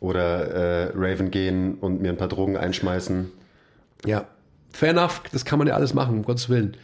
Oder 0.00 0.48
äh, 0.48 0.92
Raven 0.94 1.30
gehen 1.30 1.74
und 1.74 2.00
mir 2.00 2.10
ein 2.10 2.16
paar 2.16 2.28
Drogen 2.28 2.56
einschmeißen. 2.56 3.30
Ja, 4.06 4.26
fair 4.70 4.90
enough, 4.90 5.22
das 5.32 5.44
kann 5.44 5.58
man 5.58 5.68
ja 5.68 5.74
alles 5.74 5.94
machen, 5.94 6.16
um 6.16 6.22
Gottes 6.22 6.48
Willen. 6.48 6.76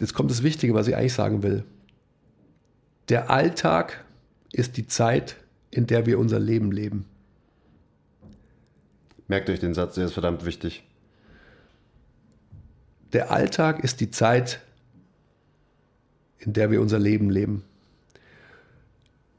Jetzt 0.00 0.14
kommt 0.14 0.30
das 0.30 0.42
Wichtige, 0.42 0.74
was 0.74 0.88
ich 0.88 0.96
eigentlich 0.96 1.14
sagen 1.14 1.42
will. 1.42 1.64
Der 3.08 3.30
Alltag 3.30 4.04
ist 4.52 4.76
die 4.76 4.86
Zeit, 4.86 5.36
in 5.70 5.86
der 5.86 6.06
wir 6.06 6.18
unser 6.18 6.38
Leben 6.38 6.72
leben. 6.72 7.06
Merkt 9.28 9.50
euch 9.50 9.60
den 9.60 9.74
Satz, 9.74 9.94
der 9.94 10.06
ist 10.06 10.12
verdammt 10.12 10.44
wichtig. 10.44 10.84
Der 13.12 13.30
Alltag 13.30 13.82
ist 13.82 14.00
die 14.00 14.10
Zeit, 14.10 14.60
in 16.38 16.52
der 16.52 16.70
wir 16.70 16.80
unser 16.80 16.98
Leben 16.98 17.30
leben. 17.30 17.64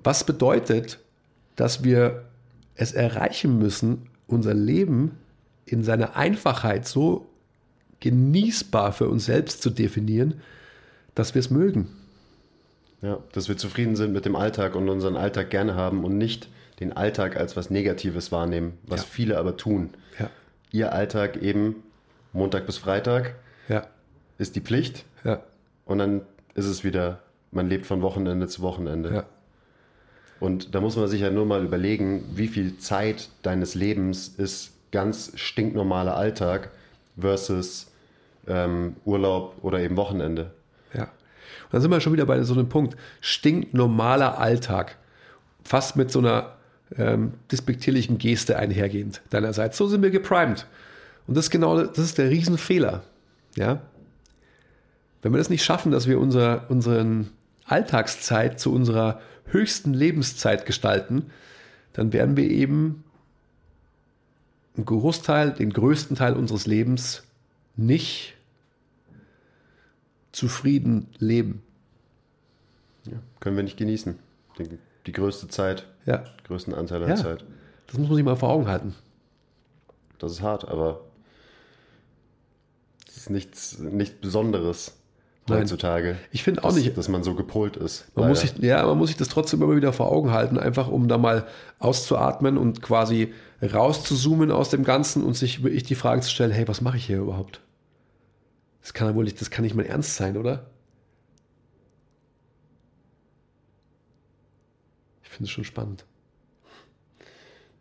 Was 0.03 0.25
bedeutet, 0.25 0.99
dass 1.55 1.83
wir 1.83 2.25
es 2.75 2.93
erreichen 2.93 3.57
müssen, 3.57 4.09
unser 4.27 4.53
Leben 4.53 5.17
in 5.65 5.83
seiner 5.83 6.15
Einfachheit 6.15 6.87
so 6.87 7.27
genießbar 7.99 8.93
für 8.93 9.09
uns 9.09 9.25
selbst 9.25 9.61
zu 9.61 9.69
definieren, 9.69 10.41
dass 11.15 11.33
wir 11.33 11.39
es 11.39 11.49
mögen. 11.49 11.89
Ja, 13.01 13.19
dass 13.33 13.49
wir 13.49 13.57
zufrieden 13.57 13.95
sind 13.95 14.13
mit 14.13 14.25
dem 14.25 14.35
Alltag 14.35 14.75
und 14.75 14.89
unseren 14.89 15.17
Alltag 15.17 15.49
gerne 15.49 15.75
haben 15.75 16.03
und 16.03 16.17
nicht 16.17 16.47
den 16.79 16.93
Alltag 16.93 17.37
als 17.37 17.55
was 17.57 17.69
Negatives 17.69 18.31
wahrnehmen, 18.31 18.77
was 18.85 19.01
Ja. 19.01 19.07
viele 19.09 19.37
aber 19.37 19.57
tun. 19.57 19.89
Ja, 20.19 20.29
Ihr 20.71 20.93
Alltag 20.93 21.37
eben 21.37 21.83
Montag 22.33 22.65
bis 22.65 22.77
Freitag 22.77 23.35
ja, 23.67 23.87
ist 24.37 24.55
die 24.55 24.61
Pflicht 24.61 25.05
ja, 25.23 25.41
und 25.85 25.97
dann 25.99 26.21
ist 26.53 26.65
es 26.65 26.83
wieder, 26.83 27.19
man 27.51 27.67
lebt 27.67 27.85
von 27.85 28.01
Wochenende 28.01 28.47
zu 28.47 28.61
Wochenende. 28.61 29.13
ja. 29.13 29.23
Und 30.39 30.75
da 30.75 30.81
muss 30.81 30.95
man 30.95 31.07
sich 31.07 31.21
ja 31.21 31.31
nur 31.31 31.47
mal 31.47 31.63
überlegen, 31.65 32.23
wie 32.35 32.47
viel 32.47 32.77
Zeit 32.77 33.29
deines 33.41 33.73
Lebens 33.73 34.27
ist 34.27 34.71
ganz 34.91 35.31
stinknormaler 35.33 36.15
Alltag 36.15 36.69
versus 37.19 37.87
ähm, 38.47 38.97
Urlaub 39.03 39.55
oder 39.63 39.79
eben 39.79 39.97
Wochenende. 39.97 40.51
Ja. 40.93 41.03
Und 41.05 41.09
dann 41.71 41.81
sind 41.81 41.89
wir 41.89 41.99
schon 42.01 42.13
wieder 42.13 42.27
bei 42.27 42.41
so 42.43 42.53
einem 42.53 42.69
Punkt. 42.69 42.95
Stinknormaler 43.19 44.37
Alltag. 44.37 44.97
Fast 45.63 45.95
mit 45.95 46.11
so 46.11 46.19
einer 46.19 46.53
ähm, 46.95 47.33
despektierlichen 47.51 48.17
Geste 48.17 48.57
einhergehend 48.57 49.21
deinerseits. 49.29 49.77
So 49.77 49.87
sind 49.87 50.01
wir 50.01 50.11
geprimed. 50.11 50.65
Und 51.27 51.35
das 51.35 51.45
ist 51.45 51.51
genau, 51.51 51.83
das 51.83 51.97
ist 51.97 52.17
der 52.17 52.29
Riesenfehler. 52.29 53.03
Ja. 53.55 53.81
Wenn 55.21 55.33
wir 55.33 55.39
das 55.39 55.49
nicht 55.49 55.65
schaffen, 55.65 55.91
dass 55.91 56.07
wir 56.07 56.19
unser, 56.19 56.69
unseren 56.69 57.31
Alltagszeit 57.65 58.59
zu 58.59 58.73
unserer 58.73 59.19
höchsten 59.45 59.93
Lebenszeit 59.93 60.65
gestalten, 60.65 61.31
dann 61.93 62.13
werden 62.13 62.37
wir 62.37 62.49
eben 62.49 63.03
einen 64.75 64.85
Großteil, 64.85 65.51
den 65.51 65.73
größten 65.73 66.15
Teil 66.15 66.33
unseres 66.33 66.67
Lebens 66.67 67.23
nicht 67.75 68.35
zufrieden 70.31 71.07
leben. 71.17 71.63
Ja, 73.05 73.17
können 73.39 73.55
wir 73.55 73.63
nicht 73.63 73.77
genießen. 73.77 74.19
Die, 74.59 74.77
die 75.07 75.11
größte 75.13 75.47
Zeit, 75.47 75.87
Ja, 76.05 76.17
den 76.17 76.43
größten 76.47 76.73
Anteil 76.73 77.01
an 77.03 77.09
Ja. 77.09 77.15
Zeit. 77.15 77.43
das 77.87 77.97
muss 77.97 78.07
man 78.09 78.15
sich 78.17 78.25
mal 78.25 78.35
vor 78.35 78.49
Augen 78.49 78.67
halten. 78.67 78.93
Das 80.19 80.31
ist 80.31 80.41
hart, 80.41 80.67
aber 80.67 81.01
es 83.07 83.17
ist 83.17 83.29
nichts, 83.29 83.77
nichts 83.79 84.19
Besonderes 84.19 84.93
Nein. 85.47 85.59
heutzutage. 85.61 86.17
Ich 86.31 86.43
finde 86.43 86.63
auch 86.63 86.69
dass, 86.69 86.75
nicht. 86.77 86.97
dass 86.97 87.07
man 87.07 87.23
so 87.23 87.35
gepolt 87.35 87.77
ist. 87.77 88.05
Man 88.15 88.27
muss, 88.29 88.41
sich, 88.41 88.57
ja, 88.59 88.85
man 88.85 88.97
muss 88.97 89.09
sich 89.09 89.17
das 89.17 89.29
trotzdem 89.29 89.61
immer 89.61 89.75
wieder 89.75 89.93
vor 89.93 90.11
Augen 90.11 90.31
halten, 90.31 90.57
einfach 90.59 90.87
um 90.87 91.07
da 91.07 91.17
mal 91.17 91.47
auszuatmen 91.79 92.57
und 92.57 92.81
quasi 92.81 93.33
rauszuzoomen 93.61 94.51
aus 94.51 94.69
dem 94.69 94.83
Ganzen 94.83 95.23
und 95.23 95.35
sich 95.35 95.63
wirklich 95.63 95.83
die 95.83 95.95
Frage 95.95 96.21
zu 96.21 96.29
stellen, 96.29 96.51
hey, 96.51 96.67
was 96.67 96.81
mache 96.81 96.97
ich 96.97 97.05
hier 97.05 97.19
überhaupt? 97.19 97.61
Das 98.81 98.93
kann 98.93 99.07
ja 99.07 99.15
wohl 99.15 99.23
nicht, 99.23 99.39
das 99.41 99.49
kann 99.49 99.63
nicht 99.63 99.75
mein 99.75 99.85
Ernst 99.85 100.15
sein, 100.15 100.37
oder? 100.37 100.65
Finde 105.37 105.49
es 105.49 105.51
schon 105.51 105.63
spannend. 105.63 106.03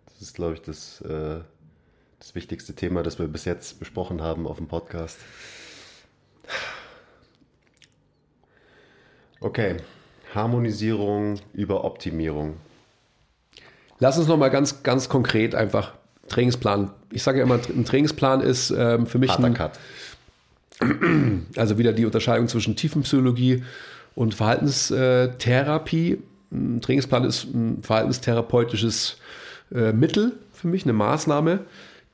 Das 0.05 0.21
ist, 0.21 0.35
glaube 0.35 0.55
ich, 0.55 0.63
das, 0.63 1.01
äh, 1.01 1.41
das 2.19 2.35
wichtigste 2.35 2.75
Thema, 2.75 3.03
das 3.03 3.19
wir 3.19 3.29
bis 3.29 3.47
jetzt 3.47 3.79
besprochen 3.79 4.21
haben 4.21 4.47
auf 4.47 4.59
dem 4.59 4.69
Podcast. 4.69 5.19
Okay, 9.41 9.79
Harmonisierung 10.35 11.41
über 11.55 11.85
Optimierung. 11.85 12.57
Lass 14.01 14.19
uns 14.19 14.29
noch 14.29 14.37
mal 14.37 14.51
ganz, 14.51 14.83
ganz 14.83 15.09
konkret 15.09 15.55
einfach 15.55 15.95
Trainingsplan. 16.29 16.91
Ich 17.11 17.23
sage 17.23 17.39
ja 17.39 17.45
immer, 17.45 17.59
ein 17.69 17.87
Trainingsplan 17.87 18.43
ist 18.43 18.71
ähm, 18.71 19.07
für 19.07 19.19
mich 19.19 19.31
Harter 19.31 19.45
ein, 19.45 19.55
Cut. 19.55 19.79
Also 21.57 21.79
wieder 21.79 21.95
die 21.95 22.05
Unterscheidung 22.05 22.49
zwischen 22.49 22.77
Tiefenpsychologie 22.77 23.65
und 24.15 24.35
Verhaltenstherapie. 24.35 26.19
Ein 26.51 26.81
Trainingsplan 26.81 27.25
ist 27.25 27.45
ein 27.45 27.83
verhaltenstherapeutisches 27.83 29.19
äh, 29.75 29.93
Mittel 29.93 30.39
für 30.53 30.69
mich, 30.69 30.85
eine 30.85 30.93
Maßnahme, 30.93 31.61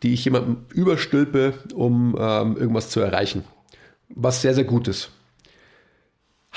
die 0.02 0.14
ich 0.14 0.24
jemandem 0.24 0.64
überstülpe, 0.70 1.54
um 1.74 2.16
ähm, 2.18 2.56
irgendwas 2.56 2.90
zu 2.90 3.00
erreichen. 3.00 3.44
Was 4.08 4.42
sehr, 4.42 4.54
sehr 4.54 4.64
gut 4.64 4.88
ist. 4.88 5.10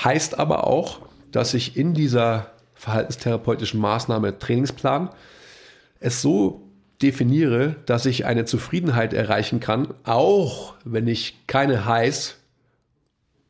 Heißt 0.02 0.38
aber 0.38 0.66
auch, 0.66 1.00
dass 1.30 1.54
ich 1.54 1.76
in 1.76 1.94
dieser 1.94 2.50
verhaltenstherapeutischen 2.74 3.80
Maßnahme 3.80 4.38
Trainingsplan 4.38 5.10
es 6.00 6.22
so 6.22 6.62
definiere, 7.02 7.76
dass 7.86 8.06
ich 8.06 8.26
eine 8.26 8.44
Zufriedenheit 8.44 9.12
erreichen 9.12 9.60
kann, 9.60 9.94
auch 10.04 10.74
wenn 10.84 11.06
ich 11.08 11.46
keine 11.46 11.84
Highs 11.84 12.36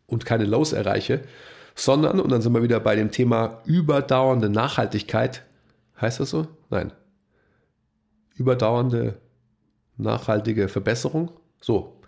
und 0.07 0.25
keine 0.25 0.45
Lows 0.45 0.73
erreiche, 0.73 1.23
sondern, 1.77 2.19
und 2.19 2.33
dann 2.33 2.43
sind 2.43 2.55
wir 2.55 2.63
wieder 2.63 2.81
bei 2.81 2.97
dem 2.97 3.13
Thema 3.13 3.61
überdauernde 3.67 4.49
Nachhaltigkeit. 4.49 5.45
Heißt 6.01 6.19
das 6.19 6.31
so? 6.31 6.49
Nein. 6.71 6.91
Überdauernde 8.35 9.19
nachhaltige 9.99 10.69
Verbesserung. 10.69 11.31
So. 11.61 12.01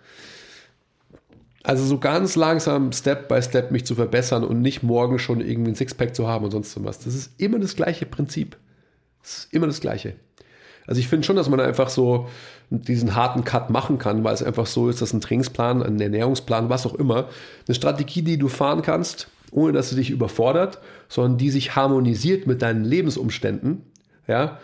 Also 1.62 1.84
so 1.84 1.98
ganz 1.98 2.34
langsam, 2.34 2.92
Step 2.92 3.28
by 3.28 3.42
Step 3.42 3.70
mich 3.70 3.84
zu 3.84 3.94
verbessern 3.94 4.42
und 4.42 4.62
nicht 4.62 4.82
morgen 4.82 5.18
schon 5.18 5.40
irgendwie 5.40 5.72
ein 5.72 5.74
Sixpack 5.74 6.16
zu 6.16 6.26
haben 6.26 6.46
und 6.46 6.50
sonst 6.50 6.82
was. 6.82 7.00
Das 7.00 7.14
ist 7.14 7.38
immer 7.38 7.58
das 7.58 7.76
gleiche 7.76 8.06
Prinzip. 8.06 8.56
Das 9.22 9.38
ist 9.38 9.52
immer 9.52 9.66
das 9.66 9.80
gleiche. 9.80 10.16
Also 10.86 11.00
ich 11.00 11.08
finde 11.08 11.26
schon, 11.26 11.36
dass 11.36 11.50
man 11.50 11.60
einfach 11.60 11.90
so 11.90 12.28
diesen 12.70 13.14
harten 13.14 13.44
Cut 13.44 13.68
machen 13.68 13.98
kann, 13.98 14.24
weil 14.24 14.32
es 14.32 14.42
einfach 14.42 14.64
so 14.64 14.88
ist, 14.88 15.02
dass 15.02 15.12
ein 15.12 15.20
Trainingsplan, 15.20 15.82
ein 15.82 16.00
Ernährungsplan, 16.00 16.70
was 16.70 16.86
auch 16.86 16.94
immer, 16.94 17.28
eine 17.66 17.74
Strategie, 17.74 18.22
die 18.22 18.38
du 18.38 18.48
fahren 18.48 18.80
kannst, 18.80 19.28
ohne 19.52 19.72
dass 19.72 19.90
sie 19.90 19.96
dich 19.96 20.10
überfordert, 20.10 20.78
sondern 21.08 21.38
die 21.38 21.50
sich 21.50 21.76
harmonisiert 21.76 22.46
mit 22.46 22.62
deinen 22.62 22.84
Lebensumständen, 22.84 23.82
ja, 24.26 24.58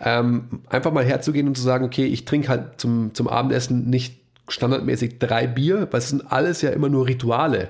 ähm, 0.00 0.62
einfach 0.68 0.92
mal 0.92 1.04
herzugehen 1.04 1.46
und 1.46 1.56
zu 1.56 1.62
sagen, 1.62 1.84
okay, 1.84 2.06
ich 2.06 2.24
trinke 2.24 2.48
halt 2.48 2.80
zum, 2.80 3.12
zum 3.14 3.28
Abendessen 3.28 3.90
nicht 3.90 4.18
standardmäßig 4.48 5.18
drei 5.18 5.46
Bier, 5.46 5.88
weil 5.90 5.98
es 5.98 6.08
sind 6.08 6.32
alles 6.32 6.62
ja 6.62 6.70
immer 6.70 6.88
nur 6.88 7.06
Rituale, 7.06 7.68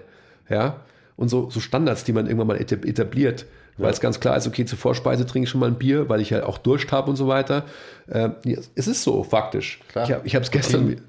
ja, 0.49 0.81
und 1.17 1.29
so, 1.29 1.51
so 1.51 1.61
Standards, 1.61 2.05
die 2.05 2.13
man 2.13 2.27
irgendwann 2.27 2.47
mal 2.47 2.61
etabliert. 2.61 3.47
Ja. 3.77 3.85
Weil 3.85 3.93
es 3.93 4.01
ganz 4.01 4.21
klar 4.21 4.37
ist, 4.37 4.47
okay, 4.47 4.65
zur 4.65 4.79
Vorspeise 4.79 5.27
trinke 5.27 5.45
ich 5.45 5.51
schon 5.51 5.61
mal 5.61 5.69
ein 5.69 5.79
Bier, 5.79 6.09
weil 6.09 6.21
ich 6.21 6.31
ja 6.31 6.45
auch 6.47 6.59
Durst 6.59 6.93
habe 6.93 7.11
und 7.11 7.17
so 7.17 7.29
weiter. 7.29 7.65
Ähm, 8.11 8.35
es 8.75 8.87
ist 8.87 9.03
so, 9.03 9.23
faktisch. 9.23 9.81
Klar. 9.89 10.23
Ich 10.25 10.35
habe 10.35 10.45
es 10.45 10.51
gestern, 10.51 11.01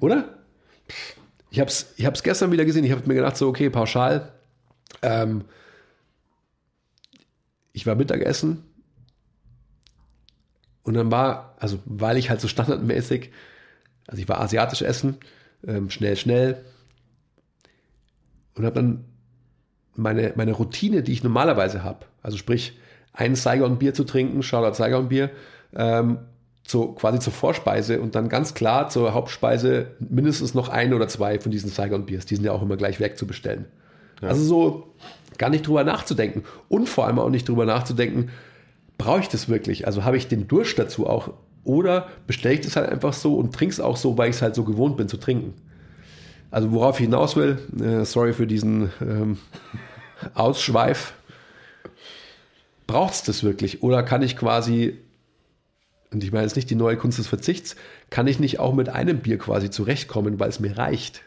oder? 0.00 0.28
Ich 1.50 1.60
habe 1.60 1.70
es 1.70 1.92
ich 1.96 2.06
hab's 2.06 2.22
gestern 2.22 2.52
wieder 2.52 2.64
gesehen. 2.64 2.84
Ich 2.84 2.92
habe 2.92 3.02
mir 3.06 3.14
gedacht, 3.14 3.36
so, 3.36 3.48
okay, 3.48 3.70
pauschal. 3.70 4.32
Ähm, 5.02 5.44
ich 7.72 7.86
war 7.86 7.94
Mittagessen 7.94 8.64
und 10.82 10.94
dann 10.94 11.10
war, 11.10 11.54
also 11.58 11.78
weil 11.84 12.16
ich 12.16 12.30
halt 12.30 12.40
so 12.40 12.48
standardmäßig, 12.48 13.30
also 14.06 14.20
ich 14.20 14.28
war 14.28 14.40
asiatisch 14.40 14.82
essen, 14.82 15.18
ähm, 15.66 15.90
schnell, 15.90 16.16
schnell 16.16 16.64
und 18.54 18.64
habe 18.64 18.74
dann 18.74 19.04
meine, 19.94 20.32
meine 20.36 20.52
Routine, 20.52 21.02
die 21.02 21.12
ich 21.12 21.22
normalerweise 21.22 21.82
habe, 21.82 22.06
also 22.22 22.36
sprich 22.36 22.78
ein 23.12 23.34
Saigon-Bier 23.34 23.94
zu 23.94 24.04
trinken, 24.04 24.42
Shoutout 24.42 24.74
Saigon-Bier, 24.74 25.30
ähm, 25.74 26.18
zu, 26.64 26.92
quasi 26.92 27.18
zur 27.18 27.32
Vorspeise 27.32 28.00
und 28.00 28.14
dann 28.14 28.28
ganz 28.28 28.54
klar 28.54 28.88
zur 28.90 29.14
Hauptspeise 29.14 29.92
mindestens 29.98 30.54
noch 30.54 30.68
ein 30.68 30.92
oder 30.92 31.08
zwei 31.08 31.40
von 31.40 31.50
diesen 31.50 31.70
Saigon-Biers. 31.70 32.26
Die 32.26 32.36
sind 32.36 32.44
ja 32.44 32.52
auch 32.52 32.62
immer 32.62 32.76
gleich 32.76 33.00
wegzubestellen. 33.00 33.66
Ja. 34.20 34.28
Also 34.28 34.44
so 34.44 34.94
gar 35.38 35.50
nicht 35.50 35.66
drüber 35.66 35.84
nachzudenken 35.84 36.44
und 36.68 36.88
vor 36.88 37.06
allem 37.06 37.18
auch 37.18 37.30
nicht 37.30 37.48
drüber 37.48 37.64
nachzudenken, 37.64 38.30
brauche 38.96 39.20
ich 39.20 39.28
das 39.28 39.48
wirklich? 39.48 39.86
Also 39.86 40.04
habe 40.04 40.16
ich 40.16 40.28
den 40.28 40.48
Durst 40.48 40.78
dazu 40.78 41.06
auch 41.06 41.32
oder 41.64 42.08
bestelle 42.26 42.54
ich 42.54 42.62
das 42.62 42.76
halt 42.76 42.90
einfach 42.90 43.12
so 43.12 43.36
und 43.36 43.54
trinke 43.54 43.72
es 43.72 43.80
auch 43.80 43.96
so, 43.96 44.18
weil 44.18 44.30
ich 44.30 44.36
es 44.36 44.42
halt 44.42 44.54
so 44.54 44.64
gewohnt 44.64 44.96
bin 44.96 45.08
zu 45.08 45.16
trinken. 45.16 45.54
Also 46.50 46.72
worauf 46.72 46.98
ich 46.98 47.04
hinaus 47.04 47.36
will, 47.36 47.58
äh, 47.80 48.04
sorry 48.04 48.32
für 48.32 48.46
diesen 48.46 48.90
ähm, 49.00 49.38
Ausschweif, 50.34 51.12
braucht 52.86 53.14
es 53.14 53.22
das 53.22 53.44
wirklich? 53.44 53.82
Oder 53.82 54.02
kann 54.02 54.22
ich 54.22 54.36
quasi 54.36 54.98
und 56.10 56.24
ich 56.24 56.32
meine 56.32 56.44
jetzt 56.44 56.56
nicht 56.56 56.70
die 56.70 56.74
neue 56.74 56.96
Kunst 56.96 57.18
des 57.18 57.26
Verzichts, 57.26 57.76
kann 58.10 58.26
ich 58.26 58.40
nicht 58.40 58.60
auch 58.60 58.74
mit 58.74 58.88
einem 58.88 59.18
Bier 59.18 59.38
quasi 59.38 59.70
zurechtkommen, 59.70 60.40
weil 60.40 60.48
es 60.48 60.60
mir 60.60 60.76
reicht. 60.78 61.22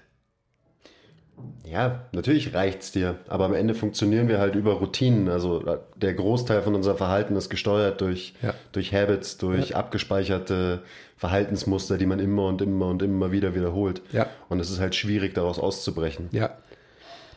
Ja, 1.65 2.05
natürlich 2.11 2.53
reicht 2.53 2.81
es 2.81 2.91
dir, 2.91 3.15
aber 3.27 3.45
am 3.45 3.53
Ende 3.53 3.73
funktionieren 3.73 4.27
wir 4.27 4.39
halt 4.39 4.55
über 4.55 4.73
Routinen. 4.73 5.29
Also 5.29 5.65
äh, 5.65 5.77
der 5.95 6.13
Großteil 6.13 6.61
von 6.61 6.75
unserem 6.75 6.97
Verhalten 6.97 7.35
ist 7.35 7.49
gesteuert 7.49 8.01
durch, 8.01 8.33
ja. 8.41 8.53
durch 8.71 8.93
Habits, 8.93 9.37
durch 9.37 9.69
ja. 9.69 9.77
abgespeicherte 9.77 10.81
Verhaltensmuster, 11.17 11.97
die 11.97 12.05
man 12.05 12.19
immer 12.19 12.47
und 12.47 12.61
immer 12.61 12.87
und 12.87 13.01
immer 13.01 13.31
wieder 13.31 13.55
wiederholt. 13.55 14.01
Ja. 14.11 14.27
Und 14.49 14.59
es 14.59 14.69
ist 14.69 14.79
halt 14.79 14.95
schwierig, 14.95 15.33
daraus 15.33 15.59
auszubrechen. 15.59 16.29
Ja. 16.31 16.57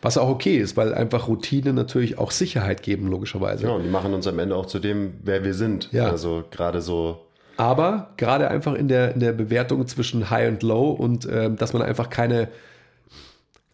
Was 0.03 0.19
auch 0.19 0.29
okay 0.29 0.59
ist, 0.59 0.77
weil 0.77 0.93
einfach 0.93 1.29
Routinen 1.29 1.75
natürlich 1.75 2.19
auch 2.19 2.31
Sicherheit 2.31 2.83
geben, 2.83 3.09
logischerweise. 3.09 3.65
Ja, 3.65 3.71
und 3.71 3.85
die 3.85 3.89
machen 3.89 4.13
uns 4.13 4.27
am 4.27 4.39
Ende 4.39 4.55
auch 4.55 4.67
zu 4.67 4.79
dem, 4.79 5.15
wer 5.23 5.45
wir 5.45 5.55
sind. 5.55 5.91
Ja. 5.93 6.11
Also 6.11 6.45
gerade 6.51 6.83
so 6.83 7.21
aber 7.57 8.11
gerade 8.17 8.49
einfach 8.51 8.75
in 8.75 8.89
der, 8.89 9.15
in 9.15 9.21
der 9.21 9.33
Bewertung 9.33 9.87
zwischen 9.87 10.31
High 10.31 10.49
und 10.49 10.63
Low 10.63 10.91
und 10.91 11.25
äh, 11.27 11.51
dass 11.51 11.73
man 11.73 11.83
einfach 11.83 12.11
keine, 12.11 12.49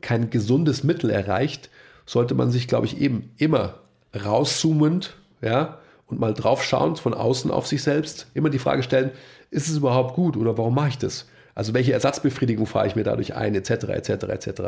kein 0.00 0.30
gesundes 0.30 0.84
Mittel 0.84 1.10
erreicht, 1.10 1.70
sollte 2.06 2.34
man 2.34 2.50
sich, 2.50 2.68
glaube 2.68 2.86
ich, 2.86 3.00
eben 3.00 3.30
immer 3.36 3.80
rauszoomend, 4.14 5.16
ja, 5.42 5.78
und 6.06 6.18
mal 6.18 6.34
draufschauend 6.34 6.98
von 6.98 7.14
außen 7.14 7.50
auf 7.50 7.66
sich 7.66 7.82
selbst, 7.82 8.26
immer 8.34 8.50
die 8.50 8.58
Frage 8.58 8.82
stellen, 8.82 9.12
ist 9.50 9.68
es 9.68 9.76
überhaupt 9.76 10.14
gut 10.14 10.36
oder 10.36 10.58
warum 10.58 10.74
mache 10.74 10.88
ich 10.88 10.98
das? 10.98 11.26
Also 11.54 11.74
welche 11.74 11.92
Ersatzbefriedigung 11.92 12.66
fahre 12.66 12.86
ich 12.86 12.96
mir 12.96 13.04
dadurch 13.04 13.34
ein, 13.34 13.54
etc., 13.54 13.70
etc., 13.70 14.10
etc. 14.24 14.62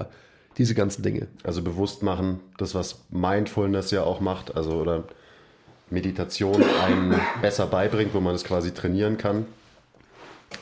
Diese 0.58 0.74
ganzen 0.74 1.02
Dinge. 1.02 1.28
Also 1.42 1.62
bewusst 1.62 2.02
machen, 2.02 2.40
das, 2.58 2.74
was 2.74 3.04
Mindfulness 3.10 3.90
ja 3.90 4.02
auch 4.04 4.20
macht, 4.20 4.56
also 4.56 4.72
oder 4.72 5.04
Meditation 5.90 6.62
einem 6.84 7.14
besser 7.40 7.66
beibringt, 7.66 8.14
wo 8.14 8.20
man 8.20 8.34
es 8.34 8.44
quasi 8.44 8.72
trainieren 8.72 9.18
kann. 9.18 9.46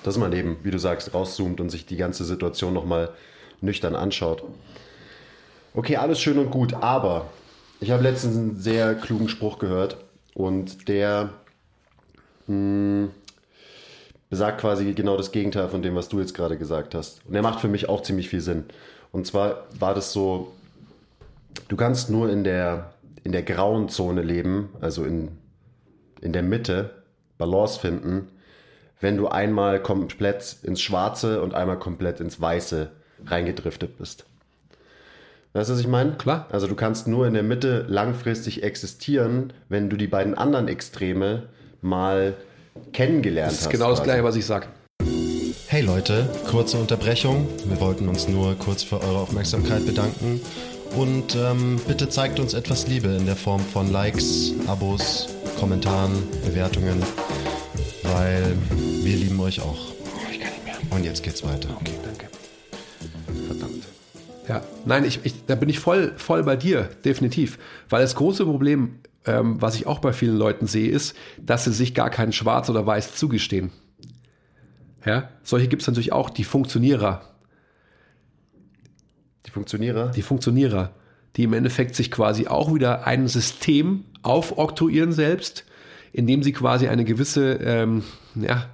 Dass 0.04 0.18
man 0.18 0.32
eben, 0.32 0.58
wie 0.62 0.70
du 0.70 0.78
sagst, 0.78 1.14
rauszoomt 1.14 1.60
und 1.60 1.70
sich 1.70 1.86
die 1.86 1.96
ganze 1.96 2.24
Situation 2.24 2.72
nochmal 2.72 3.10
nüchtern 3.60 3.94
anschaut. 3.94 4.42
Okay, 5.74 5.96
alles 5.96 6.20
schön 6.20 6.38
und 6.38 6.50
gut, 6.50 6.74
aber 6.74 7.26
ich 7.80 7.90
habe 7.90 8.02
letztens 8.02 8.36
einen 8.36 8.56
sehr 8.56 8.94
klugen 8.94 9.28
Spruch 9.28 9.58
gehört 9.58 9.96
und 10.34 10.88
der 10.88 11.30
mh, 12.46 12.54
hm, 12.54 13.10
besagt 14.28 14.60
quasi 14.60 14.92
genau 14.92 15.16
das 15.16 15.32
Gegenteil 15.32 15.68
von 15.68 15.82
dem, 15.82 15.94
was 15.94 16.08
du 16.08 16.20
jetzt 16.20 16.34
gerade 16.34 16.56
gesagt 16.58 16.94
hast. 16.94 17.24
Und 17.26 17.34
der 17.34 17.42
macht 17.42 17.60
für 17.60 17.68
mich 17.68 17.88
auch 17.88 18.02
ziemlich 18.02 18.28
viel 18.28 18.40
Sinn. 18.40 18.64
Und 19.12 19.26
zwar 19.26 19.64
war 19.78 19.94
das 19.94 20.12
so, 20.12 20.52
du 21.68 21.76
kannst 21.76 22.10
nur 22.10 22.30
in 22.30 22.44
der 22.44 22.92
in 23.24 23.32
der 23.32 23.42
grauen 23.42 23.88
Zone 23.88 24.22
leben, 24.22 24.70
also 24.80 25.04
in, 25.04 25.36
in 26.20 26.32
der 26.32 26.42
Mitte, 26.42 26.90
Balance 27.38 27.78
finden, 27.78 28.28
wenn 29.00 29.16
du 29.16 29.28
einmal 29.28 29.82
komplett 29.82 30.56
ins 30.62 30.80
Schwarze 30.80 31.42
und 31.42 31.54
einmal 31.54 31.78
komplett 31.78 32.20
ins 32.20 32.40
Weiße 32.40 32.90
reingedriftet 33.26 33.98
bist. 33.98 34.24
Weißt 35.52 35.68
du, 35.68 35.74
was 35.74 35.80
ich 35.80 35.88
meine? 35.88 36.12
Klar. 36.12 36.46
Also 36.52 36.68
du 36.68 36.76
kannst 36.76 37.08
nur 37.08 37.26
in 37.26 37.34
der 37.34 37.42
Mitte 37.42 37.84
langfristig 37.88 38.62
existieren, 38.62 39.52
wenn 39.68 39.90
du 39.90 39.96
die 39.96 40.06
beiden 40.06 40.34
anderen 40.34 40.68
Extreme 40.68 41.44
mal 41.82 42.34
kennengelernt 42.92 43.50
hast. 43.50 43.58
Das 43.58 43.66
ist 43.66 43.70
genau 43.70 43.90
das 43.90 44.02
Gleiche, 44.02 44.22
was 44.22 44.36
ich 44.36 44.46
sage. 44.46 44.66
Hey 45.66 45.82
Leute, 45.82 46.28
kurze 46.48 46.78
Unterbrechung. 46.78 47.48
Wir 47.64 47.80
wollten 47.80 48.08
uns 48.08 48.28
nur 48.28 48.56
kurz 48.56 48.82
für 48.82 49.00
eure 49.00 49.18
Aufmerksamkeit 49.18 49.86
bedanken 49.86 50.40
und 50.96 51.36
ähm, 51.36 51.80
bitte 51.86 52.08
zeigt 52.08 52.40
uns 52.40 52.54
etwas 52.54 52.88
Liebe 52.88 53.08
in 53.08 53.26
der 53.26 53.36
Form 53.36 53.60
von 53.60 53.90
Likes, 53.90 54.52
Abos, 54.66 55.28
Kommentaren, 55.58 56.12
Bewertungen, 56.44 57.00
weil 58.02 58.56
wir 59.02 59.16
lieben 59.16 59.38
euch 59.40 59.60
auch. 59.60 59.92
Oh, 60.14 60.30
ich 60.30 60.40
kann 60.40 60.50
nicht 60.52 60.64
mehr. 60.64 60.74
Und 60.90 61.04
jetzt 61.04 61.22
geht's 61.22 61.44
weiter. 61.44 61.68
Okay, 61.80 61.94
danke. 62.04 62.26
Ja, 64.48 64.62
nein, 64.84 65.04
ich, 65.04 65.20
ich, 65.24 65.46
da 65.46 65.54
bin 65.54 65.68
ich 65.68 65.78
voll, 65.78 66.12
voll 66.16 66.42
bei 66.42 66.56
dir, 66.56 66.88
definitiv. 67.04 67.58
Weil 67.88 68.02
das 68.02 68.14
große 68.14 68.44
Problem, 68.44 68.98
ähm, 69.26 69.60
was 69.60 69.74
ich 69.74 69.86
auch 69.86 69.98
bei 69.98 70.12
vielen 70.12 70.36
Leuten 70.36 70.66
sehe, 70.66 70.90
ist, 70.90 71.16
dass 71.38 71.64
sie 71.64 71.72
sich 71.72 71.94
gar 71.94 72.10
keinen 72.10 72.32
Schwarz 72.32 72.68
oder 72.70 72.86
Weiß 72.86 73.14
zugestehen. 73.14 73.70
Ja, 75.04 75.30
solche 75.42 75.68
gibt 75.68 75.82
es 75.82 75.88
natürlich 75.88 76.12
auch, 76.12 76.30
die 76.30 76.44
Funktionierer. 76.44 77.22
Die 79.46 79.50
Funktionierer? 79.50 80.10
Die 80.10 80.22
Funktionierer, 80.22 80.92
die 81.36 81.44
im 81.44 81.52
Endeffekt 81.52 81.94
sich 81.94 82.10
quasi 82.10 82.46
auch 82.46 82.74
wieder 82.74 83.06
ein 83.06 83.28
System 83.28 84.04
aufoktroyieren 84.22 85.12
selbst, 85.12 85.64
indem 86.12 86.42
sie 86.42 86.52
quasi 86.52 86.88
eine 86.88 87.04
gewisse, 87.04 87.54
ähm, 87.54 88.04
ja, 88.34 88.66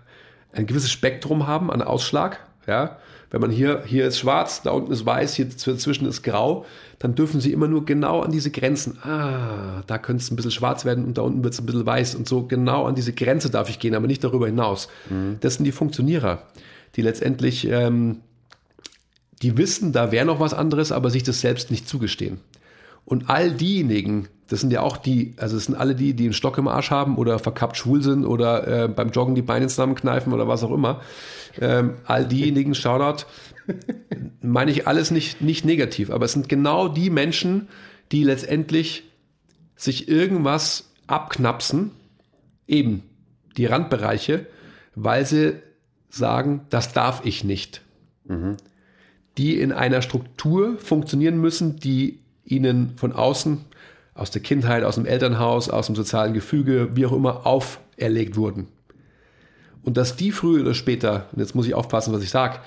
ein 0.53 0.67
gewisses 0.67 0.91
Spektrum 0.91 1.47
haben 1.47 1.71
an 1.71 1.83
Ausschlag. 1.83 2.41
Ja, 2.67 2.99
wenn 3.31 3.41
man 3.41 3.51
hier, 3.51 3.83
hier 3.87 4.07
ist 4.07 4.19
schwarz, 4.19 4.63
da 4.63 4.71
unten 4.71 4.93
ist 4.93 5.05
weiß, 5.05 5.35
hier 5.35 5.47
dazwischen 5.47 6.07
ist 6.07 6.23
grau, 6.23 6.65
dann 6.99 7.15
dürfen 7.15 7.41
sie 7.41 7.53
immer 7.53 7.69
nur 7.69 7.85
genau 7.85 8.21
an 8.21 8.31
diese 8.31 8.51
Grenzen. 8.51 8.99
Ah, 9.03 9.83
da 9.87 9.99
könnte 9.99 10.23
es 10.23 10.31
ein 10.31 10.37
bisschen 10.37 10.53
schwarz 10.53 10.85
werden 10.85 11.05
und 11.05 11.19
da 11.19 11.23
unten 11.23 11.43
wird 11.43 11.55
es 11.55 11.61
ein 11.61 11.67
bisschen 11.67 11.87
weiß. 11.87 12.15
Und 12.15 12.29
so 12.29 12.45
genau 12.45 12.85
an 12.85 12.95
diese 12.95 13.13
Grenze 13.13 13.51
darf 13.51 13.69
ich 13.69 13.79
gehen, 13.79 13.95
aber 13.95 14.07
nicht 14.07 14.25
darüber 14.25 14.47
hinaus. 14.47 14.89
Mhm. 15.11 15.39
Das 15.41 15.55
sind 15.55 15.65
die 15.65 15.73
Funktionierer, 15.73 16.43
die 16.95 17.03
letztendlich 17.03 17.67
ähm, 17.69 18.21
die 19.43 19.57
wissen, 19.57 19.93
da 19.93 20.13
wäre 20.13 20.25
noch 20.25 20.41
was 20.41 20.55
anderes, 20.55 20.93
aber 20.93 21.11
sich 21.11 21.23
das 21.23 21.41
selbst 21.41 21.71
nicht 21.71 21.89
zugestehen. 21.89 22.41
Und 23.05 23.29
all 23.29 23.53
diejenigen, 23.53 24.29
das 24.49 24.61
sind 24.61 24.73
ja 24.73 24.81
auch 24.81 24.97
die, 24.97 25.35
also 25.39 25.57
es 25.57 25.65
sind 25.65 25.75
alle 25.75 25.95
die, 25.95 26.15
die 26.15 26.25
einen 26.25 26.33
Stock 26.33 26.59
im 26.59 26.69
Arsch 26.69 26.91
haben 26.91 27.17
oder 27.17 27.39
verkappt 27.39 27.77
schwul 27.77 28.03
sind 28.03 28.25
oder 28.25 28.85
äh, 28.85 28.89
beim 28.89 29.11
Joggen 29.11 29.35
die 29.35 29.43
Beine 29.43 29.67
zusammenkneifen 29.67 30.33
oder 30.33 30.47
was 30.47 30.63
auch 30.63 30.73
immer. 30.73 31.01
Ähm, 31.61 31.95
all 32.05 32.27
diejenigen, 32.27 32.75
Shoutout, 32.77 33.27
meine 34.41 34.71
ich 34.71 34.87
alles 34.87 35.11
nicht, 35.11 35.41
nicht 35.41 35.65
negativ, 35.65 36.11
aber 36.11 36.25
es 36.25 36.33
sind 36.33 36.49
genau 36.49 36.89
die 36.89 37.11
Menschen, 37.11 37.69
die 38.13 38.23
letztendlich 38.23 39.05
sich 39.75 40.09
irgendwas 40.09 40.91
abknapsen, 41.07 41.91
eben 42.67 43.03
die 43.57 43.67
Randbereiche, 43.67 44.47
weil 44.95 45.27
sie 45.27 45.55
sagen, 46.09 46.63
das 46.71 46.93
darf 46.93 47.23
ich 47.25 47.45
nicht. 47.45 47.83
Mhm 48.25 48.57
die 49.39 49.61
in 49.61 49.73
einer 49.73 50.03
Struktur 50.03 50.79
funktionieren 50.79 51.41
müssen, 51.41 51.77
die 51.77 52.21
ihnen 52.45 52.97
von 52.97 53.13
außen, 53.13 53.65
aus 54.17 54.31
der 54.31 54.43
Kindheit, 54.43 54.83
aus 54.83 54.97
dem 54.97 55.07
Elternhaus, 55.07 55.69
aus 55.69 55.87
dem 55.87 55.95
sozialen 55.95 56.33
Gefüge, 56.33 56.97
wie 56.97 57.07
auch 57.07 57.13
immer, 57.13 57.47
auferlegt 57.47 58.37
wurden. 58.37 58.69
Und 59.83 59.97
dass 59.97 60.17
die 60.17 60.33
früher 60.33 60.63
oder 60.63 60.75
später, 60.75 61.27
und 61.33 61.39
jetzt 61.39 61.55
muss 61.55 61.67
ich 61.67 61.75
aufpassen, 61.75 62.13
was 62.13 62.23
ich 62.23 62.31
sage, 62.31 62.59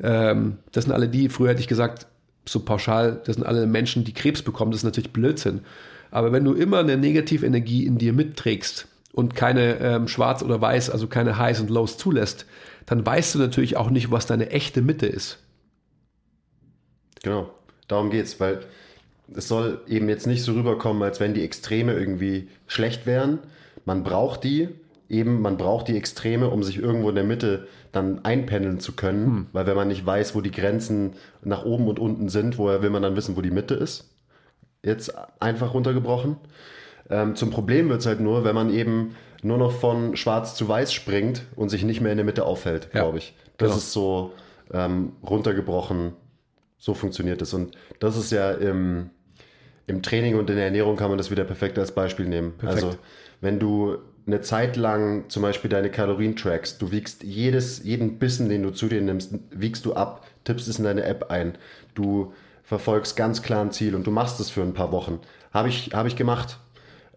ähm, 0.00 0.58
das 0.70 0.84
sind 0.84 0.92
alle 0.92 1.08
die, 1.08 1.28
früher 1.28 1.50
hätte 1.50 1.60
ich 1.60 1.68
gesagt, 1.68 2.06
so 2.44 2.60
pauschal, 2.60 3.20
das 3.24 3.36
sind 3.36 3.44
alle 3.44 3.66
Menschen, 3.66 4.04
die 4.04 4.12
Krebs 4.12 4.42
bekommen, 4.42 4.70
das 4.70 4.80
ist 4.80 4.84
natürlich 4.84 5.12
Blödsinn. 5.12 5.62
Aber 6.10 6.32
wenn 6.32 6.44
du 6.44 6.52
immer 6.52 6.78
eine 6.78 6.96
Negativenergie 6.96 7.86
in 7.86 7.98
dir 7.98 8.12
mitträgst 8.12 8.86
und 9.12 9.34
keine 9.34 9.78
ähm, 9.80 10.08
Schwarz 10.08 10.42
oder 10.42 10.60
Weiß, 10.60 10.90
also 10.90 11.06
keine 11.06 11.38
Highs 11.38 11.60
und 11.60 11.70
Lows 11.70 11.96
zulässt, 11.96 12.46
dann 12.86 13.04
weißt 13.04 13.34
du 13.34 13.38
natürlich 13.38 13.76
auch 13.76 13.90
nicht, 13.90 14.10
was 14.10 14.26
deine 14.26 14.50
echte 14.50 14.82
Mitte 14.82 15.06
ist. 15.06 15.38
Genau, 17.22 17.50
darum 17.88 18.10
geht's, 18.10 18.40
weil 18.40 18.60
es 19.36 19.48
soll 19.48 19.80
eben 19.86 20.08
jetzt 20.08 20.26
nicht 20.26 20.42
so 20.42 20.52
rüberkommen, 20.52 21.02
als 21.02 21.20
wenn 21.20 21.34
die 21.34 21.44
Extreme 21.44 21.94
irgendwie 21.94 22.48
schlecht 22.66 23.06
wären. 23.06 23.38
Man 23.84 24.04
braucht 24.04 24.44
die, 24.44 24.68
eben, 25.08 25.40
man 25.40 25.56
braucht 25.56 25.88
die 25.88 25.96
Extreme, 25.96 26.48
um 26.50 26.62
sich 26.62 26.78
irgendwo 26.78 27.08
in 27.10 27.14
der 27.14 27.24
Mitte 27.24 27.68
dann 27.92 28.24
einpendeln 28.24 28.80
zu 28.80 28.92
können, 28.92 29.26
hm. 29.26 29.46
weil 29.52 29.66
wenn 29.66 29.76
man 29.76 29.88
nicht 29.88 30.04
weiß, 30.04 30.34
wo 30.34 30.40
die 30.40 30.50
Grenzen 30.50 31.12
nach 31.42 31.64
oben 31.64 31.88
und 31.88 31.98
unten 31.98 32.28
sind, 32.28 32.58
woher 32.58 32.82
will 32.82 32.90
man 32.90 33.02
dann 33.02 33.16
wissen, 33.16 33.36
wo 33.36 33.42
die 33.42 33.50
Mitte 33.50 33.74
ist? 33.74 34.08
Jetzt 34.82 35.14
einfach 35.40 35.74
runtergebrochen. 35.74 36.36
Ähm, 37.10 37.36
zum 37.36 37.50
Problem 37.50 37.88
wird 37.88 38.00
es 38.00 38.06
halt 38.06 38.20
nur, 38.20 38.44
wenn 38.44 38.54
man 38.54 38.72
eben 38.72 39.14
nur 39.42 39.58
noch 39.58 39.72
von 39.72 40.16
schwarz 40.16 40.54
zu 40.54 40.68
weiß 40.68 40.92
springt 40.92 41.42
und 41.56 41.68
sich 41.68 41.84
nicht 41.84 42.00
mehr 42.00 42.12
in 42.12 42.18
der 42.18 42.24
Mitte 42.24 42.44
aufhält, 42.44 42.88
ja, 42.92 43.02
glaube 43.02 43.18
ich. 43.18 43.34
Das 43.58 43.68
genau. 43.68 43.78
ist 43.78 43.92
so 43.92 44.32
ähm, 44.72 45.12
runtergebrochen, 45.22 46.14
so 46.78 46.94
funktioniert 46.94 47.42
es. 47.42 47.52
Und 47.52 47.76
das 48.00 48.16
ist 48.16 48.32
ja 48.32 48.52
im, 48.52 49.10
im 49.86 50.02
Training 50.02 50.36
und 50.36 50.48
in 50.50 50.56
der 50.56 50.66
Ernährung 50.66 50.96
kann 50.96 51.08
man 51.08 51.18
das 51.18 51.30
wieder 51.30 51.44
perfekt 51.44 51.78
als 51.78 51.92
Beispiel 51.92 52.26
nehmen. 52.26 52.52
Perfekt. 52.58 52.84
Also 52.84 52.98
wenn 53.40 53.58
du 53.58 53.98
eine 54.26 54.40
Zeit 54.40 54.76
lang 54.76 55.28
zum 55.28 55.42
Beispiel 55.42 55.68
deine 55.68 55.90
Kalorien 55.90 56.36
trackst, 56.36 56.80
du 56.80 56.92
wiegst 56.92 57.24
jedes, 57.24 57.82
jeden 57.82 58.18
Bissen, 58.18 58.48
den 58.48 58.62
du 58.62 58.70
zu 58.70 58.86
dir 58.86 59.00
nimmst, 59.00 59.34
wiegst 59.50 59.84
du 59.84 59.94
ab, 59.94 60.26
tippst 60.44 60.68
es 60.68 60.78
in 60.78 60.84
deine 60.84 61.04
App 61.04 61.30
ein, 61.30 61.58
du 61.94 62.32
verfolgst 62.62 63.16
ganz 63.16 63.42
klar 63.42 63.64
ein 63.64 63.72
Ziel 63.72 63.94
und 63.94 64.06
du 64.06 64.10
machst 64.10 64.38
es 64.38 64.50
für 64.50 64.62
ein 64.62 64.74
paar 64.74 64.92
Wochen. 64.92 65.18
Habe 65.52 65.68
ich, 65.68 65.90
hab 65.92 66.06
ich 66.06 66.16
gemacht. 66.16 66.58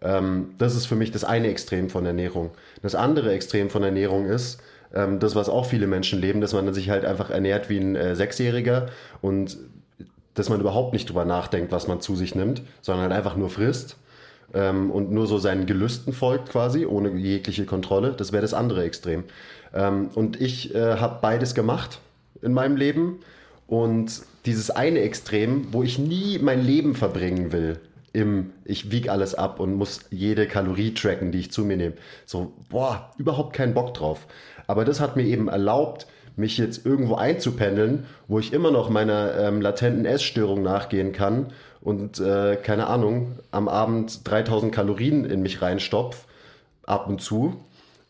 Ähm, 0.02 0.54
das 0.58 0.74
ist 0.74 0.86
für 0.86 0.96
mich 0.96 1.12
das 1.12 1.24
eine 1.24 1.48
Extrem 1.48 1.88
von 1.88 2.04
Ernährung. 2.04 2.50
Das 2.82 2.94
andere 2.94 3.32
Extrem 3.32 3.70
von 3.70 3.82
Ernährung 3.82 4.26
ist, 4.26 4.60
ähm, 4.92 5.20
das, 5.20 5.34
was 5.34 5.48
auch 5.48 5.66
viele 5.66 5.86
Menschen 5.86 6.20
leben, 6.20 6.40
dass 6.40 6.52
man 6.52 6.72
sich 6.74 6.90
halt 6.90 7.04
einfach 7.04 7.30
ernährt 7.30 7.70
wie 7.70 7.78
ein 7.78 7.96
äh, 7.96 8.16
Sechsjähriger 8.16 8.86
und 9.22 9.56
dass 10.36 10.48
man 10.48 10.60
überhaupt 10.60 10.92
nicht 10.92 11.08
drüber 11.08 11.24
nachdenkt, 11.24 11.72
was 11.72 11.88
man 11.88 12.00
zu 12.00 12.14
sich 12.14 12.34
nimmt, 12.34 12.62
sondern 12.82 13.04
halt 13.04 13.12
einfach 13.12 13.36
nur 13.36 13.50
frisst 13.50 13.96
ähm, 14.54 14.90
und 14.90 15.10
nur 15.10 15.26
so 15.26 15.38
seinen 15.38 15.66
Gelüsten 15.66 16.12
folgt 16.12 16.50
quasi, 16.50 16.86
ohne 16.86 17.10
jegliche 17.10 17.66
Kontrolle. 17.66 18.12
Das 18.12 18.32
wäre 18.32 18.42
das 18.42 18.54
andere 18.54 18.84
Extrem. 18.84 19.24
Ähm, 19.74 20.10
und 20.14 20.40
ich 20.40 20.74
äh, 20.74 20.96
habe 20.96 21.18
beides 21.20 21.54
gemacht 21.54 22.00
in 22.42 22.52
meinem 22.52 22.76
Leben. 22.76 23.20
Und 23.66 24.22
dieses 24.44 24.70
eine 24.70 25.00
Extrem, 25.00 25.72
wo 25.72 25.82
ich 25.82 25.98
nie 25.98 26.38
mein 26.38 26.64
Leben 26.64 26.94
verbringen 26.94 27.50
will, 27.50 27.80
im, 28.12 28.52
ich 28.64 28.90
wiege 28.90 29.12
alles 29.12 29.34
ab 29.34 29.60
und 29.60 29.74
muss 29.74 30.00
jede 30.10 30.46
Kalorie 30.46 30.94
tracken, 30.94 31.32
die 31.32 31.40
ich 31.40 31.50
zu 31.50 31.64
mir 31.64 31.76
nehme. 31.76 31.94
So, 32.24 32.52
boah, 32.70 33.10
überhaupt 33.18 33.54
keinen 33.54 33.74
Bock 33.74 33.92
drauf. 33.92 34.26
Aber 34.66 34.84
das 34.84 35.00
hat 35.00 35.16
mir 35.16 35.24
eben 35.24 35.48
erlaubt, 35.48 36.06
mich 36.36 36.58
jetzt 36.58 36.84
irgendwo 36.84 37.14
einzupendeln, 37.14 38.04
wo 38.28 38.38
ich 38.38 38.52
immer 38.52 38.70
noch 38.70 38.90
meiner 38.90 39.36
ähm, 39.38 39.60
latenten 39.60 40.04
Essstörung 40.04 40.62
nachgehen 40.62 41.12
kann 41.12 41.46
und, 41.80 42.20
äh, 42.20 42.56
keine 42.56 42.88
Ahnung, 42.88 43.38
am 43.50 43.68
Abend 43.68 44.28
3000 44.28 44.72
Kalorien 44.72 45.24
in 45.24 45.40
mich 45.42 45.62
reinstopf, 45.62 46.26
ab 46.84 47.08
und 47.08 47.20
zu. 47.20 47.56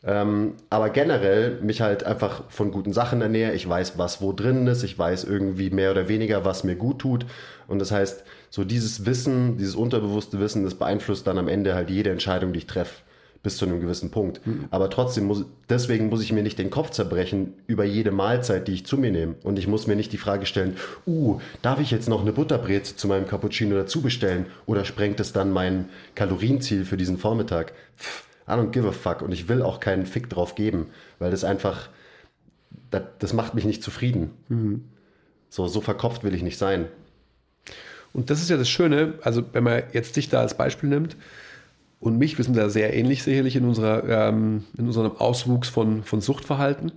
Ähm, 0.04 0.54
aber 0.70 0.90
generell 0.90 1.60
mich 1.62 1.80
halt 1.80 2.04
einfach 2.04 2.44
von 2.48 2.70
guten 2.70 2.92
Sachen 2.92 3.20
ernähre. 3.20 3.54
Ich 3.54 3.68
weiß, 3.68 3.98
was 3.98 4.22
wo 4.22 4.32
drin 4.32 4.66
ist. 4.66 4.84
Ich 4.84 4.96
weiß 4.98 5.24
irgendwie 5.24 5.70
mehr 5.70 5.90
oder 5.90 6.08
weniger, 6.08 6.44
was 6.44 6.62
mir 6.62 6.76
gut 6.76 7.00
tut. 7.00 7.26
Und 7.66 7.80
das 7.80 7.90
heißt, 7.90 8.24
so 8.50 8.64
dieses 8.64 9.04
Wissen, 9.04 9.58
dieses 9.58 9.74
unterbewusste 9.74 10.38
Wissen, 10.38 10.64
das 10.64 10.74
beeinflusst 10.74 11.26
dann 11.26 11.38
am 11.38 11.48
Ende 11.48 11.74
halt 11.74 11.90
jede 11.90 12.10
Entscheidung, 12.10 12.52
die 12.52 12.60
ich 12.60 12.66
treffe, 12.66 13.02
bis 13.46 13.58
zu 13.58 13.64
einem 13.64 13.80
gewissen 13.80 14.10
Punkt. 14.10 14.44
Mhm. 14.44 14.64
Aber 14.72 14.90
trotzdem 14.90 15.26
muss, 15.26 15.44
deswegen 15.68 16.08
muss 16.08 16.20
ich 16.20 16.32
mir 16.32 16.42
nicht 16.42 16.58
den 16.58 16.68
Kopf 16.68 16.90
zerbrechen 16.90 17.54
über 17.68 17.84
jede 17.84 18.10
Mahlzeit, 18.10 18.66
die 18.66 18.72
ich 18.72 18.86
zu 18.86 18.98
mir 18.98 19.12
nehme. 19.12 19.36
Und 19.44 19.56
ich 19.56 19.68
muss 19.68 19.86
mir 19.86 19.94
nicht 19.94 20.12
die 20.12 20.18
Frage 20.18 20.46
stellen, 20.46 20.76
uh, 21.06 21.38
darf 21.62 21.78
ich 21.78 21.92
jetzt 21.92 22.08
noch 22.08 22.22
eine 22.22 22.32
Butterbreze 22.32 22.96
zu 22.96 23.06
meinem 23.06 23.28
Cappuccino 23.28 23.76
dazu 23.76 24.02
bestellen? 24.02 24.46
Oder 24.66 24.84
sprengt 24.84 25.20
es 25.20 25.32
dann 25.32 25.52
mein 25.52 25.90
Kalorienziel 26.16 26.84
für 26.84 26.96
diesen 26.96 27.18
Vormittag? 27.18 27.72
Pff, 27.96 28.24
I 28.48 28.50
don't 28.50 28.72
give 28.72 28.88
a 28.88 28.90
fuck. 28.90 29.22
Und 29.22 29.30
ich 29.30 29.48
will 29.48 29.62
auch 29.62 29.78
keinen 29.78 30.06
Fick 30.06 30.28
drauf 30.28 30.56
geben, 30.56 30.88
weil 31.20 31.30
das 31.30 31.44
einfach, 31.44 31.88
das, 32.90 33.02
das 33.20 33.32
macht 33.32 33.54
mich 33.54 33.64
nicht 33.64 33.80
zufrieden. 33.80 34.32
Mhm. 34.48 34.86
So, 35.50 35.68
so 35.68 35.80
verkopft 35.80 36.24
will 36.24 36.34
ich 36.34 36.42
nicht 36.42 36.58
sein. 36.58 36.86
Und 38.12 38.28
das 38.28 38.42
ist 38.42 38.50
ja 38.50 38.56
das 38.56 38.68
Schöne, 38.68 39.14
also 39.22 39.44
wenn 39.52 39.62
man 39.62 39.84
jetzt 39.92 40.16
dich 40.16 40.28
da 40.28 40.40
als 40.40 40.56
Beispiel 40.56 40.88
nimmt 40.88 41.16
und 42.00 42.18
mich, 42.18 42.36
wir 42.36 42.44
sind 42.44 42.56
da 42.56 42.68
sehr 42.68 42.92
ähnlich 42.94 43.22
sicherlich 43.22 43.54
in, 43.56 43.64
unserer, 43.64 44.28
ähm, 44.28 44.64
in 44.76 44.86
unserem 44.86 45.16
Auswuchs 45.16 45.68
von, 45.68 46.02
von 46.04 46.20
Suchtverhalten. 46.20 46.92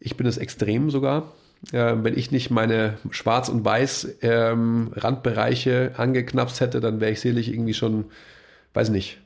Ich 0.00 0.16
bin 0.16 0.26
es 0.26 0.36
extrem 0.36 0.90
sogar. 0.90 1.32
Äh, 1.72 1.94
wenn 2.02 2.18
ich 2.18 2.30
nicht 2.30 2.50
meine 2.50 2.98
Schwarz- 3.10 3.48
und 3.48 3.64
Weiß-Randbereiche 3.64 5.70
ähm, 5.70 5.92
angeknapst 5.96 6.60
hätte, 6.60 6.80
dann 6.80 7.00
wäre 7.00 7.12
ich 7.12 7.20
sicherlich 7.20 7.52
irgendwie 7.52 7.74
schon, 7.74 8.06
weiß 8.74 8.90
nicht, 8.90 9.18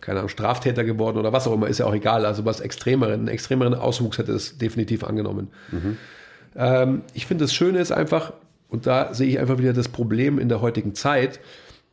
keine 0.00 0.20
Ahnung, 0.20 0.28
Straftäter 0.28 0.84
geworden 0.84 1.18
oder 1.18 1.32
was 1.32 1.46
auch 1.46 1.52
immer, 1.52 1.68
ist 1.68 1.78
ja 1.78 1.86
auch 1.86 1.94
egal. 1.94 2.26
Also 2.26 2.44
was 2.44 2.58
extremeren, 2.60 3.14
einen 3.14 3.28
extremeren 3.28 3.74
Auswuchs 3.74 4.18
hätte 4.18 4.32
es 4.32 4.58
definitiv 4.58 5.04
angenommen. 5.04 5.48
Mhm. 5.72 5.96
Ähm, 6.56 7.02
ich 7.12 7.26
finde, 7.26 7.44
das 7.44 7.52
Schöne 7.52 7.80
ist 7.80 7.92
einfach, 7.92 8.32
und 8.68 8.86
da 8.86 9.12
sehe 9.12 9.28
ich 9.28 9.40
einfach 9.40 9.58
wieder 9.58 9.72
das 9.72 9.88
Problem 9.88 10.38
in 10.38 10.48
der 10.48 10.60
heutigen 10.60 10.94
Zeit, 10.94 11.40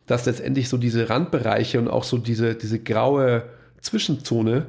dass 0.06 0.26
letztendlich 0.26 0.70
so 0.70 0.78
diese 0.78 1.10
Randbereiche 1.10 1.80
und 1.80 1.88
auch 1.88 2.04
so 2.04 2.18
diese, 2.18 2.56
diese 2.56 2.80
graue 2.80 3.44
Zwischenzone, 3.82 4.68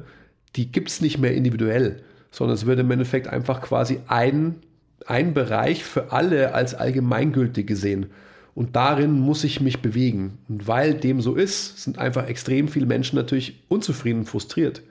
die 0.55 0.71
gibt 0.71 0.89
es 0.89 1.01
nicht 1.01 1.17
mehr 1.17 1.33
individuell, 1.33 2.03
sondern 2.31 2.55
es 2.55 2.65
wird 2.65 2.79
im 2.79 2.91
Endeffekt 2.91 3.27
einfach 3.27 3.61
quasi 3.61 3.99
ein, 4.07 4.55
ein 5.05 5.33
Bereich 5.33 5.83
für 5.83 6.11
alle 6.11 6.53
als 6.53 6.75
allgemeingültig 6.75 7.67
gesehen. 7.67 8.07
Und 8.55 8.75
darin 8.75 9.19
muss 9.19 9.43
ich 9.43 9.61
mich 9.61 9.81
bewegen. 9.81 10.37
Und 10.47 10.67
weil 10.67 10.93
dem 10.93 11.21
so 11.21 11.35
ist, 11.35 11.83
sind 11.83 11.97
einfach 11.97 12.27
extrem 12.27 12.67
viele 12.67 12.85
Menschen 12.85 13.15
natürlich 13.15 13.63
unzufrieden 13.67 14.19
und 14.19 14.25
frustriert. 14.25 14.83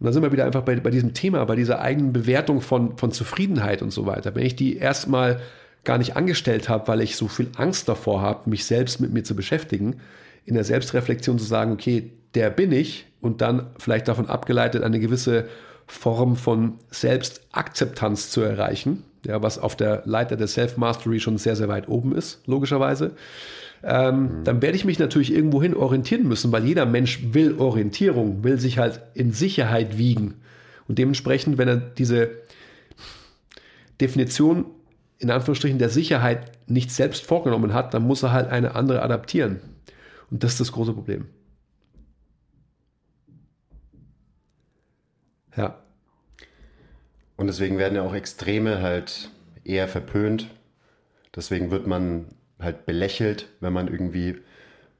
Und 0.00 0.06
da 0.06 0.12
sind 0.12 0.22
wir 0.22 0.32
wieder 0.32 0.44
einfach 0.44 0.62
bei, 0.62 0.74
bei 0.76 0.90
diesem 0.90 1.14
Thema, 1.14 1.44
bei 1.44 1.54
dieser 1.54 1.80
eigenen 1.80 2.12
Bewertung 2.12 2.60
von, 2.60 2.98
von 2.98 3.12
Zufriedenheit 3.12 3.80
und 3.80 3.92
so 3.92 4.06
weiter. 4.06 4.34
Wenn 4.34 4.44
ich 4.44 4.56
die 4.56 4.76
erstmal 4.76 5.40
gar 5.84 5.98
nicht 5.98 6.16
angestellt 6.16 6.68
habe, 6.68 6.88
weil 6.88 7.00
ich 7.00 7.16
so 7.16 7.28
viel 7.28 7.48
Angst 7.56 7.88
davor 7.88 8.22
habe, 8.22 8.48
mich 8.50 8.64
selbst 8.64 9.00
mit 9.00 9.12
mir 9.12 9.22
zu 9.22 9.36
beschäftigen, 9.36 10.00
in 10.44 10.54
der 10.54 10.64
Selbstreflexion 10.64 11.38
zu 11.38 11.44
sagen, 11.44 11.72
okay, 11.72 12.10
der 12.34 12.50
bin 12.50 12.72
ich 12.72 13.06
und 13.20 13.40
dann 13.40 13.68
vielleicht 13.78 14.08
davon 14.08 14.28
abgeleitet 14.28 14.82
eine 14.82 15.00
gewisse 15.00 15.48
Form 15.86 16.36
von 16.36 16.74
Selbstakzeptanz 16.90 18.30
zu 18.30 18.40
erreichen, 18.40 19.04
ja, 19.24 19.42
was 19.42 19.58
auf 19.58 19.76
der 19.76 20.02
Leiter 20.04 20.36
der 20.36 20.48
Self-Mastery 20.48 21.20
schon 21.20 21.38
sehr, 21.38 21.56
sehr 21.56 21.68
weit 21.68 21.88
oben 21.88 22.14
ist, 22.14 22.40
logischerweise 22.46 23.12
ähm, 23.86 24.22
mhm. 24.22 24.44
dann 24.44 24.62
werde 24.62 24.76
ich 24.76 24.84
mich 24.84 24.98
natürlich 24.98 25.32
irgendwohin 25.32 25.74
orientieren 25.74 26.26
müssen, 26.26 26.52
weil 26.52 26.64
jeder 26.64 26.86
Mensch 26.86 27.20
will 27.32 27.58
Orientierung, 27.58 28.42
will 28.42 28.58
sich 28.58 28.78
halt 28.78 29.00
in 29.12 29.32
Sicherheit 29.32 29.98
wiegen. 29.98 30.34
Und 30.88 30.98
dementsprechend, 30.98 31.58
wenn 31.58 31.68
er 31.68 31.76
diese 31.76 32.30
Definition 34.00 34.66
in 35.24 35.30
Anführungsstrichen 35.30 35.78
der 35.78 35.88
Sicherheit 35.88 36.52
nicht 36.68 36.92
selbst 36.92 37.24
vorgenommen 37.24 37.72
hat, 37.72 37.94
dann 37.94 38.06
muss 38.06 38.22
er 38.22 38.32
halt 38.32 38.50
eine 38.50 38.74
andere 38.74 39.02
adaptieren. 39.02 39.60
Und 40.30 40.44
das 40.44 40.52
ist 40.52 40.60
das 40.60 40.72
große 40.72 40.92
Problem. 40.92 41.26
Ja. 45.56 45.78
Und 47.36 47.46
deswegen 47.46 47.78
werden 47.78 47.94
ja 47.94 48.02
auch 48.02 48.14
Extreme 48.14 48.82
halt 48.82 49.30
eher 49.64 49.88
verpönt. 49.88 50.50
Deswegen 51.34 51.70
wird 51.70 51.86
man 51.86 52.26
halt 52.60 52.84
belächelt, 52.84 53.48
wenn 53.60 53.72
man 53.72 53.88
irgendwie 53.88 54.36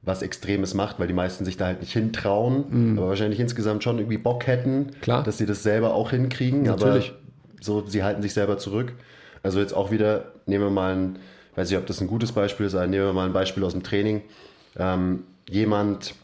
was 0.01 0.23
Extremes 0.23 0.73
macht, 0.73 0.99
weil 0.99 1.07
die 1.07 1.13
meisten 1.13 1.45
sich 1.45 1.57
da 1.57 1.65
halt 1.65 1.81
nicht 1.81 1.93
hintrauen, 1.93 2.93
mm. 2.93 2.97
aber 2.97 3.09
wahrscheinlich 3.09 3.39
insgesamt 3.39 3.83
schon 3.83 3.97
irgendwie 3.97 4.17
Bock 4.17 4.45
hätten, 4.45 4.91
Klar. 5.01 5.23
dass 5.23 5.37
sie 5.37 5.45
das 5.45 5.63
selber 5.63 5.93
auch 5.93 6.11
hinkriegen, 6.11 6.63
Natürlich. 6.63 7.09
aber 7.09 7.19
so, 7.61 7.85
sie 7.87 8.03
halten 8.03 8.21
sich 8.21 8.33
selber 8.33 8.57
zurück. 8.57 8.93
Also 9.45 9.59
jetzt 9.59 9.73
auch 9.73 9.91
wieder, 9.91 10.31
nehmen 10.47 10.63
wir 10.63 10.71
mal 10.71 10.95
ein, 10.95 11.19
weiß 11.55 11.69
nicht, 11.69 11.77
ob 11.77 11.85
das 11.85 12.01
ein 12.01 12.07
gutes 12.07 12.31
Beispiel 12.31 12.65
ist, 12.65 12.73
aber 12.73 12.87
nehmen 12.87 13.05
wir 13.05 13.13
mal 13.13 13.27
ein 13.27 13.33
Beispiel 13.33 13.63
aus 13.63 13.73
dem 13.73 13.83
Training. 13.83 14.23
Ähm, 14.75 15.23
jemand 15.47 16.15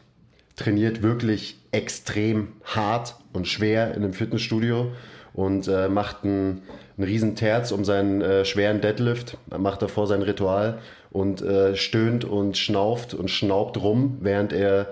trainiert 0.55 1.03
wirklich 1.03 1.59
extrem 1.71 2.53
hart 2.63 3.15
und 3.31 3.47
schwer 3.47 3.93
in 3.93 4.03
einem 4.03 4.13
Fitnessstudio 4.13 4.91
und 5.33 5.67
äh, 5.67 5.87
macht 5.87 6.23
einen, 6.23 6.63
einen 6.97 7.07
riesen 7.07 7.35
Terz 7.35 7.71
um 7.71 7.85
seinen 7.85 8.21
äh, 8.21 8.43
schweren 8.43 8.81
Deadlift, 8.81 9.37
macht 9.55 9.83
davor 9.83 10.07
sein 10.07 10.23
Ritual 10.23 10.79
und 11.11 11.43
äh, 11.43 11.75
stöhnt 11.75 12.25
und 12.25 12.57
schnauft 12.57 13.13
und 13.13 13.29
schnaubt 13.29 13.77
rum, 13.77 14.17
während 14.21 14.51
er 14.51 14.87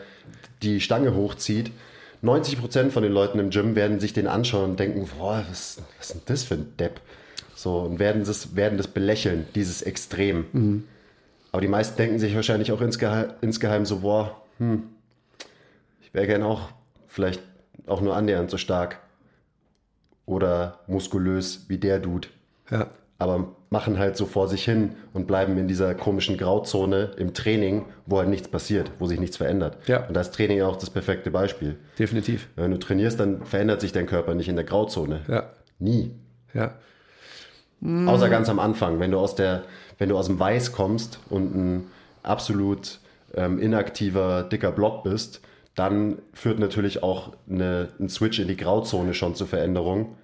die 0.62 0.82
Stange 0.82 1.16
hochzieht. 1.16 1.72
90% 2.24 2.92
von 2.92 3.02
den 3.02 3.12
Leuten 3.12 3.40
im 3.40 3.50
Gym 3.50 3.76
werden 3.76 4.00
sich 4.00 4.14
den 4.14 4.28
anschauen 4.28 4.72
und 4.72 4.80
denken, 4.80 5.10
boah, 5.18 5.44
was, 5.50 5.82
was 5.98 6.10
ist 6.10 6.14
denn 6.14 6.22
das 6.28 6.44
für 6.44 6.54
ein 6.54 6.78
Depp? 6.78 7.02
So, 7.60 7.80
und 7.80 8.00
werden 8.00 8.24
das, 8.24 8.56
werden 8.56 8.78
das 8.78 8.88
belächeln, 8.88 9.46
dieses 9.54 9.82
Extrem. 9.82 10.46
Mhm. 10.54 10.84
Aber 11.52 11.62
die 11.62 11.68
meisten 11.68 11.98
denken 11.98 12.18
sich 12.18 12.34
wahrscheinlich 12.34 12.72
auch 12.72 12.80
insgeheim, 12.80 13.34
insgeheim 13.42 13.86
so, 13.86 14.00
boah, 14.00 14.42
hm, 14.60 14.84
ich 16.00 16.14
wäre 16.14 16.26
gern 16.26 16.42
auch 16.42 16.70
vielleicht 17.08 17.42
auch 17.86 18.00
nur 18.00 18.16
annähernd 18.16 18.50
so 18.50 18.58
stark 18.58 19.00
oder 20.26 20.80
muskulös 20.88 21.66
wie 21.68 21.78
der 21.78 22.00
Dude. 22.00 22.30
Ja. 22.72 22.92
Aber 23.18 23.54
machen 23.70 24.00
halt 24.00 24.16
so 24.16 24.26
vor 24.26 24.48
sich 24.48 24.64
hin 24.64 24.96
und 25.12 25.28
bleiben 25.28 25.58
in 25.58 25.68
dieser 25.68 25.96
komischen 25.96 26.38
Grauzone 26.38 27.12
im 27.18 27.34
Training, 27.34 27.88
wo 28.06 28.20
halt 28.20 28.30
nichts 28.30 28.48
passiert, 28.48 28.90
wo 29.00 29.08
sich 29.08 29.20
nichts 29.20 29.36
verändert. 29.36 29.78
Ja. 29.86 30.08
Und 30.08 30.14
da 30.14 30.22
ist 30.22 30.34
Training 30.34 30.62
auch 30.62 30.78
das 30.78 30.92
perfekte 30.92 31.30
Beispiel. 31.30 31.76
Definitiv. 31.98 32.48
Wenn 32.56 32.72
du 32.72 32.80
trainierst, 32.80 33.20
dann 33.20 33.44
verändert 33.44 33.82
sich 33.82 33.92
dein 33.92 34.06
Körper 34.06 34.34
nicht 34.34 34.48
in 34.48 34.56
der 34.56 34.64
Grauzone. 34.64 35.26
Ja. 35.28 35.50
Nie. 35.78 36.14
Ja. 36.54 36.76
Außer 37.82 38.30
ganz 38.30 38.50
am 38.50 38.60
Anfang, 38.60 39.00
wenn 39.00 39.12
du 39.12 39.20
aus 39.20 39.36
der, 39.36 39.64
wenn 39.98 40.10
du 40.10 40.18
aus 40.18 40.26
dem 40.28 40.40
Weiß 40.40 40.74
kommst 40.74 41.20
und 41.30 41.56
ein 41.56 41.88
absolut 42.24 43.00
ähm, 43.34 43.58
inaktiver, 43.60 44.44
dicker 44.44 44.72
Block 44.72 45.04
bist, 45.04 45.42
dann 45.76 46.18
führt 46.34 46.60
natürlich 46.60 47.04
auch 47.04 47.34
eine, 47.50 47.88
ein 48.00 48.10
Switch 48.10 48.40
in 48.40 48.50
die 48.50 48.58
Grauzone 48.58 49.14
schon 49.14 49.34
zur 49.36 49.48
Veränderung. 49.48 50.18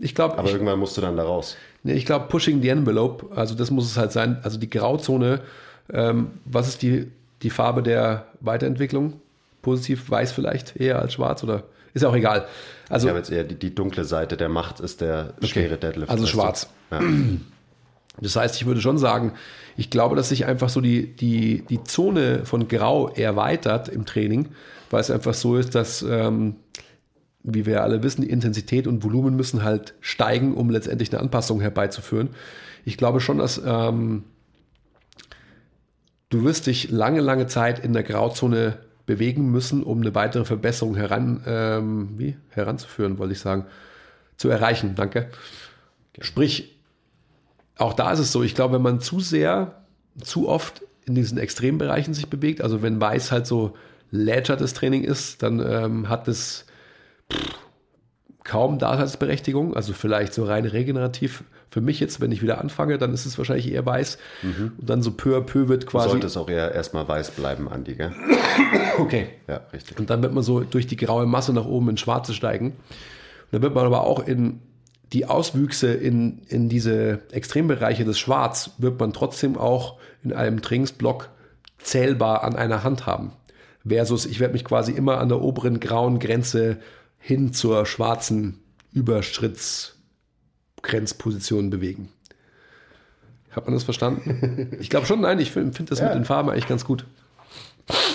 Ich 0.00 0.16
glaube, 0.16 0.36
Aber 0.36 0.48
ich, 0.48 0.54
irgendwann 0.54 0.80
musst 0.80 0.96
du 0.96 1.00
dann 1.00 1.16
da 1.16 1.22
raus. 1.22 1.56
nee, 1.84 1.92
ich 1.92 2.06
glaube, 2.06 2.26
pushing 2.26 2.60
the 2.60 2.70
envelope, 2.70 3.36
also 3.36 3.54
das 3.54 3.70
muss 3.70 3.86
es 3.86 3.96
halt 3.96 4.10
sein. 4.10 4.40
Also 4.42 4.58
die 4.58 4.68
Grauzone, 4.68 5.42
ähm, 5.92 6.32
was 6.44 6.66
ist 6.66 6.82
die, 6.82 7.12
die 7.42 7.50
Farbe 7.50 7.84
der 7.84 8.26
Weiterentwicklung? 8.40 9.20
Positiv 9.62 10.10
weiß 10.10 10.32
vielleicht 10.32 10.76
eher 10.76 10.98
als 11.00 11.12
schwarz 11.12 11.44
oder 11.44 11.62
ist 11.94 12.02
ja 12.02 12.08
auch 12.08 12.16
egal. 12.16 12.46
Also 12.88 13.06
Ich 13.06 13.08
habe 13.08 13.18
jetzt 13.18 13.30
eher 13.30 13.44
die, 13.44 13.54
die 13.54 13.74
dunkle 13.74 14.04
Seite 14.04 14.36
der 14.36 14.48
Macht 14.48 14.80
ist 14.80 15.00
der 15.00 15.34
schwere 15.42 15.78
Deadlift. 15.78 16.10
Also 16.10 16.26
schwarz. 16.26 16.68
Ja. 16.90 17.00
Das 18.20 18.36
heißt, 18.36 18.54
ich 18.54 18.66
würde 18.66 18.80
schon 18.80 18.96
sagen, 18.96 19.32
ich 19.76 19.90
glaube, 19.90 20.14
dass 20.14 20.28
sich 20.28 20.46
einfach 20.46 20.68
so 20.68 20.80
die, 20.80 21.16
die, 21.16 21.64
die 21.68 21.82
Zone 21.82 22.44
von 22.44 22.68
Grau 22.68 23.08
erweitert 23.08 23.88
im 23.88 24.06
Training, 24.06 24.50
weil 24.90 25.00
es 25.00 25.10
einfach 25.10 25.34
so 25.34 25.56
ist, 25.56 25.74
dass, 25.74 26.02
ähm, 26.02 26.54
wie 27.42 27.66
wir 27.66 27.82
alle 27.82 28.02
wissen, 28.02 28.22
die 28.22 28.30
Intensität 28.30 28.86
und 28.86 29.02
Volumen 29.02 29.34
müssen 29.34 29.64
halt 29.64 29.94
steigen, 30.00 30.54
um 30.54 30.70
letztendlich 30.70 31.12
eine 31.12 31.22
Anpassung 31.22 31.60
herbeizuführen. 31.60 32.30
Ich 32.84 32.96
glaube 32.96 33.20
schon, 33.20 33.38
dass 33.38 33.60
ähm, 33.64 34.22
du 36.28 36.44
wirst 36.44 36.68
dich 36.68 36.90
lange, 36.90 37.20
lange 37.20 37.48
Zeit 37.48 37.80
in 37.80 37.92
der 37.92 38.04
Grauzone 38.04 38.78
bewegen 39.06 39.50
müssen, 39.50 39.82
um 39.82 40.00
eine 40.00 40.14
weitere 40.14 40.44
Verbesserung 40.44 40.96
heran, 40.96 41.42
ähm, 41.46 42.08
wie? 42.16 42.36
heranzuführen, 42.50 43.18
wollte 43.18 43.34
ich 43.34 43.40
sagen, 43.40 43.66
zu 44.36 44.48
erreichen. 44.48 44.94
Danke. 44.94 45.30
Sprich, 46.20 46.78
auch 47.76 47.92
da 47.92 48.12
ist 48.12 48.20
es 48.20 48.32
so, 48.32 48.42
ich 48.42 48.54
glaube, 48.54 48.74
wenn 48.74 48.82
man 48.82 49.00
zu 49.00 49.20
sehr, 49.20 49.84
zu 50.22 50.48
oft 50.48 50.82
in 51.06 51.14
diesen 51.14 51.38
Extrembereichen 51.38 52.14
sich 52.14 52.28
bewegt, 52.28 52.62
also 52.62 52.82
wenn 52.82 53.00
Weiß 53.00 53.30
halt 53.30 53.46
so 53.46 53.74
lätschertes 54.10 54.74
Training 54.74 55.02
ist, 55.04 55.42
dann 55.42 55.60
ähm, 55.60 56.08
hat 56.08 56.28
es 56.28 56.66
kaum 58.44 58.78
Daseinsberechtigung, 58.78 59.74
also 59.74 59.92
vielleicht 59.92 60.34
so 60.34 60.44
rein 60.44 60.64
regenerativ. 60.64 61.44
Für 61.74 61.80
mich 61.80 61.98
jetzt, 61.98 62.20
wenn 62.20 62.30
ich 62.30 62.40
wieder 62.40 62.60
anfange, 62.60 62.98
dann 62.98 63.12
ist 63.12 63.26
es 63.26 63.36
wahrscheinlich 63.36 63.68
eher 63.68 63.84
weiß. 63.84 64.18
Und 64.78 64.88
dann 64.88 65.02
so 65.02 65.10
peu 65.10 65.36
à 65.36 65.40
peu 65.40 65.66
wird 65.66 65.88
quasi. 65.88 66.10
Sollte 66.10 66.28
es 66.28 66.36
auch 66.36 66.48
eher 66.48 66.72
erstmal 66.72 67.08
weiß 67.08 67.32
bleiben, 67.32 67.68
Andi, 67.68 67.96
gell? 67.96 68.12
Okay. 69.00 69.26
Ja, 69.48 69.60
richtig. 69.72 69.98
Und 69.98 70.08
dann 70.08 70.22
wird 70.22 70.32
man 70.32 70.44
so 70.44 70.60
durch 70.60 70.86
die 70.86 70.94
graue 70.94 71.26
Masse 71.26 71.52
nach 71.52 71.64
oben 71.64 71.88
ins 71.88 71.98
Schwarze 71.98 72.32
steigen. 72.32 72.66
Und 72.66 72.76
dann 73.50 73.62
wird 73.62 73.74
man 73.74 73.86
aber 73.86 74.04
auch 74.04 74.24
in 74.24 74.60
die 75.12 75.26
Auswüchse 75.26 75.92
in, 75.92 76.42
in 76.46 76.68
diese 76.68 77.22
Extrembereiche 77.32 78.04
des 78.04 78.20
Schwarz, 78.20 78.70
wird 78.78 79.00
man 79.00 79.12
trotzdem 79.12 79.58
auch 79.58 79.98
in 80.22 80.32
einem 80.32 80.62
Trainingsblock 80.62 81.28
zählbar 81.78 82.44
an 82.44 82.54
einer 82.54 82.84
Hand 82.84 83.04
haben. 83.04 83.32
Versus, 83.84 84.26
ich 84.26 84.38
werde 84.38 84.52
mich 84.52 84.64
quasi 84.64 84.92
immer 84.92 85.18
an 85.18 85.28
der 85.28 85.42
oberen 85.42 85.80
grauen 85.80 86.20
Grenze 86.20 86.76
hin 87.18 87.52
zur 87.52 87.84
schwarzen 87.84 88.60
Überschrittsgrenzposition 90.84 91.70
bewegen. 91.70 92.08
Hat 93.50 93.66
man 93.66 93.74
das 93.74 93.84
verstanden? 93.84 94.76
Ich 94.80 94.90
glaube 94.90 95.06
schon, 95.06 95.20
nein, 95.20 95.38
ich 95.38 95.50
finde 95.50 95.72
find 95.72 95.90
das 95.90 96.00
Ja. 96.00 96.06
mit 96.06 96.14
den 96.14 96.24
Farben 96.24 96.50
eigentlich 96.50 96.68
ganz 96.68 96.84
gut. 96.84 97.04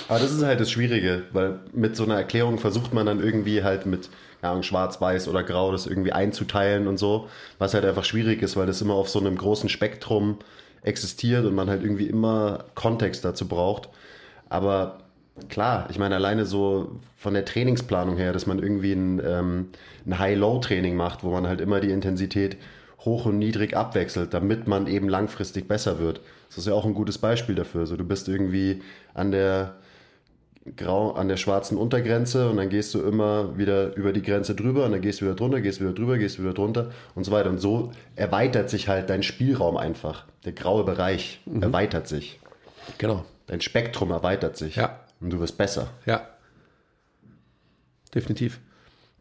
Aber 0.07 0.19
das 0.19 0.31
ist 0.31 0.43
halt 0.43 0.59
das 0.59 0.71
Schwierige, 0.71 1.23
weil 1.31 1.59
mit 1.73 1.95
so 1.95 2.03
einer 2.03 2.15
Erklärung 2.15 2.57
versucht 2.57 2.93
man 2.93 3.05
dann 3.05 3.19
irgendwie 3.21 3.63
halt 3.63 3.85
mit 3.85 4.09
keine 4.41 4.51
Ahnung, 4.51 4.63
schwarz, 4.63 5.01
weiß 5.01 5.27
oder 5.27 5.43
grau 5.43 5.71
das 5.73 5.85
irgendwie 5.85 6.13
einzuteilen 6.13 6.87
und 6.87 6.97
so, 6.97 7.27
was 7.57 7.73
halt 7.73 7.83
einfach 7.83 8.05
schwierig 8.05 8.41
ist, 8.41 8.55
weil 8.55 8.67
das 8.67 8.81
immer 8.81 8.93
auf 8.93 9.09
so 9.09 9.19
einem 9.19 9.37
großen 9.37 9.67
Spektrum 9.67 10.37
existiert 10.81 11.45
und 11.45 11.53
man 11.55 11.69
halt 11.69 11.83
irgendwie 11.83 12.07
immer 12.07 12.63
Kontext 12.73 13.25
dazu 13.25 13.47
braucht. 13.49 13.89
Aber 14.47 14.99
klar, 15.47 15.87
ich 15.89 15.99
meine 15.99 16.15
alleine 16.15 16.45
so 16.45 16.99
von 17.17 17.33
der 17.33 17.45
Trainingsplanung 17.45 18.17
her, 18.17 18.33
dass 18.33 18.45
man 18.45 18.59
irgendwie 18.59 18.93
ein, 18.93 19.21
ähm, 19.25 19.67
ein 20.05 20.19
High-Low-Training 20.19 20.95
macht, 20.95 21.23
wo 21.23 21.31
man 21.31 21.47
halt 21.47 21.61
immer 21.61 21.79
die 21.79 21.91
Intensität 21.91 22.57
hoch 22.99 23.25
und 23.25 23.39
niedrig 23.39 23.75
abwechselt, 23.75 24.33
damit 24.33 24.67
man 24.67 24.87
eben 24.87 25.07
langfristig 25.07 25.67
besser 25.67 25.99
wird. 25.99 26.21
Das 26.49 26.57
ist 26.57 26.67
ja 26.67 26.73
auch 26.73 26.85
ein 26.85 26.93
gutes 26.93 27.17
Beispiel 27.17 27.55
dafür. 27.55 27.85
So, 27.85 27.95
du 27.95 28.03
bist 28.03 28.27
irgendwie 28.27 28.81
an 29.13 29.31
der 29.31 29.75
grau 30.75 31.13
an 31.13 31.27
der 31.27 31.37
schwarzen 31.37 31.77
Untergrenze 31.77 32.49
und 32.49 32.57
dann 32.57 32.69
gehst 32.69 32.93
du 32.93 33.01
immer 33.01 33.57
wieder 33.57 33.95
über 33.95 34.11
die 34.13 34.21
Grenze 34.21 34.55
drüber 34.55 34.85
und 34.85 34.91
dann 34.91 35.01
gehst 35.01 35.21
du 35.21 35.25
wieder 35.25 35.35
drunter, 35.35 35.61
gehst 35.61 35.79
wieder 35.79 35.93
drüber, 35.93 36.17
gehst 36.17 36.39
wieder 36.39 36.53
drunter 36.53 36.91
und 37.15 37.23
so 37.23 37.31
weiter. 37.31 37.49
Und 37.49 37.59
so 37.59 37.91
erweitert 38.15 38.69
sich 38.69 38.87
halt 38.87 39.09
dein 39.09 39.23
Spielraum 39.23 39.77
einfach. 39.77 40.25
Der 40.45 40.51
graue 40.51 40.83
Bereich 40.83 41.39
erweitert 41.61 42.07
sich. 42.07 42.39
Genau. 42.97 43.25
Dein 43.47 43.61
Spektrum 43.61 44.11
erweitert 44.11 44.57
sich. 44.57 44.75
Ja. 44.75 44.99
Und 45.21 45.31
du 45.31 45.39
wirst 45.39 45.57
besser. 45.57 45.89
Ja. 46.05 46.27
Definitiv. 48.13 48.59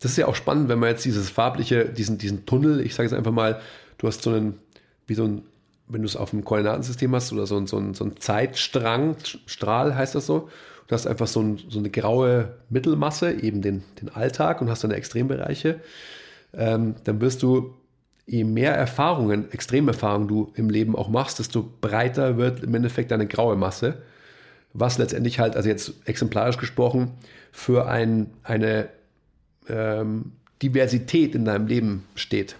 Das 0.01 0.13
ist 0.13 0.17
ja 0.17 0.27
auch 0.27 0.35
spannend, 0.35 0.69
wenn 0.69 0.79
man 0.79 0.91
jetzt 0.91 1.05
dieses 1.05 1.29
farbliche, 1.29 1.87
diesen, 1.87 2.19
diesen 2.19 2.47
Tunnel, 2.47 2.81
ich 2.81 2.95
sage 2.95 3.09
es 3.09 3.13
einfach 3.13 3.33
mal, 3.33 3.61
du 3.99 4.07
hast 4.07 4.23
so 4.23 4.31
einen, 4.31 4.59
wie 5.07 5.15
so 5.15 5.25
ein, 5.25 5.43
wenn 5.89 6.03
du 6.03 6.07
es 6.07 6.17
auf 6.17 6.31
dem 6.31 6.45
Koordinatensystem 6.45 7.15
hast, 7.15 7.33
oder 7.33 7.47
so 7.47 7.57
ein, 7.57 7.67
so 7.67 7.79
ein, 7.79 7.95
so 7.95 8.05
ein 8.05 8.17
Zeitstrang, 8.19 9.17
Strahl 9.47 9.95
heißt 9.97 10.15
das 10.15 10.27
so. 10.27 10.49
Du 10.87 10.95
hast 10.95 11.07
einfach 11.07 11.27
so, 11.27 11.43
ein, 11.43 11.61
so 11.69 11.79
eine 11.79 11.91
graue 11.91 12.55
Mittelmasse, 12.71 13.33
eben 13.33 13.61
den, 13.61 13.85
den 14.01 14.09
Alltag 14.09 14.61
und 14.61 14.71
hast 14.71 14.85
deine 14.85 14.95
Extrembereiche. 14.95 15.81
Ähm, 16.55 16.95
dann 17.05 17.21
wirst 17.21 17.43
du, 17.43 17.75
je 18.27 18.45
mehr 18.45 18.75
Erfahrungen, 18.75 19.51
Extremerfahrungen 19.53 20.29
du 20.29 20.53
im 20.55 20.71
Leben 20.71 20.95
auch 20.95 21.09
machst, 21.09 21.39
desto 21.39 21.69
breiter 21.81 22.37
wird 22.37 22.63
im 22.63 22.75
Endeffekt 22.75 23.11
deine 23.11 23.27
graue 23.27 23.57
Masse 23.57 24.03
was 24.73 24.99
letztendlich 24.99 25.39
halt, 25.39 25.57
also 25.57 25.69
jetzt 25.69 25.95
exemplarisch 26.05 26.59
gesprochen, 26.59 27.13
für 27.53 27.89
ein, 27.89 28.31
eine 28.43 28.89
ähm, 29.69 30.33
Diversität 30.63 31.35
in 31.35 31.45
deinem 31.45 31.67
Leben 31.67 32.05
steht. 32.15 32.57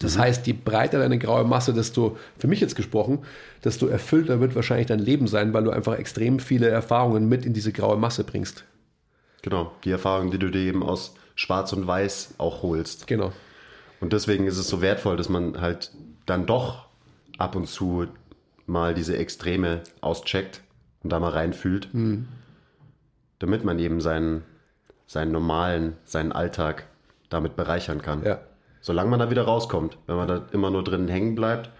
Das 0.00 0.18
heißt, 0.18 0.46
je 0.46 0.54
breiter 0.54 0.98
deine 0.98 1.18
graue 1.18 1.44
Masse, 1.44 1.72
desto, 1.72 2.18
für 2.36 2.48
mich 2.48 2.60
jetzt 2.60 2.74
gesprochen, 2.74 3.20
desto 3.62 3.86
erfüllter 3.86 4.40
wird 4.40 4.56
wahrscheinlich 4.56 4.88
dein 4.88 4.98
Leben 4.98 5.28
sein, 5.28 5.54
weil 5.54 5.64
du 5.64 5.70
einfach 5.70 5.96
extrem 5.98 6.40
viele 6.40 6.68
Erfahrungen 6.68 7.28
mit 7.28 7.46
in 7.46 7.52
diese 7.52 7.72
graue 7.72 7.96
Masse 7.96 8.24
bringst. 8.24 8.64
Genau. 9.42 9.72
Die 9.84 9.90
Erfahrung, 9.90 10.30
die 10.30 10.38
du 10.38 10.50
dir 10.50 10.62
eben 10.62 10.82
aus 10.82 11.14
Schwarz 11.36 11.72
und 11.72 11.86
Weiß 11.86 12.34
auch 12.38 12.62
holst. 12.62 13.06
Genau. 13.06 13.32
Und 14.00 14.12
deswegen 14.12 14.46
ist 14.46 14.58
es 14.58 14.68
so 14.68 14.80
wertvoll, 14.80 15.16
dass 15.16 15.28
man 15.28 15.60
halt 15.60 15.92
dann 16.26 16.46
doch 16.46 16.86
ab 17.38 17.54
und 17.54 17.68
zu 17.68 18.06
mal 18.66 18.94
diese 18.94 19.16
Extreme 19.16 19.82
auscheckt 20.00 20.60
und 21.04 21.10
da 21.10 21.20
mal 21.20 21.30
reinfühlt, 21.30 21.88
damit 23.38 23.64
man 23.64 23.78
eben 23.78 24.00
seinen, 24.00 24.42
seinen 25.06 25.30
normalen, 25.30 25.92
seinen 26.04 26.32
Alltag 26.32 26.86
damit 27.28 27.56
bereichern 27.56 28.02
kann. 28.02 28.24
Ja. 28.24 28.40
Solange 28.80 29.10
man 29.10 29.20
da 29.20 29.30
wieder 29.30 29.42
rauskommt. 29.42 29.98
Wenn 30.06 30.16
man 30.16 30.28
da 30.28 30.46
immer 30.52 30.70
nur 30.70 30.82
drin 30.82 31.08
hängen 31.08 31.34
bleibt 31.34 31.70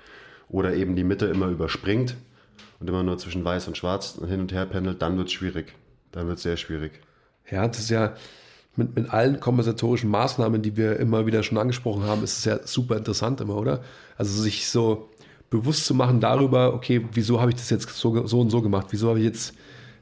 oder 0.48 0.74
eben 0.74 0.94
die 0.94 1.04
Mitte 1.04 1.26
immer 1.26 1.48
überspringt 1.48 2.16
und 2.80 2.88
immer 2.88 3.02
nur 3.02 3.18
zwischen 3.18 3.44
weiß 3.44 3.66
und 3.68 3.76
schwarz 3.76 4.18
hin 4.26 4.40
und 4.40 4.52
her 4.52 4.66
pendelt, 4.66 5.02
dann 5.02 5.16
wird 5.16 5.28
es 5.28 5.32
schwierig. 5.32 5.74
Dann 6.12 6.28
wird 6.28 6.36
es 6.36 6.42
sehr 6.42 6.56
schwierig. 6.56 7.00
Ja, 7.50 7.66
das 7.66 7.80
ist 7.80 7.90
ja 7.90 8.14
mit, 8.76 8.96
mit 8.96 9.10
allen 9.10 9.40
kompensatorischen 9.40 10.10
Maßnahmen, 10.10 10.62
die 10.62 10.76
wir 10.76 10.98
immer 10.98 11.26
wieder 11.26 11.42
schon 11.42 11.58
angesprochen 11.58 12.04
haben, 12.04 12.24
ist 12.24 12.38
es 12.38 12.44
ja 12.44 12.66
super 12.66 12.96
interessant 12.96 13.40
immer, 13.40 13.56
oder? 13.56 13.82
Also 14.16 14.40
sich 14.42 14.68
so 14.68 15.10
bewusst 15.50 15.86
zu 15.86 15.94
machen 15.94 16.20
darüber, 16.20 16.74
okay, 16.74 17.04
wieso 17.12 17.40
habe 17.40 17.50
ich 17.50 17.56
das 17.56 17.70
jetzt 17.70 17.88
so, 17.88 18.26
so 18.26 18.40
und 18.40 18.50
so 18.50 18.62
gemacht? 18.62 18.88
Wieso 18.90 19.08
habe 19.08 19.18
ich 19.18 19.24
jetzt 19.24 19.54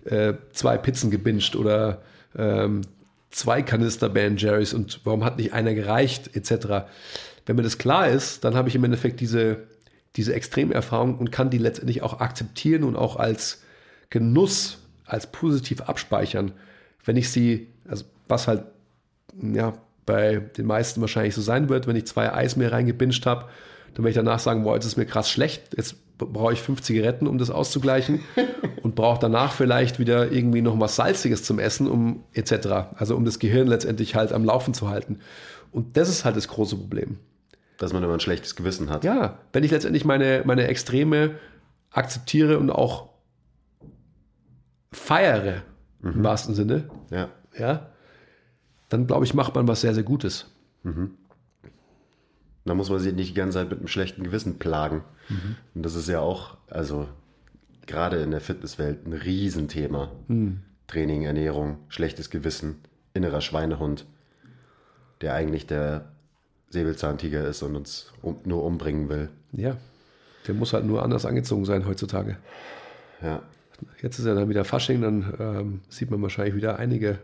äh, 0.05 0.35
zwei 0.53 0.79
Pizzen 0.79 1.11
gebinged 1.11 1.57
oder 1.57 2.03
ähm, 2.37 2.83
zwei 3.31 3.63
Kanister 3.63 4.09
Ben 4.09 4.37
Jerry's 4.37 4.75
und 4.75 5.01
warum 5.05 5.25
hat 5.25 5.39
nicht 5.39 5.53
einer 5.53 5.75
gereicht, 5.75 6.35
etc. 6.37 6.87
Wenn 7.47 7.57
mir 7.57 7.63
das 7.63 7.79
klar 7.79 8.09
ist, 8.09 8.45
dann 8.45 8.55
habe 8.55 8.69
ich 8.69 8.75
im 8.75 8.85
Endeffekt 8.85 9.21
diese, 9.21 9.65
diese 10.17 10.35
Extremerfahrung 10.35 11.19
und 11.19 11.33
kann 11.33 11.51
die 11.51 11.59
letztendlich 11.59 12.03
auch 12.03 12.21
akzeptieren 12.21 12.85
und 12.85 12.97
auch 12.97 13.17
als 13.17 13.63
Genuss, 14.11 14.79
als 15.05 15.27
positiv 15.27 15.83
abspeichern, 15.83 16.53
wenn 17.05 17.17
ich 17.17 17.31
sie, 17.31 17.69
also 17.89 18.05
was 18.29 18.47
halt 18.47 18.65
ja, 19.41 19.75
bei 20.07 20.37
den 20.37 20.67
meisten 20.67 21.01
wahrscheinlich 21.01 21.35
so 21.35 21.41
sein 21.41 21.69
wird, 21.69 21.87
wenn 21.87 21.97
ich 21.97 22.07
zwei 22.07 22.33
Eis 22.33 22.57
mehr 22.57 22.73
reingebinged 22.73 23.27
habe, 23.27 23.47
Dann 23.95 24.05
werde 24.05 24.11
ich 24.11 24.17
danach 24.17 24.39
sagen, 24.39 24.65
boah, 24.65 24.75
jetzt 24.75 24.87
ist 24.87 24.97
mir 24.97 25.07
krass 25.07 25.31
schlecht, 25.31 25.77
jetzt 25.77 25.97
brauche 26.19 26.53
ich 26.53 26.61
fünf 26.63 26.83
Zigaretten, 26.83 27.27
um 27.27 27.37
das 27.39 27.51
auszugleichen 27.51 28.21
und 28.83 28.95
brauche 28.95 29.19
danach 29.21 29.53
vielleicht 29.53 29.99
wieder 29.99 30.31
irgendwie 30.31 30.63
noch 30.63 30.79
was 30.79 30.97
Salziges 30.97 31.43
zum 31.43 31.59
Essen, 31.59 31.89
um 31.89 32.25
etc. 32.33 32.53
Also 32.97 33.17
um 33.17 33.25
das 33.25 33.39
Gehirn 33.39 33.67
letztendlich 33.67 34.15
halt 34.15 34.33
am 34.33 34.45
Laufen 34.45 34.73
zu 34.73 34.89
halten. 34.89 35.19
Und 35.73 35.97
das 35.97 36.09
ist 36.09 36.25
halt 36.25 36.37
das 36.37 36.49
große 36.49 36.77
Problem. 36.77 37.19
Dass 37.79 37.93
man 37.93 38.03
immer 38.05 38.15
ein 38.15 38.21
schlechtes 38.21 38.55
Gewissen 38.55 38.91
hat. 38.91 39.03
Ja, 39.05 39.39
wenn 39.53 39.65
ich 39.65 39.71
letztendlich 39.73 40.05
meine, 40.05 40.43
meine 40.45 40.69
Extreme 40.69 41.33
akzeptiere 41.91 42.59
und 42.59 42.71
auch 42.71 43.09
feiere, 44.93 45.63
im 46.03 46.23
wahrsten 46.25 46.55
Sinne, 46.55 46.91
Ja. 47.11 47.29
ja, 47.59 47.87
dann 48.89 49.07
glaube 49.07 49.25
ich, 49.25 49.35
macht 49.35 49.55
man 49.55 49.67
was 49.69 49.81
sehr, 49.81 49.95
sehr 49.95 50.03
Gutes. 50.03 50.47
Da 52.65 52.75
muss 52.75 52.91
man 52.91 53.01
sich 53.01 53.13
nicht 53.13 53.31
die 53.31 53.35
ganze 53.35 53.59
Zeit 53.59 53.71
mit 53.71 53.79
einem 53.79 53.89
schlechten 53.89 54.23
Gewissen 54.23 54.59
plagen. 54.59 55.03
Und 55.75 55.85
das 55.85 55.95
ist 55.95 56.09
ja 56.09 56.21
auch, 56.21 56.57
also 56.69 57.09
gerade 57.87 58.19
in 58.23 58.31
der 58.31 58.41
Fitnesswelt 58.41 59.07
ein 59.07 59.13
Riesenthema. 59.13 60.13
Training, 60.87 61.23
Ernährung, 61.23 61.79
schlechtes 61.89 62.31
Gewissen, 62.31 62.77
innerer 63.15 63.41
Schweinehund, 63.41 64.07
der 65.21 65.35
eigentlich 65.35 65.67
der 65.67 66.13
Säbelzahntiger 66.71 67.47
ist 67.47 67.63
und 67.63 67.77
uns 67.77 68.13
um, 68.23 68.39
nur 68.45 68.65
umbringen 68.65 69.09
will. 69.09 69.29
Ja, 69.53 69.77
der 70.47 70.55
muss 70.55 70.73
halt 70.73 70.85
nur 70.85 71.03
anders 71.03 71.27
angezogen 71.27 71.65
sein 71.65 71.87
heutzutage. 71.87 72.37
Ja. 73.23 73.43
Jetzt 74.01 74.19
ist 74.19 74.27
ja 74.27 74.35
dann 74.35 74.49
wieder 74.49 74.65
Fasching, 74.65 75.01
dann 75.01 75.35
ähm, 75.39 75.81
sieht 75.89 76.11
man 76.11 76.23
wahrscheinlich 76.23 76.55
wieder 76.55 76.79
einige 76.79 77.19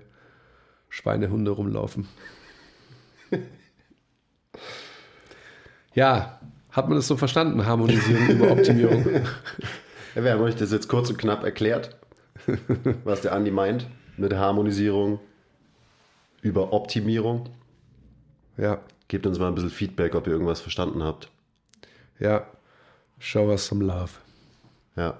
Schweinehunde 0.89 1.51
rumlaufen. 1.51 2.09
ja, 5.99 6.38
hat 6.70 6.88
man 6.88 6.96
das 6.96 7.09
so 7.09 7.16
verstanden? 7.16 7.66
Harmonisierung 7.66 8.28
über 8.28 8.51
Optimierung. 8.53 9.05
Ja, 10.14 10.24
wir 10.24 10.32
haben 10.32 10.40
euch 10.40 10.57
das 10.57 10.72
jetzt 10.72 10.88
kurz 10.88 11.11
und 11.11 11.18
knapp 11.18 11.44
erklärt, 11.44 11.96
was 13.05 13.20
der 13.20 13.32
Andi 13.34 13.51
meint 13.53 13.86
mit 14.16 14.32
Harmonisierung 14.34 15.20
über 16.40 16.72
Optimierung. 16.72 17.51
Ja, 18.57 18.80
Gebt 19.09 19.26
uns 19.26 19.38
mal 19.38 19.49
ein 19.49 19.55
bisschen 19.55 19.70
Feedback, 19.70 20.14
ob 20.14 20.26
ihr 20.26 20.32
irgendwas 20.32 20.61
verstanden 20.61 21.03
habt. 21.03 21.30
ja. 22.18 22.46
Show 23.20 23.49
us 23.49 23.66
some 23.66 23.84
love. 23.84 24.12
Ja, 24.96 25.18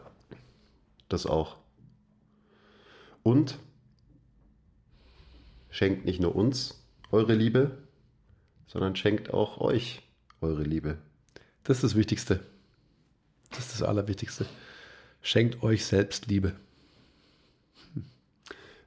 das 1.09 1.27
auch. 1.27 1.57
Und 3.23 3.59
schenkt 5.71 6.05
nicht 6.05 6.21
nur 6.21 6.35
uns 6.35 6.83
eure 7.11 7.35
Liebe, 7.35 7.79
sondern 8.69 8.95
schenkt 8.97 9.35
auch 9.35 9.61
euch 9.61 10.03
eure 10.41 10.63
Liebe. 10.63 10.99
Das 11.65 11.79
ist 11.79 11.85
das 11.85 11.95
Wichtigste. 11.95 12.41
Das 13.51 13.61
ist 13.61 13.75
das 13.75 13.83
Allerwichtigste. 13.83 14.47
Schenkt 15.23 15.63
euch 15.63 15.85
selbst 15.85 16.27
Liebe. 16.27 16.53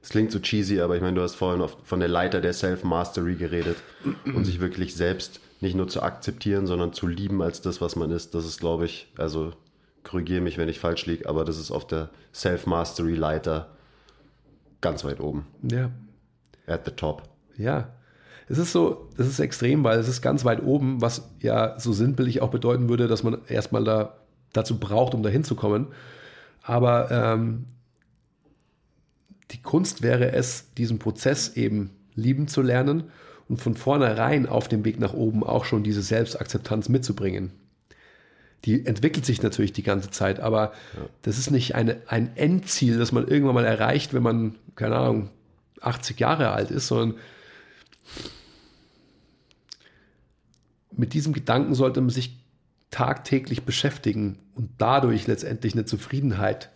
Es 0.02 0.08
klingt 0.08 0.32
so 0.32 0.40
cheesy, 0.40 0.80
aber 0.80 0.96
ich 0.96 1.02
meine, 1.02 1.14
du 1.14 1.22
hast 1.22 1.36
vorhin 1.36 1.60
oft 1.60 1.78
von 1.84 2.00
der 2.00 2.08
Leiter 2.08 2.40
der 2.40 2.52
Self-Mastery 2.52 3.36
geredet 3.36 3.76
und 4.24 4.44
sich 4.44 4.60
wirklich 4.60 4.94
selbst 4.94 5.40
nicht 5.60 5.76
nur 5.76 5.86
zu 5.88 6.02
akzeptieren, 6.02 6.66
sondern 6.66 6.92
zu 6.92 7.06
lieben 7.06 7.40
als 7.40 7.60
das, 7.60 7.80
was 7.80 7.94
man 7.94 8.10
ist. 8.10 8.34
Das 8.34 8.44
ist, 8.44 8.58
glaube 8.58 8.86
ich, 8.86 9.12
also 9.16 9.52
korrigiere 10.02 10.40
mich, 10.40 10.58
wenn 10.58 10.68
ich 10.68 10.80
falsch 10.80 11.06
liege, 11.06 11.28
aber 11.28 11.44
das 11.44 11.58
ist 11.58 11.70
auf 11.70 11.86
der 11.86 12.10
Self-Mastery-Leiter 12.34 13.76
ganz 14.80 15.04
weit 15.04 15.20
oben. 15.20 15.46
Ja, 15.62 15.92
At 16.66 16.84
the 16.84 16.92
top. 16.92 17.28
Ja, 17.56 17.92
es 18.52 18.58
ist 18.58 18.72
so, 18.72 19.08
es 19.16 19.26
ist 19.26 19.40
extrem, 19.40 19.82
weil 19.82 19.98
es 19.98 20.08
ist 20.08 20.20
ganz 20.20 20.44
weit 20.44 20.62
oben, 20.62 21.00
was 21.00 21.30
ja 21.40 21.80
so 21.80 21.94
sinnbildlich 21.94 22.42
auch 22.42 22.50
bedeuten 22.50 22.90
würde, 22.90 23.08
dass 23.08 23.22
man 23.22 23.38
erstmal 23.48 23.82
da 23.82 24.18
dazu 24.52 24.78
braucht, 24.78 25.14
um 25.14 25.22
da 25.22 25.30
hinzukommen. 25.30 25.86
Aber 26.62 27.10
ähm, 27.10 27.64
die 29.52 29.62
Kunst 29.62 30.02
wäre 30.02 30.32
es, 30.32 30.74
diesen 30.74 30.98
Prozess 30.98 31.56
eben 31.56 31.92
lieben 32.14 32.46
zu 32.46 32.60
lernen 32.60 33.04
und 33.48 33.62
von 33.62 33.74
vornherein 33.74 34.46
auf 34.46 34.68
dem 34.68 34.84
Weg 34.84 35.00
nach 35.00 35.14
oben 35.14 35.42
auch 35.42 35.64
schon 35.64 35.82
diese 35.82 36.02
Selbstakzeptanz 36.02 36.90
mitzubringen. 36.90 37.52
Die 38.66 38.84
entwickelt 38.84 39.24
sich 39.24 39.42
natürlich 39.42 39.72
die 39.72 39.82
ganze 39.82 40.10
Zeit, 40.10 40.40
aber 40.40 40.72
das 41.22 41.38
ist 41.38 41.50
nicht 41.50 41.74
eine, 41.74 41.96
ein 42.06 42.36
Endziel, 42.36 42.98
das 42.98 43.12
man 43.12 43.26
irgendwann 43.26 43.54
mal 43.54 43.64
erreicht, 43.64 44.12
wenn 44.12 44.22
man, 44.22 44.56
keine 44.76 44.96
Ahnung, 44.96 45.30
80 45.80 46.20
Jahre 46.20 46.50
alt 46.50 46.70
ist, 46.70 46.88
sondern 46.88 47.18
mit 50.96 51.14
diesem 51.14 51.32
Gedanken 51.32 51.74
sollte 51.74 52.00
man 52.00 52.10
sich 52.10 52.38
tagtäglich 52.90 53.64
beschäftigen 53.64 54.38
und 54.54 54.70
dadurch 54.78 55.26
letztendlich 55.26 55.72
eine 55.74 55.84
Zufriedenheit 55.84 56.70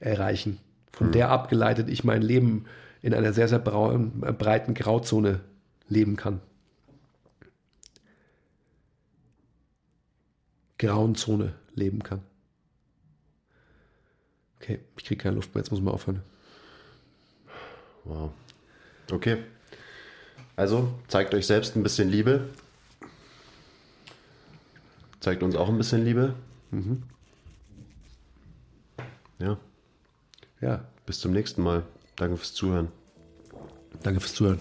erreichen, 0.00 0.58
von 0.92 1.12
der 1.12 1.30
abgeleitet 1.30 1.88
ich 1.88 2.04
mein 2.04 2.22
Leben 2.22 2.64
in 3.02 3.14
einer 3.14 3.32
sehr, 3.32 3.48
sehr 3.48 3.58
äh, 3.58 4.32
breiten 4.32 4.74
Grauzone 4.74 5.40
leben 5.88 6.16
kann. 6.16 6.40
grauen 10.82 11.14
Zone 11.14 11.54
leben 11.76 12.02
kann. 12.02 12.22
Okay, 14.60 14.80
ich 14.96 15.04
kriege 15.04 15.22
keine 15.22 15.36
Luft 15.36 15.54
mehr, 15.54 15.62
jetzt 15.62 15.70
muss 15.70 15.80
man 15.80 15.94
aufhören. 15.94 16.22
Wow. 18.04 18.32
Okay. 19.12 19.38
Also 20.56 20.92
zeigt 21.06 21.34
euch 21.34 21.46
selbst 21.46 21.76
ein 21.76 21.84
bisschen 21.84 22.10
Liebe. 22.10 22.48
Zeigt 25.22 25.44
uns 25.44 25.54
auch 25.54 25.68
ein 25.68 25.78
bisschen 25.78 26.04
Liebe. 26.04 26.34
Ja, 29.38 29.56
Ja, 30.60 30.84
bis 31.06 31.20
zum 31.20 31.32
nächsten 31.32 31.62
Mal. 31.62 31.84
Danke 32.16 32.36
fürs 32.36 32.52
Zuhören. 32.54 32.88
danke 34.02 34.20
fürs 34.20 34.34
Zuhören. 34.34 34.58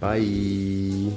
Bye. 0.00 1.12